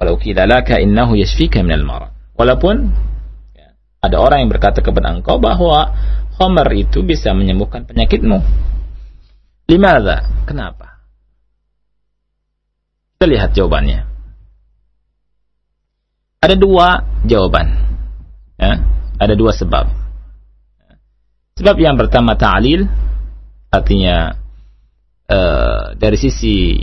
walau 0.00 0.16
kila 0.16 0.48
laka 0.48 0.80
innahu 0.80 1.12
yashfika 1.20 1.60
minal 1.60 1.84
marad. 1.84 2.12
Walaupun 2.32 2.88
ya, 3.52 3.76
ada 4.00 4.16
orang 4.16 4.48
yang 4.48 4.50
berkata 4.52 4.80
kepada 4.80 5.12
engkau 5.12 5.36
bahwa 5.36 5.92
khamr 6.40 6.72
itu 6.72 7.04
bisa 7.04 7.36
menyembuhkan 7.36 7.84
penyakitmu. 7.84 8.40
Limadha? 9.68 10.48
Kenapa? 10.48 11.04
Kita 13.16 13.28
lihat 13.28 13.52
jawabannya. 13.52 14.15
Ada 16.40 16.54
dua 16.54 17.02
jawaban. 17.24 17.66
Ya, 18.56 18.80
ada 19.20 19.34
dua 19.36 19.52
sebab. 19.52 19.88
Sebab 21.56 21.76
yang 21.80 21.96
pertama 21.96 22.36
ta'lil 22.36 22.84
artinya 23.72 24.36
uh, 25.28 25.96
dari 25.96 26.16
sisi 26.20 26.76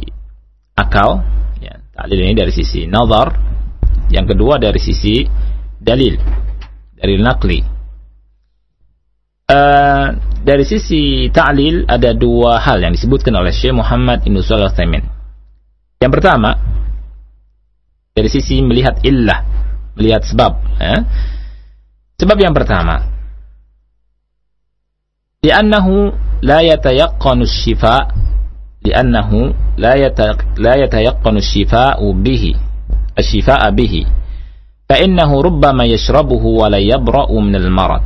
akal, 0.73 1.21
ya, 1.61 1.77
ta'lil 1.93 2.25
ini 2.25 2.33
dari 2.33 2.53
sisi 2.53 2.89
nazar. 2.89 3.53
Yang 4.13 4.35
kedua 4.37 4.61
dari 4.61 4.77
sisi 4.77 5.25
dalil, 5.81 6.17
dari 6.93 7.17
nakli. 7.17 7.59
Uh, 9.43 10.07
dari 10.43 10.65
sisi 10.65 11.29
ta'lil 11.29 11.85
ada 11.87 12.11
dua 12.11 12.59
hal 12.59 12.81
yang 12.81 12.93
disebutkan 12.93 13.33
oleh 13.37 13.53
Syekh 13.53 13.73
Muhammad 13.73 14.25
Ibn 14.25 14.37
Salah 14.43 14.73
Yang 16.01 16.11
pertama, 16.11 16.57
dari 18.13 18.29
sisi 18.29 18.61
melihat 18.61 19.01
illah, 19.01 19.41
melihat 19.97 20.21
sebab. 20.21 20.53
Ya. 20.77 21.01
Sebab 22.21 22.37
yang 22.37 22.53
pertama, 22.53 23.01
li'annahu 25.41 26.13
la 26.45 26.61
yatayaqqanu 26.61 27.43
shifa 27.43 28.05
li'annahu 28.85 29.49
la 29.81 29.97
la 30.61 30.73
yatayaqqanu 30.77 31.41
shifa'u 31.41 32.05
bihi 32.13 32.53
asy-shifa'a 33.17 33.73
bihi 33.73 34.05
fa 34.85 35.01
innahu 35.01 35.41
rubbama 35.41 35.89
yashrabuhu 35.89 36.61
wa 36.61 36.69
la 36.69 36.77
yabra'u 36.77 37.33
min 37.41 37.57
al-marad 37.57 38.03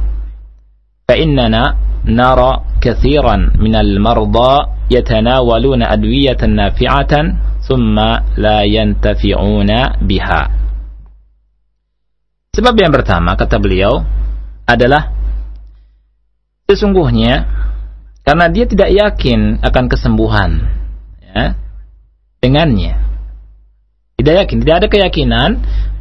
fa 1.04 1.14
innana 1.20 1.76
nara 2.08 2.80
kathiran 2.80 3.60
min 3.60 3.76
al-marda 3.76 4.88
yatanawaluna 4.88 5.92
adwiyatan 5.92 6.56
nafi'atan 6.56 7.26
thumma 7.68 8.24
la 8.40 8.64
yantafi'una 8.64 10.00
biha. 10.02 10.44
Sebab 12.56 12.74
yang 12.74 12.90
pertama 12.90 13.38
kata 13.38 13.62
beliau 13.62 14.02
adalah 14.66 15.14
sesungguhnya 16.66 17.46
karena 18.26 18.46
dia 18.50 18.66
tidak 18.66 18.90
yakin 18.92 19.62
akan 19.62 19.86
kesembuhan 19.92 20.66
ya, 21.22 21.54
dengannya. 22.42 23.04
Tidak 24.18 24.34
yakin, 24.34 24.58
tidak 24.66 24.76
ada 24.82 24.88
keyakinan 24.90 25.50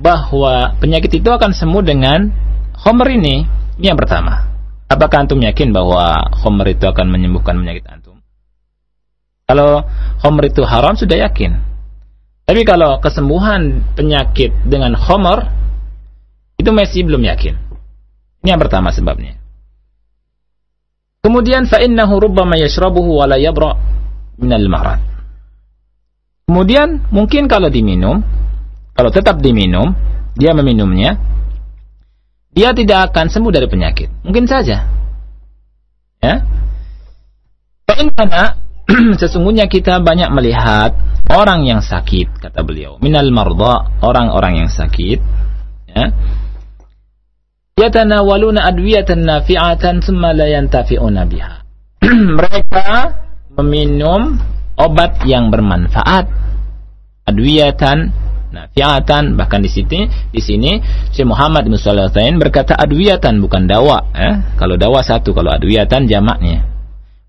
bahwa 0.01 0.73
penyakit 0.81 1.21
itu 1.21 1.29
akan 1.29 1.53
sembuh 1.53 1.85
dengan 1.85 2.33
homer 2.81 3.09
ini. 3.12 3.45
Ini 3.77 3.93
yang 3.93 4.01
pertama. 4.01 4.57
Apakah 4.87 5.27
antum 5.27 5.43
yakin 5.43 5.75
bahwa 5.75 6.31
homer 6.41 6.73
itu 6.73 6.87
akan 6.87 7.11
menyembuhkan 7.11 7.59
penyakit 7.59 7.85
antum? 7.91 8.06
Kalau 9.47 9.86
homer 10.26 10.51
itu 10.51 10.66
haram 10.66 10.99
sudah 10.99 11.22
yakin. 11.22 11.62
Tapi 12.47 12.62
kalau 12.62 12.99
kesembuhan 13.03 13.82
penyakit 13.94 14.55
dengan 14.66 14.94
homer 14.94 15.55
Itu 16.57 16.72
masih 16.72 17.05
belum 17.05 17.20
yakin. 17.20 17.55
Ini 18.40 18.57
yang 18.57 18.61
pertama 18.64 18.88
sebabnya. 18.88 19.36
Kemudian 21.20 21.68
fa 21.68 21.84
innahu 21.84 22.16
rubbama 22.16 22.57
yashrabuhu 22.57 23.20
wa 23.20 23.28
la 23.28 23.36
yabra. 23.36 23.76
Kemudian 26.49 27.12
mungkin 27.12 27.44
kalau 27.44 27.68
diminum, 27.68 28.24
kalau 28.97 29.11
tetap 29.12 29.42
diminum, 29.44 29.92
dia 30.32 30.57
meminumnya, 30.57 31.20
dia 32.57 32.72
tidak 32.72 33.12
akan 33.12 33.28
sembuh 33.28 33.53
dari 33.53 33.68
penyakit. 33.68 34.09
Mungkin 34.24 34.49
saja. 34.49 34.88
Ya. 36.24 36.34
Karena 37.84 38.66
sesungguhnya 39.20 39.66
kita 39.66 39.99
banyak 39.99 40.30
melihat 40.30 40.95
orang 41.30 41.66
yang 41.66 41.82
sakit, 41.82 42.39
kata 42.39 42.62
beliau. 42.62 43.03
Minal 43.03 43.30
marda, 43.34 43.99
orang-orang 44.03 44.66
yang 44.66 44.70
sakit. 44.70 45.18
Ya 45.91 46.14
yatanawaluna 47.76 48.64
adwiyatan 48.72 49.28
nafi'atan 49.28 50.01
thumma 50.01 50.32
la 50.32 50.49
yantafi'una 50.49 51.28
biha. 51.28 51.61
Mereka 52.41 52.89
meminum 53.61 54.41
obat 54.80 55.20
yang 55.28 55.53
bermanfaat. 55.53 56.24
Adwiyatan 57.28 58.24
nafi'atan 58.49 59.37
bahkan 59.37 59.61
di 59.61 59.68
sini 59.68 60.09
di 60.32 60.41
sini 60.41 60.80
Syekh 61.12 61.28
Muhammad 61.28 61.68
bin 61.68 61.76
berkata 62.41 62.72
adwiyatan 62.72 63.45
bukan 63.45 63.68
dawa 63.68 64.09
eh? 64.16 64.57
kalau 64.57 64.80
dawa 64.80 65.05
satu 65.05 65.37
kalau 65.37 65.53
adwiyatan 65.53 66.09
jamaknya 66.09 66.64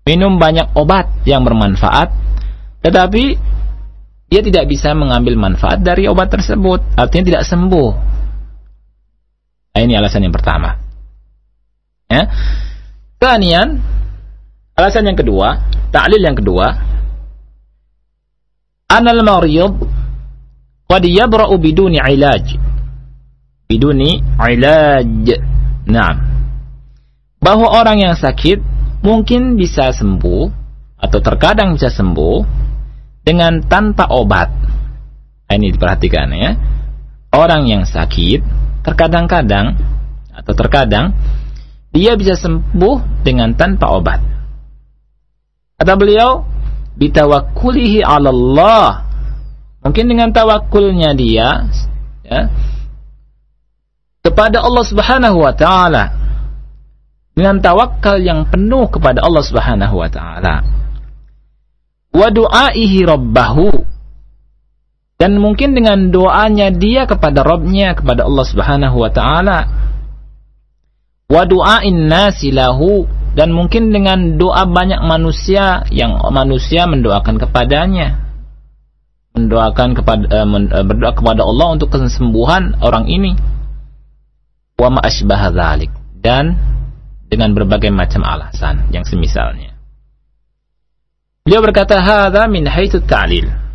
minum 0.08 0.40
banyak 0.40 0.72
obat 0.72 1.12
yang 1.28 1.44
bermanfaat 1.44 2.08
tetapi 2.80 3.36
dia 4.32 4.40
tidak 4.40 4.64
bisa 4.72 4.96
mengambil 4.96 5.36
manfaat 5.36 5.84
dari 5.84 6.08
obat 6.08 6.32
tersebut 6.32 6.80
artinya 6.96 7.24
tidak 7.36 7.44
sembuh 7.44 8.08
Nah, 9.78 9.86
ini 9.86 9.94
alasan 9.94 10.26
yang 10.26 10.34
pertama. 10.34 10.74
Ya. 12.10 12.26
Kemudian 13.22 13.78
alasan 14.74 15.06
yang 15.06 15.14
kedua, 15.14 15.54
taklil 15.94 16.18
yang 16.18 16.34
kedua, 16.34 16.66
anal 18.90 19.22
marid 19.22 19.78
qad 20.90 21.02
yabra'u 21.06 21.54
biduni 21.62 22.02
ilaj. 22.02 22.58
Biduni 23.70 24.18
ilaj. 24.34 25.30
Nah, 25.86 26.12
bahwa 27.38 27.70
orang 27.70 28.02
yang 28.02 28.14
sakit 28.18 28.58
mungkin 29.08 29.56
bisa 29.56 29.88
sembuh 29.88 30.52
atau 31.00 31.18
terkadang 31.24 31.80
bisa 31.80 31.88
sembuh 31.88 32.44
dengan 33.24 33.64
tanpa 33.64 34.12
obat. 34.12 34.52
Nah, 35.48 35.54
ini 35.56 35.72
diperhatikan 35.72 36.28
ya. 36.36 36.52
Orang 37.32 37.64
yang 37.64 37.88
sakit 37.88 38.44
terkadang-kadang 38.84 39.80
atau 40.36 40.52
terkadang 40.52 41.16
dia 41.88 42.12
bisa 42.20 42.36
sembuh 42.36 43.24
dengan 43.24 43.56
tanpa 43.56 43.88
obat. 43.96 44.20
Kata 45.80 45.92
beliau, 45.96 46.44
bitawakkulihi 47.00 48.04
'ala 48.04 48.28
Allah. 48.28 49.08
Mungkin 49.80 50.04
dengan 50.04 50.34
tawakulnya 50.34 51.16
dia 51.16 51.64
ya, 52.26 52.40
kepada 54.20 54.60
Allah 54.60 54.84
Subhanahu 54.84 55.38
wa 55.40 55.54
taala. 55.56 56.27
Dengan 57.38 57.62
tawakal 57.62 58.18
yang 58.18 58.50
penuh 58.50 58.90
kepada 58.90 59.22
Allah 59.22 59.46
Subhanahu 59.46 59.94
wa 59.94 60.10
taala. 60.10 60.66
Wa 62.10 62.34
du'aihi 62.34 63.06
rabbahu. 63.06 63.86
Dan 65.22 65.38
mungkin 65.38 65.70
dengan 65.78 66.10
doanya 66.10 66.74
dia 66.74 67.06
kepada 67.06 67.46
Robnya 67.46 67.94
kepada 67.94 68.26
Allah 68.26 68.42
Subhanahu 68.42 68.96
wa 68.98 69.10
taala. 69.14 69.58
Wa 71.30 71.46
du'ain 71.46 72.10
nasi 72.10 72.50
lahu. 72.50 73.06
Dan 73.38 73.54
mungkin 73.54 73.94
dengan 73.94 74.34
doa 74.34 74.66
banyak 74.66 74.98
manusia 75.06 75.86
yang 75.94 76.18
manusia 76.34 76.90
mendoakan 76.90 77.38
kepadanya. 77.38 78.18
Mendoakan 79.38 79.94
kepada 79.94 80.26
uh, 80.42 80.82
berdoa 80.82 81.14
kepada 81.14 81.46
Allah 81.46 81.66
untuk 81.70 81.94
kesembuhan 81.94 82.82
orang 82.82 83.06
ini. 83.06 83.38
Wa 84.74 84.90
ma 84.90 85.06
asbah 85.06 85.54
dan 86.18 86.58
dengan 87.28 87.52
berbagai 87.52 87.92
macam 87.92 88.24
alasan 88.24 88.88
yang 88.90 89.04
semisalnya 89.04 89.76
Beliau 91.44 91.64
berkata 91.64 91.96
hadza 92.00 92.44
min 92.48 92.68
haitsu 92.68 93.00
ta'lil 93.04 93.68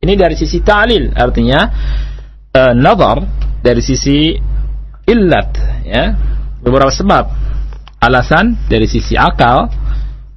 ini 0.00 0.16
dari 0.16 0.32
sisi 0.32 0.64
ta'lil, 0.64 1.12
artinya 1.12 1.60
uh, 2.56 2.72
nazar 2.72 3.20
dari 3.60 3.84
sisi 3.84 4.32
illat, 5.04 5.50
ya. 5.84 6.16
Beberapa 6.64 6.88
sebab. 6.88 7.24
Alasan 8.00 8.56
dari 8.64 8.88
sisi 8.88 9.12
akal 9.12 9.68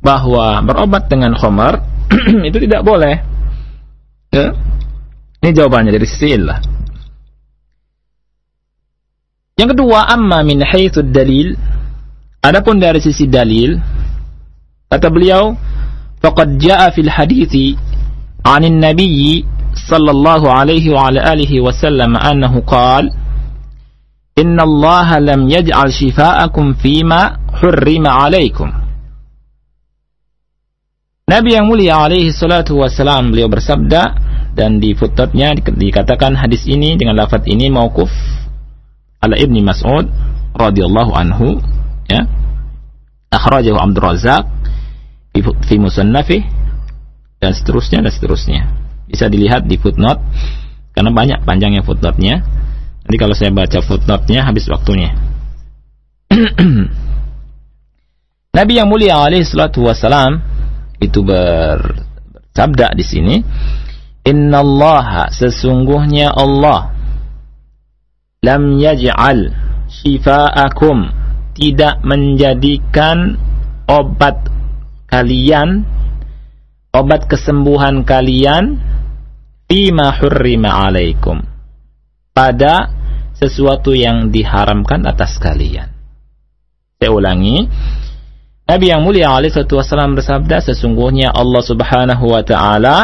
bahwa 0.04 0.60
berobat 0.68 1.08
dengan 1.08 1.32
khamar 1.32 1.80
itu 2.48 2.60
tidak 2.60 2.84
boleh. 2.84 3.16
Ya. 4.36 4.52
Ini 5.40 5.52
jawabannya 5.56 5.96
dari 5.96 6.08
sisi 6.12 6.28
illah. 6.36 6.60
Yang 9.56 9.80
kedua, 9.80 10.12
amma 10.12 10.44
min 10.44 10.60
haitsu 10.60 11.08
dalil. 11.08 11.56
Adapun 12.43 12.79
dari 12.79 13.03
sisi 13.03 13.27
dalil, 13.27 13.77
kata 14.89 15.11
beliau, 15.11 15.59
faqad 16.23 16.57
jaa 16.59 16.91
fil 16.95 17.11
hadithi 17.11 17.77
'anil 18.47 18.79
nabiyyi 18.79 19.59
صلى 19.79 20.11
الله 20.11 20.43
عليه 20.53 20.91
وعلى 20.91 21.23
آله 21.33 21.53
وسلم 21.61 22.17
أنه 22.17 22.55
قال 22.67 23.15
إن 24.39 24.59
الله 24.61 25.19
لم 25.19 25.41
يجعل 25.51 25.89
شفاءكم 25.93 26.67
فيما 26.83 27.23
حرم 27.63 28.05
عليكم 28.07 28.71
Nabi 31.29 31.61
yang 31.61 31.69
mulia 31.69 32.01
alaihi 32.01 32.33
salatu 32.33 32.81
wassalam 32.81 33.29
beliau 33.29 33.53
bersabda 33.53 34.17
dan 34.57 34.81
di 34.81 34.97
footnote-nya 34.97 35.61
dikatakan 35.61 36.33
hadis 36.33 36.65
ini 36.65 36.97
dengan 36.97 37.21
lafaz 37.21 37.45
ini 37.45 37.69
mauquf 37.69 38.09
ala 39.21 39.37
Ibni 39.37 39.61
Mas'ud 39.61 40.09
radhiyallahu 40.57 41.13
anhu 41.13 41.61
ya 41.61 41.69
akhrajahu 43.44 43.76
Abdul 43.76 44.00
Razzaq 44.08 44.48
fi 45.68 45.76
musannafih 45.76 46.48
dan 47.44 47.52
seterusnya 47.52 48.00
dan 48.00 48.12
seterusnya 48.16 48.72
bisa 49.04 49.28
dilihat 49.28 49.68
di 49.68 49.76
footnote 49.76 50.24
karena 50.96 51.12
banyak 51.12 51.40
panjangnya 51.44 51.84
footnote-nya. 51.84 52.40
Nanti 53.04 53.18
kalau 53.20 53.36
saya 53.36 53.52
baca 53.52 53.84
footnote-nya 53.84 54.48
habis 54.48 54.64
waktunya. 54.72 55.12
Nabi 58.58 58.74
yang 58.78 58.88
mulia 58.88 59.20
alaihi 59.20 59.44
salatu 59.44 59.84
wasalam 59.84 60.40
itu 61.04 61.20
bersabda 61.26 62.96
di 62.96 63.04
sini, 63.04 63.36
"Innallaha 64.24 65.34
sesungguhnya 65.34 66.32
Allah 66.32 66.94
lam 68.46 68.78
yaj'al 68.78 69.52
shifaakum 69.90 71.23
tidak 71.54 72.02
menjadikan 72.02 73.38
obat 73.86 74.50
kalian 75.10 75.86
obat 76.94 77.26
kesembuhan 77.30 78.06
kalian 78.06 78.78
fima 79.70 80.14
hurrima 80.18 80.90
alaikum 80.90 81.42
pada 82.34 82.90
sesuatu 83.38 83.94
yang 83.94 84.30
diharamkan 84.30 85.06
atas 85.06 85.38
kalian. 85.42 85.90
Saya 87.02 87.12
ulangi. 87.12 87.68
Nabi 88.64 88.86
yang 88.90 89.04
mulia 89.04 89.28
alaihi 89.28 89.52
wasallam 89.52 90.16
bersabda 90.16 90.64
sesungguhnya 90.64 91.36
Allah 91.36 91.62
Subhanahu 91.62 92.32
wa 92.32 92.42
taala 92.48 92.98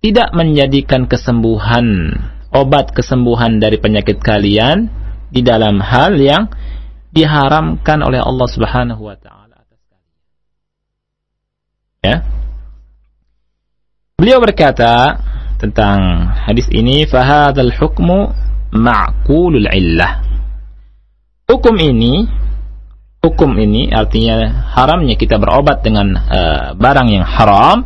tidak 0.00 0.32
menjadikan 0.32 1.04
kesembuhan 1.04 2.16
obat 2.56 2.96
kesembuhan 2.96 3.60
dari 3.60 3.76
penyakit 3.76 4.16
kalian 4.16 4.88
di 5.28 5.44
dalam 5.44 5.82
hal 5.84 6.16
yang 6.16 6.48
diharamkan 7.16 8.04
oleh 8.04 8.20
Allah 8.20 8.48
Subhanahu 8.52 9.00
wa 9.08 9.16
taala 9.16 9.56
atas 9.56 9.80
kalian. 9.88 10.12
Ya. 12.04 12.16
Beliau 14.20 14.38
berkata 14.44 15.16
tentang 15.56 16.28
hadis 16.44 16.68
ini, 16.68 17.08
"Fahadzal 17.08 17.72
hukmu 17.72 18.36
ma'qulul 18.76 19.72
illah." 19.72 20.20
Hukum 21.48 21.78
ini 21.80 22.44
hukum 23.26 23.58
ini 23.58 23.90
artinya 23.90 24.70
haramnya 24.70 25.18
kita 25.18 25.42
berobat 25.42 25.82
dengan 25.82 26.14
uh, 26.14 26.78
barang 26.78 27.08
yang 27.10 27.26
haram. 27.26 27.82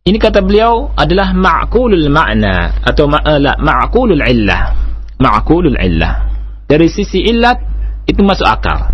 Ini 0.00 0.16
kata 0.16 0.42
beliau 0.42 0.90
adalah 0.96 1.30
ma'qulul 1.36 2.08
ma'na 2.10 2.82
atau 2.82 3.06
eh, 3.06 3.54
ma'qulul 3.60 4.24
illah. 4.24 4.62
Ma'qulul 5.20 5.76
illah. 5.76 6.14
Dari 6.66 6.88
sisi 6.88 7.20
illat 7.28 7.60
itu 8.05 8.21
masuk 8.21 8.45
akal. 8.45 8.91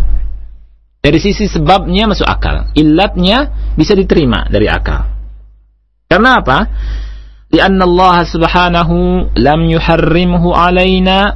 Dari 1.01 1.17
sisi 1.17 1.49
sebabnya 1.49 2.05
masuk 2.05 2.27
akal. 2.27 2.69
Illatnya 2.77 3.71
bisa 3.73 3.97
diterima 3.97 4.45
dari 4.47 4.69
akal. 4.69 5.09
Karena 6.05 6.39
apa? 6.39 6.59
Karena 7.51 7.83
Allah 7.83 8.15
Subhanahu 8.23 8.95
lam 9.35 9.61
yuharrimhu 9.67 10.53
alaina 10.55 11.35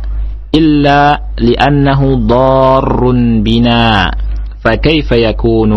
إلا 0.56 1.22
لأنه 1.39 2.02
ضار 2.16 3.02
بنا 3.43 4.12
فكيف 4.64 5.12
يكون 5.12 5.72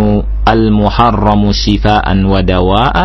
المحرم 0.49 1.43
شفاء 1.53 2.07
ودواء 2.25 2.97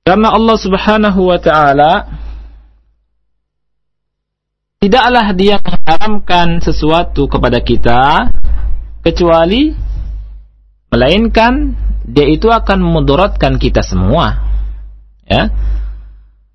Karena 0.00 0.32
Allah 0.34 0.56
subhanahu 0.58 1.28
wa 1.28 1.38
ta'ala 1.38 1.92
Tidaklah 4.85 5.33
dia 5.33 5.57
mengharamkan 5.57 6.61
sesuatu 6.61 7.25
kepada 7.25 7.57
kita 7.57 8.29
Kecuali 9.01 9.73
Melainkan 10.93 11.73
Dia 12.05 12.29
itu 12.29 12.53
akan 12.53 12.85
memudaratkan 12.85 13.57
kita 13.57 13.81
semua. 13.81 14.45
Ya. 15.25 15.49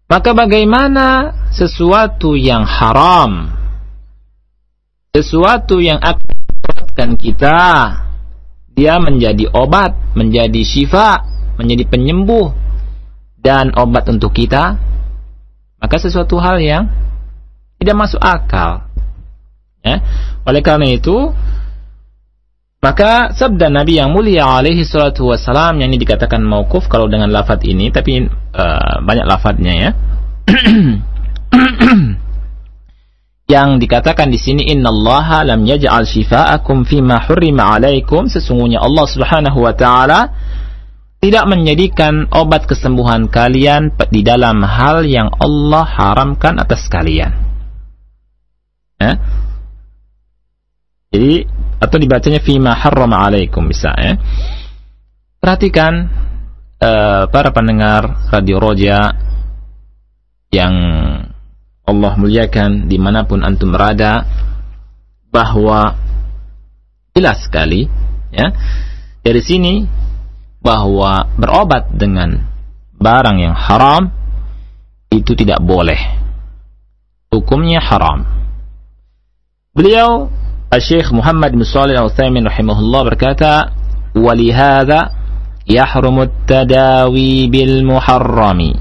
Maka 0.07 0.31
bagaimana 0.31 1.35
sesuatu 1.51 2.39
yang 2.39 2.63
haram, 2.63 3.51
sesuatu 5.11 5.83
yang 5.83 5.99
akan 5.99 6.31
membuatkan 6.31 7.11
kita, 7.19 7.59
dia 8.79 8.95
menjadi 9.03 9.51
obat, 9.51 9.99
menjadi 10.15 10.63
syifa, 10.63 11.19
menjadi 11.59 11.83
penyembuh, 11.91 12.55
dan 13.43 13.75
obat 13.75 14.07
untuk 14.07 14.31
kita, 14.31 14.79
maka 15.83 15.97
sesuatu 15.99 16.39
hal 16.39 16.63
yang 16.63 16.87
tidak 17.81 17.97
masuk 17.97 18.21
akal. 18.21 18.85
Ya. 19.81 20.05
Oleh 20.45 20.61
karena 20.61 20.85
itu, 20.93 21.33
maka 22.85 23.33
sabda 23.33 23.73
Nabi 23.73 23.97
yang 23.97 24.13
mulia 24.13 24.45
alaihi 24.45 24.85
salatu 24.85 25.33
wassalam 25.33 25.81
yang 25.81 25.89
ini 25.89 26.01
dikatakan 26.01 26.45
maukuf 26.45 26.89
kalau 26.93 27.09
dengan 27.09 27.33
lafaz 27.33 27.61
ini 27.65 27.89
tapi 27.89 28.29
uh, 28.29 28.97
banyak 29.01 29.25
lafadznya 29.25 29.73
ya. 29.73 29.91
yang 33.53 33.83
dikatakan 33.83 34.31
di 34.31 34.39
sini 34.39 34.63
innallaha 34.71 35.43
lam 35.43 35.67
yaj'al 35.67 36.07
shifa'akum 36.07 36.87
fima 36.87 37.19
hurrima 37.27 37.81
alaikum 37.81 38.31
sesungguhnya 38.31 38.79
Allah 38.79 39.07
Subhanahu 39.11 39.59
wa 39.67 39.75
taala 39.75 40.21
tidak 41.21 41.45
menjadikan 41.53 42.33
obat 42.33 42.65
kesembuhan 42.65 43.29
kalian 43.29 43.93
di 44.09 44.25
dalam 44.25 44.65
hal 44.65 45.05
yang 45.05 45.29
Allah 45.37 45.85
haramkan 45.85 46.57
atas 46.57 46.89
kalian. 46.89 47.50
Ya? 49.01 49.17
Jadi 51.11 51.49
atau 51.81 51.97
dibacanya 51.97 52.39
fima 52.45 52.77
harrama 52.77 53.25
alaikum 53.25 53.65
bisa 53.67 53.91
ya. 53.97 54.21
Perhatikan 55.41 56.07
uh, 56.79 57.25
para 57.33 57.51
pendengar 57.51 58.29
Radio 58.29 58.61
Roja 58.61 59.17
yang 60.53 60.75
Allah 61.89 62.13
muliakan 62.15 62.87
di 62.87 63.01
mana 63.01 63.27
pun 63.27 63.43
antum 63.43 63.75
berada 63.75 64.23
bahwa 65.31 65.95
jelas 67.15 67.43
sekali 67.47 67.87
ya 68.31 68.55
dari 69.23 69.43
sini 69.43 69.87
bahwa 70.63 71.27
berobat 71.35 71.91
dengan 71.95 72.47
barang 72.95 73.39
yang 73.41 73.57
haram 73.57 74.13
itu 75.11 75.33
tidak 75.35 75.59
boleh 75.65 75.99
hukumnya 77.33 77.83
haram 77.83 78.40
beliau 79.81 80.29
Syekh 80.77 81.09
Muhammad 81.09 81.57
bin 81.57 81.65
Shalih 81.65 81.97
Al-Utsaimin 81.97 82.45
rahimahullah 82.45 83.01
berkata, 83.09 83.73
"Walihada 84.13 85.09
yahrumu 85.65 86.29
at-tadawi 86.29 87.49
bil 87.49 87.81
muharrami." 87.89 88.77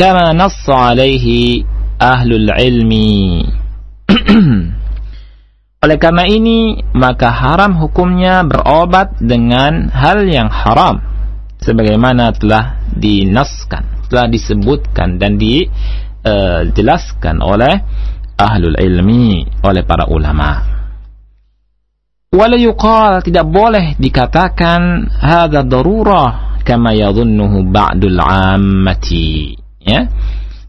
Kama 0.00 0.32
nass 0.32 0.64
alaihi 0.64 1.68
ahlul 2.00 2.56
ilmi. 2.56 3.44
Oleh 5.84 5.98
karena 6.00 6.24
ini, 6.24 6.80
maka 6.96 7.28
haram 7.30 7.76
hukumnya 7.76 8.48
berobat 8.48 9.20
dengan 9.20 9.92
hal 9.92 10.24
yang 10.24 10.48
haram. 10.48 11.04
Sebagaimana 11.60 12.32
telah 12.32 12.80
dinaskan, 12.96 14.08
telah 14.08 14.24
disebutkan 14.32 15.20
dan 15.20 15.36
dijelaskan 15.36 17.44
oleh 17.44 17.84
ahlul 18.36 18.76
ilmi 18.76 19.48
oleh 19.64 19.82
para 19.82 20.08
ulama. 20.08 20.76
Wala 22.32 22.60
yuqal 22.60 23.24
tidak 23.24 23.48
boleh 23.48 23.96
dikatakan 23.96 25.08
hadza 25.08 25.64
darurah 25.64 26.60
kama 26.60 26.92
yadhunnuhu 26.92 27.64
ba'dul 27.72 28.20
ammati. 28.20 29.56
Ya. 29.80 30.10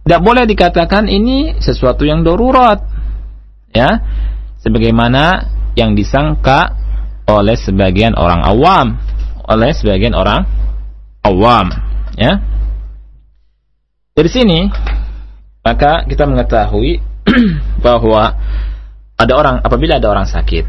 Tidak 0.07 0.21
boleh 0.23 0.47
dikatakan 0.47 1.11
ini 1.11 1.59
sesuatu 1.59 2.07
yang 2.07 2.23
darurat. 2.23 2.79
Ya. 3.75 3.99
Sebagaimana 4.63 5.51
yang 5.75 5.93
disangka 5.93 6.71
oleh 7.27 7.59
sebagian 7.59 8.15
orang 8.15 8.39
awam, 8.47 8.87
oleh 9.43 9.75
sebagian 9.75 10.15
orang 10.15 10.47
awam, 11.27 11.67
ya. 12.15 12.39
Dari 14.15 14.29
sini 14.31 14.59
maka 15.61 16.07
kita 16.07 16.23
mengetahui 16.23 17.03
bahwa 17.85 18.35
ada 19.17 19.33
orang 19.35 19.55
apabila 19.61 19.99
ada 19.99 20.07
orang 20.07 20.27
sakit 20.29 20.63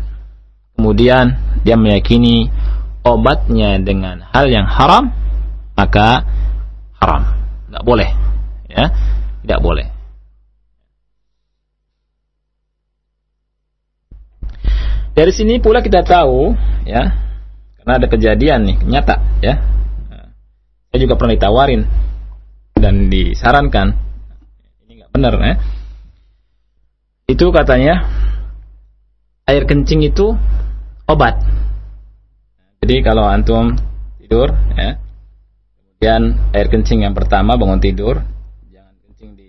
kemudian 0.79 1.39
dia 1.63 1.75
meyakini 1.75 2.51
obatnya 3.03 3.79
dengan 3.81 4.23
hal 4.31 4.47
yang 4.51 4.67
haram 4.69 5.11
maka 5.79 6.27
haram. 6.99 7.23
Tidak 7.69 7.83
boleh 7.87 8.11
ya. 8.67 8.85
Tidak 9.45 9.61
boleh. 9.63 9.87
Dari 15.15 15.33
sini 15.35 15.59
pula 15.59 15.83
kita 15.83 16.07
tahu 16.07 16.55
ya 16.87 17.11
karena 17.83 17.93
ada 17.99 18.07
kejadian 18.07 18.61
nih 18.71 18.79
nyata 18.87 19.17
ya. 19.43 19.55
Saya 20.89 20.99
juga 21.05 21.19
pernah 21.19 21.35
ditawarin 21.35 21.83
dan 22.79 23.11
disarankan. 23.11 23.99
Ini 24.87 24.93
nggak 25.03 25.11
benar 25.15 25.35
ya 25.43 25.55
itu 27.29 27.45
katanya 27.53 28.09
air 29.45 29.69
kencing 29.69 30.01
itu 30.01 30.33
obat. 31.05 31.37
Jadi 32.81 33.05
kalau 33.05 33.29
antum 33.29 33.77
tidur 34.17 34.49
ya, 34.73 34.97
kemudian 35.77 36.23
air 36.57 36.73
kencing 36.73 37.05
yang 37.05 37.13
pertama 37.13 37.61
bangun 37.61 37.85
tidur, 37.85 38.25
jangan 38.73 38.97
kencing 39.05 39.37
di 39.37 39.49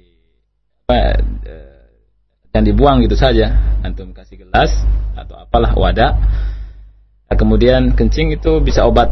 apa 0.83 1.23
dan 2.51 2.61
dibuang 2.67 2.99
gitu 2.99 3.15
saja. 3.15 3.55
Antum 3.79 4.11
kasih 4.11 4.43
gelas 4.43 4.75
atau 5.15 5.39
apalah 5.39 5.71
wadah. 5.71 6.19
Nah, 7.31 7.37
kemudian 7.39 7.95
kencing 7.95 8.35
itu 8.35 8.59
bisa 8.59 8.83
obat. 8.83 9.07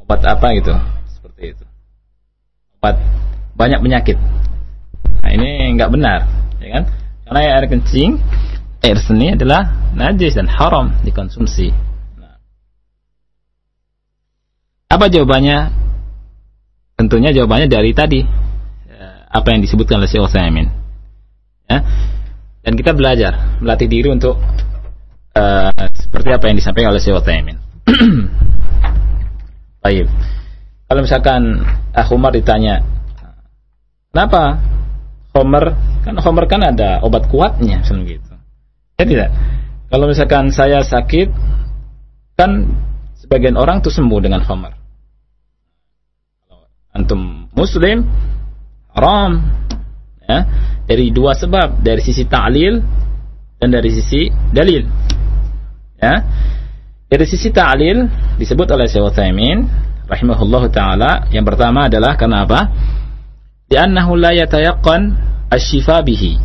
Obat 0.00 0.24
apa 0.24 0.56
gitu? 0.56 0.72
Seperti 1.12 1.52
itu. 1.52 1.64
Obat 2.80 2.96
banyak 3.52 3.82
penyakit. 3.84 4.16
Nah, 5.20 5.30
ini 5.36 5.76
nggak 5.76 5.92
benar, 5.92 6.24
ya 6.62 6.80
kan? 6.80 6.84
Karena 7.32 7.64
air 7.64 7.64
kencing, 7.64 8.20
air 8.84 9.00
seni 9.00 9.32
adalah 9.32 9.88
najis 9.96 10.36
dan 10.36 10.44
haram 10.52 10.92
dikonsumsi. 11.00 11.72
Nah. 12.20 12.36
Apa 14.92 15.08
jawabannya? 15.08 15.72
Tentunya 17.00 17.32
jawabannya 17.32 17.72
dari 17.72 17.96
tadi 17.96 18.20
ya, 18.84 19.32
apa 19.32 19.48
yang 19.48 19.64
disebutkan 19.64 19.96
oleh 19.96 20.12
Syekh 20.12 20.28
Utsaimin. 20.28 20.68
Ya. 21.72 21.80
Dan 22.60 22.76
kita 22.76 22.92
belajar, 22.92 23.64
melatih 23.64 23.88
diri 23.88 24.12
untuk 24.12 24.36
uh, 25.32 25.72
seperti 25.88 26.36
apa 26.36 26.52
yang 26.52 26.60
disampaikan 26.60 26.92
oleh 26.92 27.00
Syekh 27.00 27.16
Utsaimin. 27.16 27.56
Baik. 29.80 30.04
Kalau 30.84 31.00
misalkan 31.00 31.64
Ahumar 31.96 32.36
ditanya, 32.36 32.84
kenapa 34.12 34.60
Homer 35.32 35.64
kan 36.04 36.14
Homer 36.20 36.44
kan 36.44 36.60
ada 36.60 37.00
obat 37.00 37.28
kuatnya 37.32 37.80
misalnya 37.80 38.04
gitu. 38.16 38.32
Ya 39.00 39.04
tidak. 39.08 39.30
Kalau 39.88 40.04
misalkan 40.08 40.52
saya 40.52 40.84
sakit 40.84 41.28
kan 42.36 42.68
sebagian 43.16 43.56
orang 43.56 43.80
tuh 43.80 43.92
sembuh 43.92 44.20
dengan 44.20 44.44
Homer. 44.44 44.76
Antum 46.92 47.48
muslim 47.56 48.04
haram 48.92 49.40
ya 50.28 50.38
dari 50.84 51.08
dua 51.08 51.32
sebab 51.32 51.80
dari 51.80 52.04
sisi 52.04 52.28
ta'lil 52.28 52.84
dan 53.56 53.68
dari 53.72 53.88
sisi 53.88 54.28
dalil 54.52 54.84
ya 55.96 56.14
dari 57.08 57.24
sisi 57.24 57.48
ta'lil 57.48 58.04
disebut 58.36 58.68
oleh 58.76 58.84
Syekh 58.84 59.08
Utsaimin 59.08 59.64
rahimahullahu 60.04 60.68
taala 60.68 61.32
yang 61.32 61.48
pertama 61.48 61.88
adalah 61.88 62.20
karena 62.20 62.44
apa 62.44 62.60
li'annahu 63.72 64.12
la 64.20 64.36
yatayaqqan 64.36 65.16
asyifa 65.48 66.04
bihi. 66.04 66.36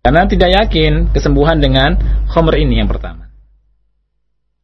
Karena 0.00 0.24
tidak 0.24 0.50
yakin 0.64 1.12
kesembuhan 1.12 1.60
dengan 1.60 2.00
khomer 2.32 2.56
ini 2.56 2.80
yang 2.80 2.88
pertama. 2.88 3.28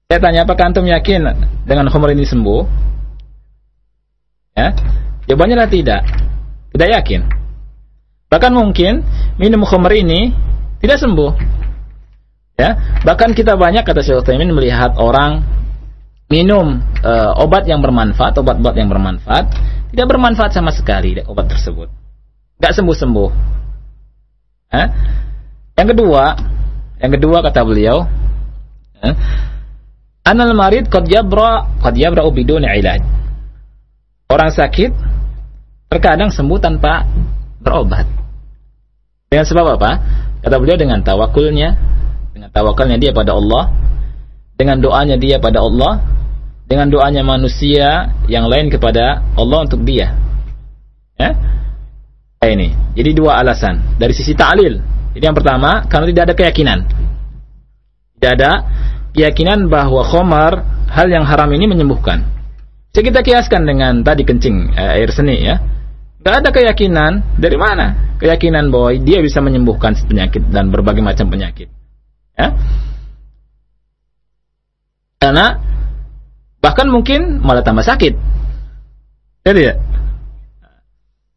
Saya 0.09 0.18
tanya 0.22 0.48
apakah 0.48 0.72
antum 0.72 0.88
yakin 0.88 1.28
dengan 1.68 1.92
khomer 1.92 2.16
ini 2.16 2.24
sembuh? 2.24 2.62
Ya. 4.57 4.72
Jawabannya 5.28 5.55
adalah 5.61 5.72
tidak. 5.72 6.03
Tidak 6.72 6.88
yakin. 6.88 7.20
Bahkan 8.32 8.53
mungkin 8.57 9.05
minum 9.36 9.61
khamr 9.68 9.92
ini 9.92 10.32
tidak 10.80 10.96
sembuh. 11.05 11.32
Ya, 12.57 13.00
bahkan 13.05 13.32
kita 13.36 13.57
banyak 13.57 13.84
kata 13.84 14.05
Syekh 14.05 14.24
Utsaimin 14.24 14.53
melihat 14.53 14.96
orang 15.00 15.44
minum 16.28 16.80
e, 17.00 17.12
obat 17.36 17.64
yang 17.68 17.80
bermanfaat, 17.80 18.36
obat-obat 18.40 18.76
yang 18.76 18.92
bermanfaat, 18.92 19.53
tidak 19.93 20.07
bermanfaat 20.09 20.57
sama 20.57 20.72
sekali 20.72 21.20
obat 21.28 21.53
tersebut. 21.53 21.93
Tidak 22.57 22.72
sembuh-sembuh. 22.72 23.30
Eh? 24.72 24.88
Yang 25.76 25.88
kedua, 25.93 26.24
yang 26.97 27.12
kedua 27.12 27.38
kata 27.45 27.61
beliau, 27.61 28.09
eh? 29.05 29.14
Anal 30.22 30.57
marid 30.57 30.88
qad 30.88 31.05
yabra 31.05 31.68
qad 31.82 31.93
yabra 31.99 32.24
ilaj. 32.24 33.03
Orang 34.32 34.49
sakit 34.49 34.90
terkadang 35.93 36.32
sembuh 36.32 36.57
tanpa 36.57 37.05
berobat. 37.61 38.09
Dengan 39.28 39.45
sebab 39.45 39.76
apa? 39.76 39.90
Kata 40.40 40.57
beliau 40.57 40.80
dengan 40.80 41.05
tawakulnya, 41.05 41.76
dengan 42.32 42.49
tawakalnya 42.49 42.97
dia 42.97 43.12
pada 43.12 43.36
Allah, 43.36 43.68
dengan 44.57 44.80
doanya 44.80 45.20
dia 45.20 45.36
pada 45.36 45.61
Allah, 45.61 46.01
dengan 46.72 46.88
doanya 46.88 47.20
manusia 47.20 48.16
yang 48.32 48.48
lain 48.48 48.72
kepada 48.72 49.20
Allah 49.36 49.58
untuk 49.68 49.84
dia. 49.84 50.16
Ya? 51.20 51.36
Ini. 52.40 52.96
Jadi 52.96 53.12
dua 53.12 53.44
alasan 53.44 54.00
dari 54.00 54.16
sisi 54.16 54.32
ta'lil. 54.32 54.80
Jadi 55.12 55.20
yang 55.20 55.36
pertama, 55.36 55.84
karena 55.84 56.08
tidak 56.08 56.24
ada 56.32 56.34
keyakinan. 56.40 56.78
Tidak 58.16 58.32
ada 58.40 58.52
keyakinan 59.12 59.68
bahwa 59.68 60.00
khomar 60.00 60.64
hal 60.88 61.12
yang 61.12 61.28
haram 61.28 61.52
ini 61.52 61.68
menyembuhkan. 61.68 62.24
Jadi 62.96 63.12
kita 63.12 63.20
kiaskan 63.20 63.68
dengan 63.68 64.00
tadi 64.00 64.24
kencing 64.24 64.72
eh, 64.72 64.96
air 64.96 65.12
seni 65.12 65.44
ya. 65.44 65.60
Gak 66.24 66.40
ada 66.40 66.48
keyakinan 66.56 67.36
dari 67.36 67.60
mana? 67.60 68.16
Keyakinan 68.16 68.72
bahwa 68.72 68.96
dia 68.96 69.20
bisa 69.20 69.44
menyembuhkan 69.44 69.92
penyakit 70.08 70.48
dan 70.48 70.72
berbagai 70.72 71.04
macam 71.04 71.28
penyakit. 71.28 71.68
Ya. 72.32 72.56
Karena 75.20 75.60
bahkan 76.62 76.86
mungkin 76.86 77.42
malah 77.42 77.66
tambah 77.66 77.82
sakit. 77.82 78.14
Ya. 79.42 79.74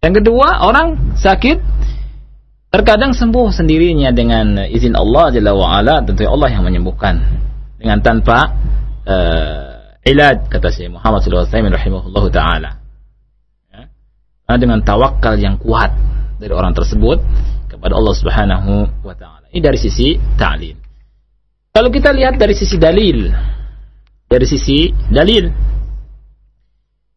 Yang 0.06 0.22
kedua, 0.22 0.62
orang 0.62 1.18
sakit 1.18 1.58
terkadang 2.70 3.18
sembuh 3.18 3.50
sendirinya 3.50 4.14
dengan 4.14 4.62
izin 4.70 4.94
Allah 4.94 5.34
Jalla 5.34 5.58
wa 5.58 5.74
ala, 5.74 6.06
tentu 6.06 6.30
Allah 6.30 6.54
yang 6.54 6.62
menyembuhkan 6.62 7.18
dengan 7.82 7.98
tanpa 8.06 8.54
uh, 9.10 9.98
ilad 10.06 10.46
kata 10.46 10.70
Syekh 10.70 10.94
Muhammad 10.94 11.26
wasallam 11.26 11.74
rahimahullahu 11.74 12.30
taala. 12.30 12.78
Ya. 13.74 13.90
dengan 14.62 14.86
tawakal 14.86 15.42
yang 15.42 15.58
kuat 15.58 15.90
dari 16.38 16.54
orang 16.54 16.78
tersebut 16.78 17.18
kepada 17.66 17.98
Allah 17.98 18.14
Subhanahu 18.14 18.72
wa 19.02 19.16
taala. 19.18 19.50
Ini 19.50 19.62
dari 19.66 19.82
sisi 19.82 20.22
ta'lil. 20.38 20.78
Kalau 21.74 21.90
kita 21.90 22.14
lihat 22.14 22.38
dari 22.38 22.54
sisi 22.54 22.78
dalil, 22.78 23.34
dari 24.26 24.46
sisi 24.46 24.90
dalil. 25.10 25.48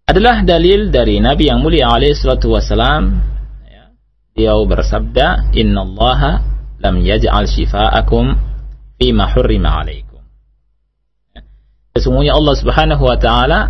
Adalah 0.09 0.41
dalil 0.41 0.89
dari 0.89 1.21
Nabi 1.21 1.53
yang 1.53 1.61
mulia 1.61 1.93
alaihi 1.93 2.17
salatu 2.17 2.57
wasalam 2.57 3.21
ya, 3.69 3.93
beliau 4.33 4.65
bersabda 4.65 5.53
innallaha 5.53 6.41
lam 6.81 6.97
yaj'al 7.05 7.45
shifa'akum 7.45 8.33
fi 8.97 9.13
ma 9.13 9.29
hurrima 9.29 9.85
alaikum. 9.85 10.25
Sesungguhnya 11.93 12.33
Allah 12.33 12.55
Subhanahu 12.57 13.05
wa 13.05 13.19
taala 13.21 13.69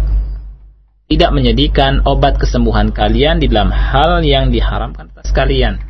tidak 1.08 1.32
menjadikan 1.32 2.04
obat 2.04 2.36
kesembuhan 2.36 2.92
kalian 2.92 3.40
di 3.40 3.48
dalam 3.48 3.72
hal 3.72 4.20
yang 4.20 4.52
diharamkan 4.52 5.08
atas 5.10 5.32
kalian. 5.32 5.80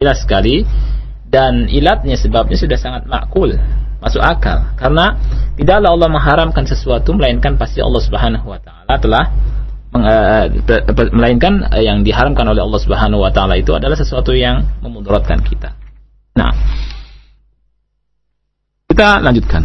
Jelas 0.00 0.24
sekali. 0.24 0.64
Dan 1.26 1.66
ilatnya 1.66 2.14
sebabnya 2.14 2.54
sudah 2.54 2.78
sangat 2.78 3.02
makul, 3.10 3.50
masuk 4.00 4.22
akal. 4.22 4.76
Karena 4.76 5.16
tidaklah 5.56 5.96
Allah 5.96 6.10
mengharamkan 6.12 6.64
sesuatu 6.68 7.16
melainkan 7.16 7.56
pasti 7.56 7.80
Allah 7.80 8.02
Subhanahu 8.02 8.46
wa 8.46 8.60
taala 8.60 8.94
telah 9.00 9.24
eh, 9.96 10.44
melainkan 11.12 11.66
yang 11.80 12.04
diharamkan 12.04 12.46
oleh 12.46 12.62
Allah 12.62 12.80
Subhanahu 12.80 13.24
wa 13.24 13.32
taala 13.32 13.56
itu 13.56 13.72
adalah 13.72 13.96
sesuatu 13.96 14.36
yang 14.36 14.64
memudaratkan 14.84 15.40
kita. 15.40 15.72
Nah, 16.36 16.52
kita 18.92 19.24
lanjutkan. 19.24 19.62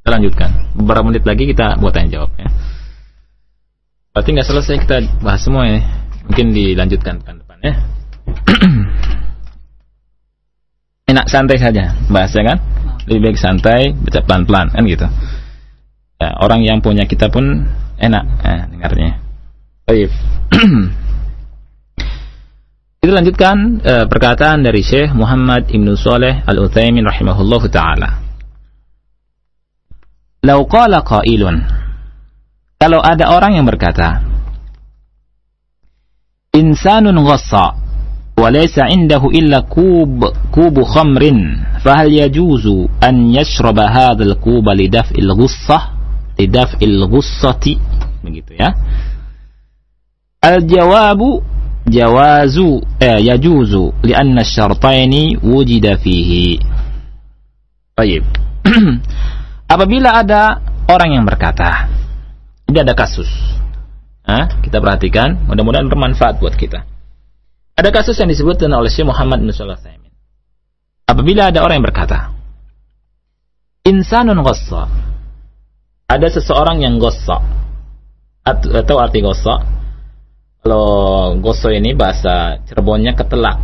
Kita 0.00 0.10
lanjutkan. 0.16 0.50
Beberapa 0.76 1.04
menit 1.04 1.24
lagi 1.28 1.44
kita 1.48 1.76
buat 1.76 1.92
tanya 1.92 2.20
jawab 2.20 2.32
ya. 2.40 2.48
Berarti 4.16 4.28
nggak 4.32 4.48
selesai 4.48 4.76
kita 4.84 4.96
bahas 5.20 5.44
semua 5.44 5.68
ya. 5.68 5.80
Mungkin 6.24 6.56
dilanjutkan 6.56 7.20
pekan 7.20 7.36
depan 7.44 7.58
ya. 7.60 7.74
Enak 11.10 11.26
santai 11.28 11.60
saja 11.60 11.92
bahasnya 12.08 12.54
kan. 12.54 12.58
Lebih 13.08 13.32
baik 13.32 13.38
santai, 13.40 13.94
baca 13.96 14.20
pelan-pelan 14.24 14.72
kan 14.74 14.82
gitu. 14.84 15.06
Ya, 16.20 16.36
orang 16.36 16.60
yang 16.60 16.84
punya 16.84 17.08
kita 17.08 17.32
pun 17.32 17.64
enak 17.96 18.24
ya, 18.44 18.68
dengarnya. 18.68 19.10
Baik. 19.88 20.10
Kita 23.00 23.16
lanjutkan 23.16 23.80
uh, 23.80 24.04
perkataan 24.12 24.60
dari 24.60 24.84
Syekh 24.84 25.16
Muhammad 25.16 25.72
Ibn 25.72 25.88
Saleh 25.96 26.44
Al-Utsaimin 26.44 27.00
rahimahullahu 27.08 27.72
taala. 27.72 28.20
Lau 30.44 30.68
qala 30.68 31.00
qailun. 31.00 31.64
Kalau 32.76 33.00
ada 33.00 33.32
orang 33.32 33.56
yang 33.56 33.64
berkata, 33.64 34.20
Insanun 36.52 37.16
ghassa 37.24 37.72
wa 38.40 38.48
laysa 38.48 38.88
indahu 38.88 39.28
illa 39.36 39.62
kub 39.68 40.24
kubu 40.48 40.84
khamrin 40.88 41.60
fahal 41.84 42.08
yajuzu 42.08 42.88
an 43.04 43.28
yashraba 43.28 43.92
hadzal 43.92 44.40
kuba 44.40 44.72
lidaf'il 44.72 45.28
ghussah 45.36 45.92
lidaf'il 46.40 47.04
ghussati 47.04 47.76
begitu 48.24 48.56
ya 48.56 48.72
al 50.40 50.64
jawabu 50.64 51.44
jawazu 51.84 52.80
eh, 53.00 53.20
yajuzu 53.20 53.92
lianna 54.02 54.44
syartaini 54.44 55.36
wujida 55.36 56.00
fihi 56.00 56.80
Apabila 59.74 60.16
ada 60.16 60.60
orang 60.88 61.20
yang 61.20 61.24
berkata, 61.28 61.88
ini 62.68 62.80
ada 62.80 62.96
kasus. 62.96 63.28
Hah? 64.24 64.48
Kita 64.64 64.80
perhatikan, 64.80 65.46
mudah-mudahan 65.48 65.88
bermanfaat 65.90 66.40
buat 66.40 66.56
kita. 66.56 66.86
Ada 67.80 67.96
kasus 67.96 68.20
yang 68.20 68.28
disebutkan 68.28 68.68
oleh 68.76 68.92
Syekh 68.92 69.08
Muhammad 69.08 69.40
bin 69.40 69.56
Shalih 69.56 69.80
Apabila 71.08 71.48
ada 71.48 71.64
orang 71.64 71.80
yang 71.80 71.88
berkata, 71.88 72.36
Insanun 73.88 74.44
gossa. 74.44 74.84
Ada 76.04 76.28
seseorang 76.28 76.84
yang 76.84 77.00
gossa. 77.00 77.40
Atau 78.44 79.00
arti 79.00 79.24
gossa? 79.24 79.64
Kalau 80.60 80.84
gosso 81.40 81.72
ini 81.72 81.96
bahasa 81.96 82.60
Cirebonnya 82.68 83.16
ketelak. 83.16 83.56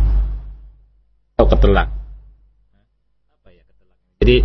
Atau 1.37 1.45
ya 1.45 1.51
ketelak? 1.53 1.87
Jadi 4.17 4.37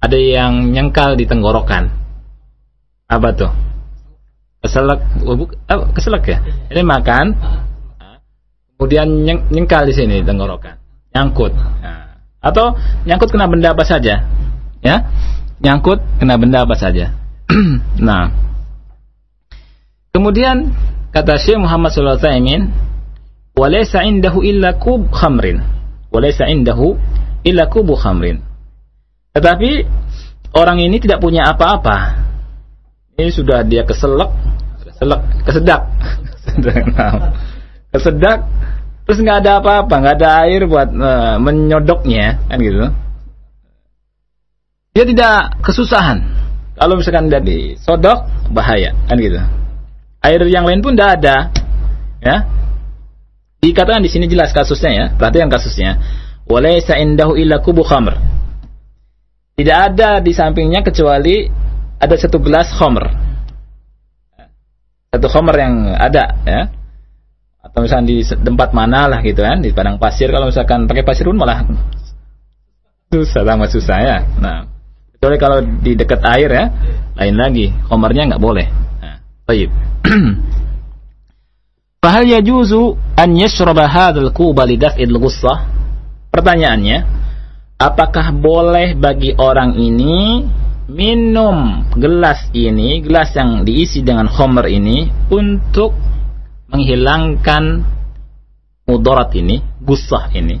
ada 0.00 0.16
yang 0.16 0.72
nyengkal 0.72 1.20
di 1.20 1.28
tenggorokan. 1.28 1.92
Apa 3.12 3.28
tuh? 3.36 3.52
Keselak, 4.64 5.04
oh, 5.20 5.84
keselak 5.92 6.24
ya? 6.24 6.40
Ini 6.72 6.80
makan, 6.80 7.36
kemudian 8.76 9.08
nyeng, 9.24 9.40
nyengkal 9.50 9.88
di 9.88 9.94
sini 9.96 10.22
tenggorokan, 10.22 10.76
nyangkut. 11.12 11.52
Nah. 11.56 12.20
Atau 12.44 12.78
nyangkut 13.08 13.32
kena 13.32 13.50
benda 13.50 13.74
apa 13.74 13.82
saja, 13.82 14.22
ya? 14.84 14.96
Nyangkut 15.58 15.98
kena 16.20 16.36
benda 16.36 16.62
apa 16.62 16.76
saja. 16.78 17.16
nah, 18.06 18.30
kemudian 20.12 20.70
kata 21.10 21.40
Syekh 21.40 21.58
Muhammad 21.58 21.90
Sallallahu 21.90 22.20
Alaihi 22.20 22.28
Wasallam, 22.28 22.64
"Walaysa 23.56 23.98
indahu 24.04 24.44
illa 24.44 24.76
kub 24.76 25.10
khamrin." 25.10 25.64
Walaysa 26.06 26.48
indahu 26.48 26.96
illa 27.44 27.68
kubu 27.68 27.92
khamrin 27.98 28.40
tetapi 29.36 29.84
orang 30.56 30.80
ini 30.80 30.96
tidak 30.96 31.20
punya 31.20 31.44
apa-apa. 31.52 32.24
Ini 33.20 33.28
sudah 33.28 33.68
dia 33.68 33.84
keselak, 33.84 34.32
keselak, 34.80 35.20
kesedak, 35.44 35.82
kesedak, 37.96 38.44
terus 39.08 39.18
nggak 39.24 39.44
ada 39.44 39.64
apa-apa, 39.64 39.94
nggak 39.96 40.14
ada 40.22 40.28
air 40.44 40.68
buat 40.68 40.88
uh, 40.92 41.36
menyodoknya, 41.40 42.44
kan 42.46 42.58
gitu. 42.60 42.92
Dia 44.96 45.04
tidak 45.04 45.36
kesusahan. 45.64 46.18
Kalau 46.76 47.00
misalkan 47.00 47.32
dia 47.32 47.40
disodok, 47.40 48.28
bahaya, 48.52 48.92
kan 49.08 49.16
gitu. 49.16 49.40
Air 50.20 50.40
yang 50.48 50.68
lain 50.68 50.84
pun 50.84 50.92
tidak 50.92 51.20
ada, 51.20 51.36
ya. 52.20 52.36
Dikatakan 53.64 54.04
di 54.04 54.12
sini 54.12 54.28
jelas 54.28 54.52
kasusnya 54.52 54.92
ya, 54.92 55.06
perhatikan 55.16 55.48
kasusnya. 55.48 55.98
Walaysa 56.46 57.00
indahu 57.00 57.34
illa 57.34 57.58
kubu 57.58 57.82
khamr 57.82 58.36
tidak 59.56 59.76
ada 59.92 60.20
di 60.20 60.36
sampingnya 60.36 60.84
kecuali 60.84 61.48
ada 61.96 62.12
satu 62.12 62.36
gelas 62.44 62.76
khomer. 62.76 63.08
Satu 65.08 65.32
khomer 65.32 65.56
yang 65.56 65.96
ada, 65.96 66.24
ya. 66.44 66.60
Atau 67.66 67.82
misalnya 67.82 68.06
di 68.14 68.22
tempat 68.22 68.70
mana 68.70 69.10
lah 69.10 69.20
gitu 69.26 69.42
kan 69.42 69.58
di 69.58 69.74
padang 69.74 69.98
pasir 69.98 70.30
kalau 70.30 70.48
misalkan 70.48 70.86
pakai 70.86 71.02
pasir 71.02 71.26
pun 71.26 71.38
malah 71.38 71.66
susah 73.10 73.42
sama 73.42 73.66
susah 73.66 73.98
ya. 73.98 74.18
Nah 74.38 74.66
kecuali 75.16 75.36
kalau 75.40 75.58
di 75.62 75.98
dekat 75.98 76.20
air 76.22 76.50
ya 76.52 76.64
lain 77.16 77.36
lagi 77.36 77.66
komarnya 77.90 78.34
nggak 78.34 78.42
boleh. 78.42 78.66
Nah, 79.02 79.16
baik. 79.48 79.70
Fahal 82.06 82.30
yajuzu 82.30 82.94
an 83.18 83.34
yashraba 83.34 83.90
hadzal 83.90 84.30
kuba 84.30 84.62
lidaf'il 84.62 85.16
ghussah? 85.18 85.66
Pertanyaannya, 86.30 87.02
apakah 87.82 88.30
boleh 88.30 88.94
bagi 88.94 89.34
orang 89.34 89.74
ini 89.74 90.46
minum 90.86 91.82
gelas 91.98 92.46
ini, 92.54 93.02
gelas 93.02 93.34
yang 93.34 93.66
diisi 93.66 94.06
dengan 94.06 94.30
khamr 94.30 94.70
ini 94.70 95.10
untuk 95.32 95.96
menghilangkan 96.70 97.86
mudarat 98.86 99.30
ini, 99.38 99.62
gusah 99.82 100.30
ini. 100.34 100.58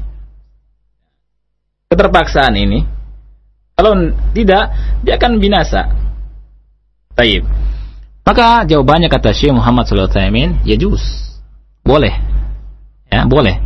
Keterpaksaan 1.86 2.54
ini. 2.58 2.82
Kalau 3.76 3.92
tidak, 4.32 4.72
dia 5.04 5.14
akan 5.20 5.38
binasa. 5.38 5.92
Taib. 7.14 7.46
Maka 8.26 8.66
jawabannya 8.66 9.06
kata 9.06 9.30
Syekh 9.30 9.54
Muhammad 9.54 9.86
sallallahu 9.86 10.66
ya 10.66 10.74
juz 10.74 11.26
boleh. 11.86 12.14
Ya, 13.06 13.22
boleh. 13.22 13.62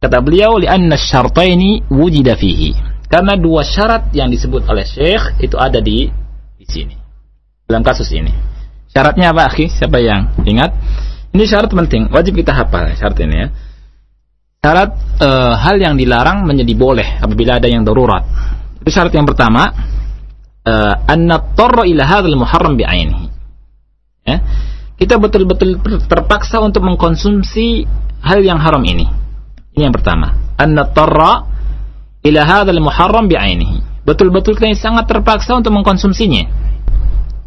Kata 0.00 0.24
beliau, 0.24 0.56
li'anna 0.56 0.96
syartaini 0.96 1.84
wujida 1.92 2.32
fihi. 2.40 2.72
Karena 3.04 3.36
dua 3.36 3.60
syarat 3.66 4.08
yang 4.16 4.32
disebut 4.32 4.64
oleh 4.64 4.88
Syekh 4.88 5.44
itu 5.44 5.60
ada 5.60 5.76
di 5.84 6.08
di 6.56 6.64
sini. 6.64 6.96
Dalam 7.68 7.84
kasus 7.84 8.08
ini. 8.16 8.32
Syaratnya 8.88 9.36
apa, 9.36 9.52
akhi? 9.52 9.68
Siapa 9.68 10.00
yang 10.00 10.32
ingat? 10.40 10.72
Ini 11.30 11.44
syarat 11.46 11.70
penting, 11.70 12.10
wajib 12.10 12.34
kita 12.34 12.50
hafal 12.50 12.90
syarat 12.98 13.18
ini 13.22 13.36
ya. 13.38 13.48
Syarat 14.60 14.90
e, 15.16 15.28
hal 15.56 15.76
yang 15.80 15.94
dilarang 15.96 16.44
menjadi 16.44 16.74
boleh 16.74 17.08
apabila 17.22 17.62
ada 17.62 17.68
yang 17.70 17.86
darurat. 17.86 18.26
Itu 18.82 18.90
syarat 18.90 19.14
yang 19.14 19.24
pertama, 19.24 19.70
e, 20.66 20.72
anna 21.06 21.38
tarra 21.54 21.86
ila 21.86 22.02
hadzal 22.04 22.34
muharram 22.34 22.74
bi'ainihi. 22.74 23.26
Ya 24.26 24.36
kita 25.00 25.16
betul-betul 25.16 25.80
terpaksa 26.04 26.60
untuk 26.60 26.84
mengkonsumsi 26.84 27.88
hal 28.20 28.44
yang 28.44 28.60
haram 28.60 28.84
ini. 28.84 29.08
Ini 29.72 29.88
yang 29.88 29.96
pertama. 29.96 30.36
Anna 30.60 30.84
tarra 30.92 31.48
ila 32.20 32.40
hadzal 32.44 32.76
muharram 32.84 33.24
bi'ainihi. 33.24 34.04
Betul-betul 34.04 34.60
kita 34.60 34.76
sangat 34.76 35.08
terpaksa 35.08 35.56
untuk 35.56 35.72
mengkonsumsinya. 35.72 36.44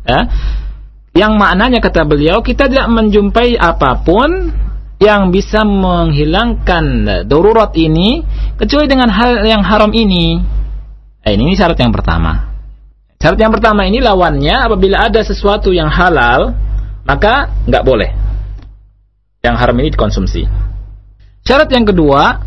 Ya. 0.09 0.19
Yang 1.13 1.33
maknanya 1.37 1.79
kata 1.81 2.09
beliau 2.09 2.41
kita 2.41 2.65
tidak 2.65 2.89
menjumpai 2.89 3.53
apa 3.57 4.01
pun 4.01 4.49
yang 4.97 5.29
bisa 5.29 5.61
menghilangkan 5.61 7.05
darurat 7.29 7.69
ini 7.77 8.25
kecuali 8.57 8.89
dengan 8.89 9.13
hal 9.13 9.45
yang 9.45 9.61
haram 9.61 9.93
ini. 9.93 10.41
Nah, 11.23 11.31
ini 11.31 11.53
syarat 11.53 11.77
yang 11.77 11.93
pertama. 11.93 12.55
Syarat 13.21 13.39
yang 13.39 13.53
pertama 13.53 13.85
ini 13.85 14.01
lawannya 14.03 14.67
apabila 14.67 15.07
ada 15.07 15.21
sesuatu 15.23 15.71
yang 15.71 15.87
halal 15.87 16.55
maka 17.03 17.51
nggak 17.67 17.83
boleh 17.83 18.11
yang 19.43 19.59
haram 19.59 19.75
ini 19.83 19.91
dikonsumsi. 19.91 20.47
Syarat 21.43 21.67
yang 21.75 21.83
kedua, 21.83 22.39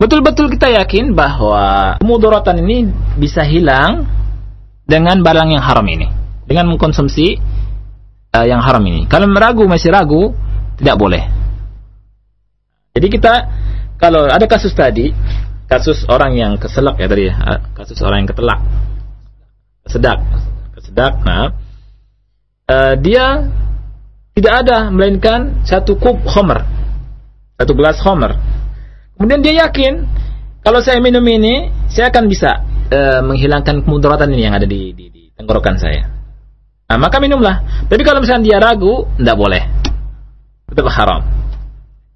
betul-betul 0.00 0.48
kita 0.48 0.72
yakin 0.72 1.12
bahwa 1.12 2.00
kemudaratan 2.00 2.64
ini 2.64 2.88
bisa 3.20 3.44
hilang 3.44 4.08
dengan 4.88 5.20
barang 5.20 5.52
yang 5.52 5.60
haram 5.60 5.84
ini, 5.84 6.08
dengan 6.48 6.72
mengkonsumsi 6.72 7.36
uh, 8.32 8.46
yang 8.48 8.60
haram 8.64 8.82
ini. 8.88 9.04
Kalau 9.06 9.28
meragu 9.28 9.68
masih 9.68 9.92
ragu, 9.92 10.32
tidak 10.80 10.96
boleh. 10.96 11.22
Jadi 12.92 13.06
kita 13.08 13.32
kalau 13.96 14.26
ada 14.28 14.44
kasus 14.48 14.74
tadi, 14.74 15.14
kasus 15.70 16.04
orang 16.10 16.36
yang 16.36 16.52
keselak 16.58 16.98
ya 16.98 17.06
tadi, 17.08 17.30
ya, 17.30 17.34
kasus 17.72 18.00
orang 18.04 18.24
yang 18.24 18.30
ketelak, 18.34 18.60
kesedak, 19.86 20.18
kesedak. 20.76 21.14
Nah, 21.22 21.56
uh, 22.68 22.94
dia 22.98 23.48
tidak 24.36 24.66
ada 24.66 24.88
melainkan 24.92 25.64
satu 25.64 25.96
kub 25.96 26.20
homer, 26.28 26.64
satu 27.56 27.72
gelas 27.72 28.00
homer. 28.04 28.36
Kemudian 29.16 29.40
dia 29.40 29.68
yakin 29.68 30.02
kalau 30.66 30.82
saya 30.82 30.98
minum 30.98 31.22
ini 31.22 31.70
saya 31.88 32.10
akan 32.10 32.26
bisa 32.26 32.58
uh, 32.90 33.20
menghilangkan 33.22 33.86
kemudaratan 33.86 34.34
ini 34.34 34.42
yang 34.50 34.56
ada 34.56 34.66
di, 34.66 34.92
di, 34.92 35.08
di 35.08 35.22
tenggorokan 35.32 35.78
saya. 35.78 36.21
Nah, 36.92 37.00
maka 37.00 37.24
minumlah. 37.24 37.88
Tapi 37.88 38.04
kalau 38.04 38.20
misalnya 38.20 38.52
dia 38.52 38.58
ragu, 38.60 39.08
tidak 39.16 39.32
boleh. 39.40 39.64
Tetap 40.68 40.92
haram. 40.92 41.24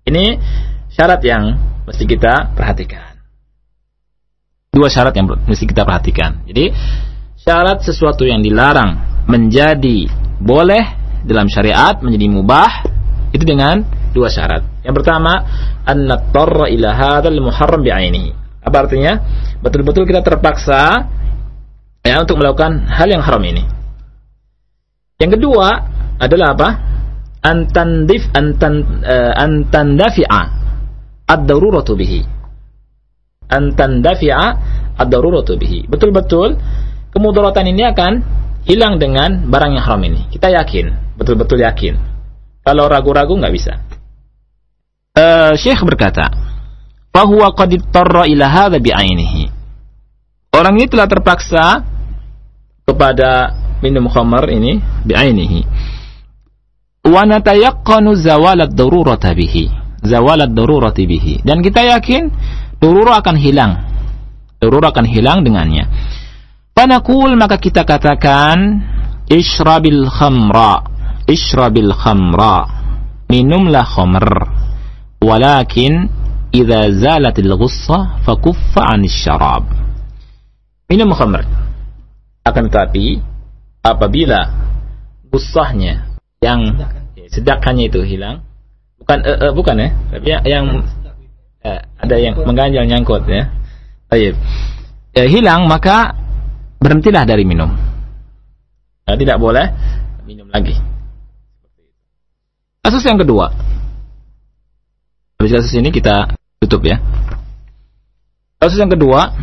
Ini 0.05 0.37
syarat 0.93 1.25
yang 1.25 1.57
mesti 1.89 2.05
kita 2.05 2.53
perhatikan. 2.53 3.17
Dua 4.77 4.93
syarat 4.93 5.17
yang 5.17 5.33
mesti 5.33 5.65
kita 5.65 5.81
perhatikan. 5.81 6.45
Jadi 6.45 6.77
syarat 7.41 7.89
sesuatu 7.89 8.29
yang 8.29 8.45
dilarang 8.45 9.25
menjadi 9.25 10.13
boleh 10.45 10.85
dalam 11.25 11.49
syariat 11.49 11.97
menjadi 12.05 12.29
mubah 12.29 12.85
itu 13.33 13.49
dengan 13.49 13.81
dua 14.13 14.29
syarat. 14.29 14.61
Yang 14.85 15.01
pertama, 15.01 15.41
an-nattarra 15.89 16.69
ila 16.69 16.93
hadzal 16.93 17.41
muharram 17.41 17.81
bi'ainihi. 17.81 18.61
Apa 18.61 18.85
artinya? 18.85 19.25
Betul-betul 19.65 20.05
kita 20.05 20.21
terpaksa 20.21 21.09
ya 22.05 22.21
untuk 22.21 22.37
melakukan 22.37 22.85
hal 22.93 23.09
yang 23.09 23.25
haram 23.25 23.41
ini. 23.41 23.76
Yang 25.17 25.41
kedua 25.41 25.69
adalah 26.21 26.53
apa? 26.53 26.69
Antandif 27.47 28.27
antan 28.37 29.05
uh, 29.07 29.33
antandafi'a 29.39 30.43
ad-daruratu 31.25 31.97
bihi. 31.97 32.21
Antandafi'a 33.49 34.47
ad-daruratu 34.99 35.57
bihi. 35.57 35.89
Betul-betul 35.89 36.59
kemudaratan 37.15 37.71
ini 37.71 37.83
akan 37.87 38.13
hilang 38.67 38.99
dengan 39.01 39.47
barang 39.47 39.73
yang 39.79 39.85
haram 39.87 40.03
ini. 40.05 40.27
Kita 40.29 40.53
yakin, 40.53 41.17
betul-betul 41.17 41.63
yakin. 41.65 41.97
Kalau 42.67 42.91
ragu-ragu 42.91 43.31
nggak 43.31 43.55
bisa. 43.55 43.73
Uh, 45.17 45.55
Syekh 45.57 45.81
berkata, 45.87 46.29
"Fahuwa 47.15 47.55
qad 47.57 47.73
ittara 47.73 48.29
ila 48.29 48.47
hadha 48.51 48.77
bi'ainihi." 48.83 49.49
Orang 50.53 50.77
ini 50.77 50.91
telah 50.91 51.09
terpaksa 51.09 51.81
kepada 52.85 53.55
minum 53.81 54.09
khamar 54.09 54.49
ini 54.53 54.81
bi'ainihi. 55.05 55.61
Wa 57.07 57.23
natayaqqanu 57.25 58.17
darurata 58.73 59.33
bihi. 59.33 59.71
Zawalat 60.07 60.55
darurati 60.55 61.05
bihi. 61.07 61.43
Dan 61.43 61.63
kita 61.63 61.83
yakin 61.97 62.31
darurah 62.79 63.23
akan 63.23 63.37
hilang. 63.39 63.73
Darurah 64.59 64.91
akan 64.95 65.07
hilang 65.07 65.43
dengannya. 65.43 65.87
Fanaqul 66.77 67.35
maka 67.41 67.57
kita 67.57 67.89
katakan 67.89 68.85
ishrabil 69.27 70.07
khamra 70.07 70.87
ishrabil 71.27 71.91
khamra 71.91 72.69
minumlah 73.27 73.83
khamr 73.83 74.27
walakin 75.19 76.07
idza 76.55 76.95
zalatil 76.95 77.51
ghussa 77.59 78.23
fakuffa 78.23 78.87
'anis 78.87 79.17
syarab 79.19 79.67
minum 80.87 81.11
khamr 81.11 81.43
akan 82.47 82.63
tetapi 82.71 83.19
apabila 83.95 84.51
gussahnya 85.31 86.19
yang 86.43 86.75
sedakannya 87.31 87.87
itu 87.87 88.03
hilang 88.03 88.43
bukan 88.99 89.23
uh, 89.23 89.51
uh, 89.51 89.53
bukan 89.55 89.77
ya 89.79 89.89
tapi 90.11 90.27
yang 90.47 90.65
uh, 91.63 91.81
ada 92.03 92.17
yang 92.19 92.35
mengganjal 92.43 92.83
nyangkut 92.83 93.23
ya 93.31 93.51
Baik. 94.07 94.39
Uh, 95.19 95.27
hilang 95.27 95.67
maka 95.67 96.15
berhentilah 96.79 97.27
dari 97.27 97.43
minum. 97.43 97.75
Nah, 99.07 99.17
tidak 99.19 99.39
boleh 99.39 99.67
minum 100.27 100.47
lagi. 100.51 100.79
Kasus 102.83 103.03
yang 103.03 103.19
kedua. 103.19 103.51
Habis 105.39 105.53
kasus 105.59 105.75
ini 105.75 105.91
kita 105.91 106.39
tutup 106.63 106.87
ya. 106.87 107.03
Kasus 108.63 108.79
yang 108.79 108.91
kedua. 108.91 109.35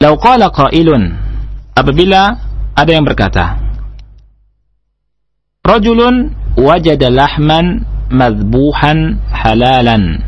Lau 0.00 0.16
qala 0.20 0.52
qailun 0.52 1.23
apabila 1.74 2.38
ada 2.74 2.90
yang 2.90 3.06
berkata 3.06 3.58
Rajulun 5.64 6.30
wajada 6.60 7.08
lahman 7.08 7.88
madbuhan 8.12 9.18
halalan 9.32 10.20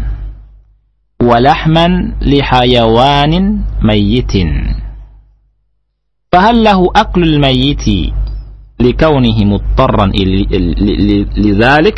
walahman 1.21 2.17
lihayawanin 2.21 3.65
mayyitin. 3.81 4.81
Fahal 6.29 6.61
lahu 6.61 6.93
aklul 6.93 7.41
mayyiti 7.41 8.13
likaunihi 8.77 9.49
muttarran 9.49 10.13
lidhalik 11.37 11.97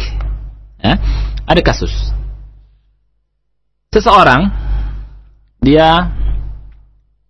eh? 0.82 0.96
ada 1.42 1.60
kasus. 1.64 2.14
Seseorang 3.90 4.52
dia 5.58 6.12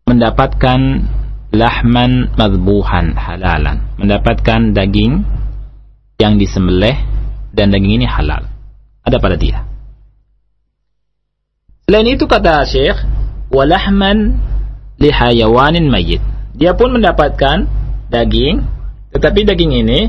mendapatkan 0.05 0.81
lahman 1.55 2.29
madbuhan 2.37 3.17
halalan 3.17 3.81
mendapatkan 3.97 4.77
daging 4.77 5.25
yang 6.21 6.37
disembelih 6.37 6.99
dan 7.55 7.73
daging 7.73 8.03
ini 8.03 8.07
halal. 8.07 8.45
Ada 9.07 9.17
pada 9.23 9.37
dia. 9.41 9.65
Selain 11.89 12.05
itu 12.05 12.29
kata 12.29 12.69
Syekh, 12.69 13.01
walahman 13.49 14.37
lihayawanin 15.01 15.89
mayit. 15.89 16.21
Dia 16.53 16.77
pun 16.77 16.93
mendapatkan 16.93 17.65
daging, 18.13 18.61
tetapi 19.17 19.41
daging 19.49 19.73
ini 19.73 20.01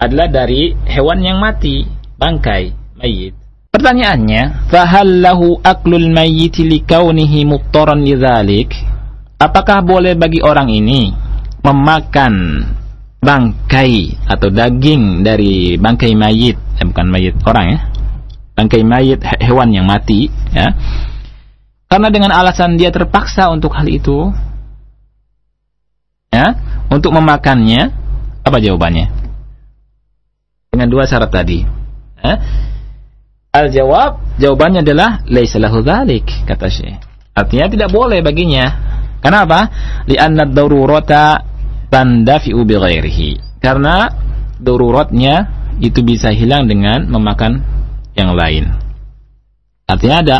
adalah 0.00 0.26
dari 0.26 0.74
hewan 0.90 1.22
yang 1.22 1.38
mati, 1.38 1.86
bangkai, 2.18 2.74
mayit. 2.98 3.38
Pertanyaannya, 3.70 4.70
fahal 4.70 5.22
lahu 5.22 5.58
aklul 5.62 6.10
mayyit 6.10 6.58
likaunihi 6.62 7.46
muttaran 7.46 8.02
lidzalik? 8.02 8.74
Apakah 9.38 9.82
boleh 9.84 10.14
bagi 10.14 10.40
orang 10.40 10.70
ini 10.70 11.10
memakan 11.64 12.64
bangkai 13.24 14.20
atau 14.28 14.48
daging 14.52 15.24
dari 15.24 15.80
bangkai 15.80 16.12
mayit, 16.12 16.60
eh, 16.76 16.84
bukan 16.84 17.06
mayit 17.08 17.34
orang 17.48 17.66
ya, 17.72 17.80
bangkai 18.54 18.82
mayit 18.84 19.20
hewan 19.40 19.72
yang 19.72 19.88
mati, 19.88 20.28
ya? 20.52 20.76
Karena 21.88 22.08
dengan 22.12 22.36
alasan 22.36 22.76
dia 22.76 22.92
terpaksa 22.92 23.48
untuk 23.48 23.72
hal 23.72 23.88
itu, 23.88 24.28
ya, 26.28 26.52
untuk 26.92 27.16
memakannya, 27.16 27.90
apa 28.44 28.58
jawabannya? 28.60 29.08
Dengan 30.74 30.88
dua 30.90 31.06
syarat 31.06 31.30
tadi. 31.30 31.62
Ya? 32.18 32.34
Al-jawab, 33.54 34.42
jawabannya 34.42 34.82
adalah 34.82 35.22
laisa 35.30 35.62
lahu 35.62 35.86
kata 35.86 36.66
Syekh. 36.66 36.98
Artinya 37.34 37.70
tidak 37.70 37.90
boleh 37.94 38.18
baginya. 38.18 38.93
Kenapa? 39.24 39.72
Li'anna 40.04 40.44
ad-darurata 40.44 41.40
tandafi'u 41.88 42.60
bi 42.68 42.74
ghairihi. 42.76 43.30
Karena 43.64 44.12
daruratnya 44.60 45.34
itu 45.80 46.04
bisa 46.04 46.28
hilang 46.28 46.68
dengan 46.68 47.08
memakan 47.08 47.64
yang 48.12 48.36
lain. 48.36 48.68
Artinya 49.88 50.16
ada 50.20 50.38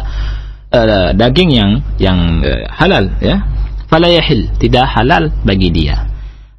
uh, 0.69 1.09
daging 1.17 1.51
yang 1.57 1.71
yang 1.97 2.45
uh, 2.45 2.69
halal 2.77 3.09
ya. 3.25 3.41
Fala 3.89 4.13
yahil, 4.13 4.53
tidak 4.61 4.85
halal 4.93 5.33
bagi 5.41 5.73
dia. 5.73 6.05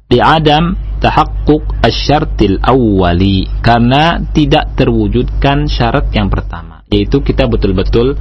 Di 0.06 0.18
adam 0.18 0.74
tahakkuk 0.98 1.82
asyartil 1.82 2.58
awwali 2.62 3.46
karena 3.62 4.18
tidak 4.34 4.74
terwujudkan 4.78 5.68
syarat 5.70 6.08
yang 6.14 6.32
pertama 6.32 6.76
yaitu 6.90 7.20
kita 7.20 7.50
betul-betul 7.50 8.14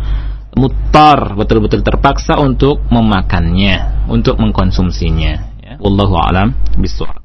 mutar 0.56 1.36
betul-betul 1.36 1.84
terpaksa 1.84 2.40
untuk 2.40 2.80
memakannya 2.88 4.08
untuk 4.08 4.40
mengkonsumsinya 4.40 5.34
ya. 5.60 5.74
wallahu 5.84 6.16
alam 6.16 6.56
bishawab 6.80 7.25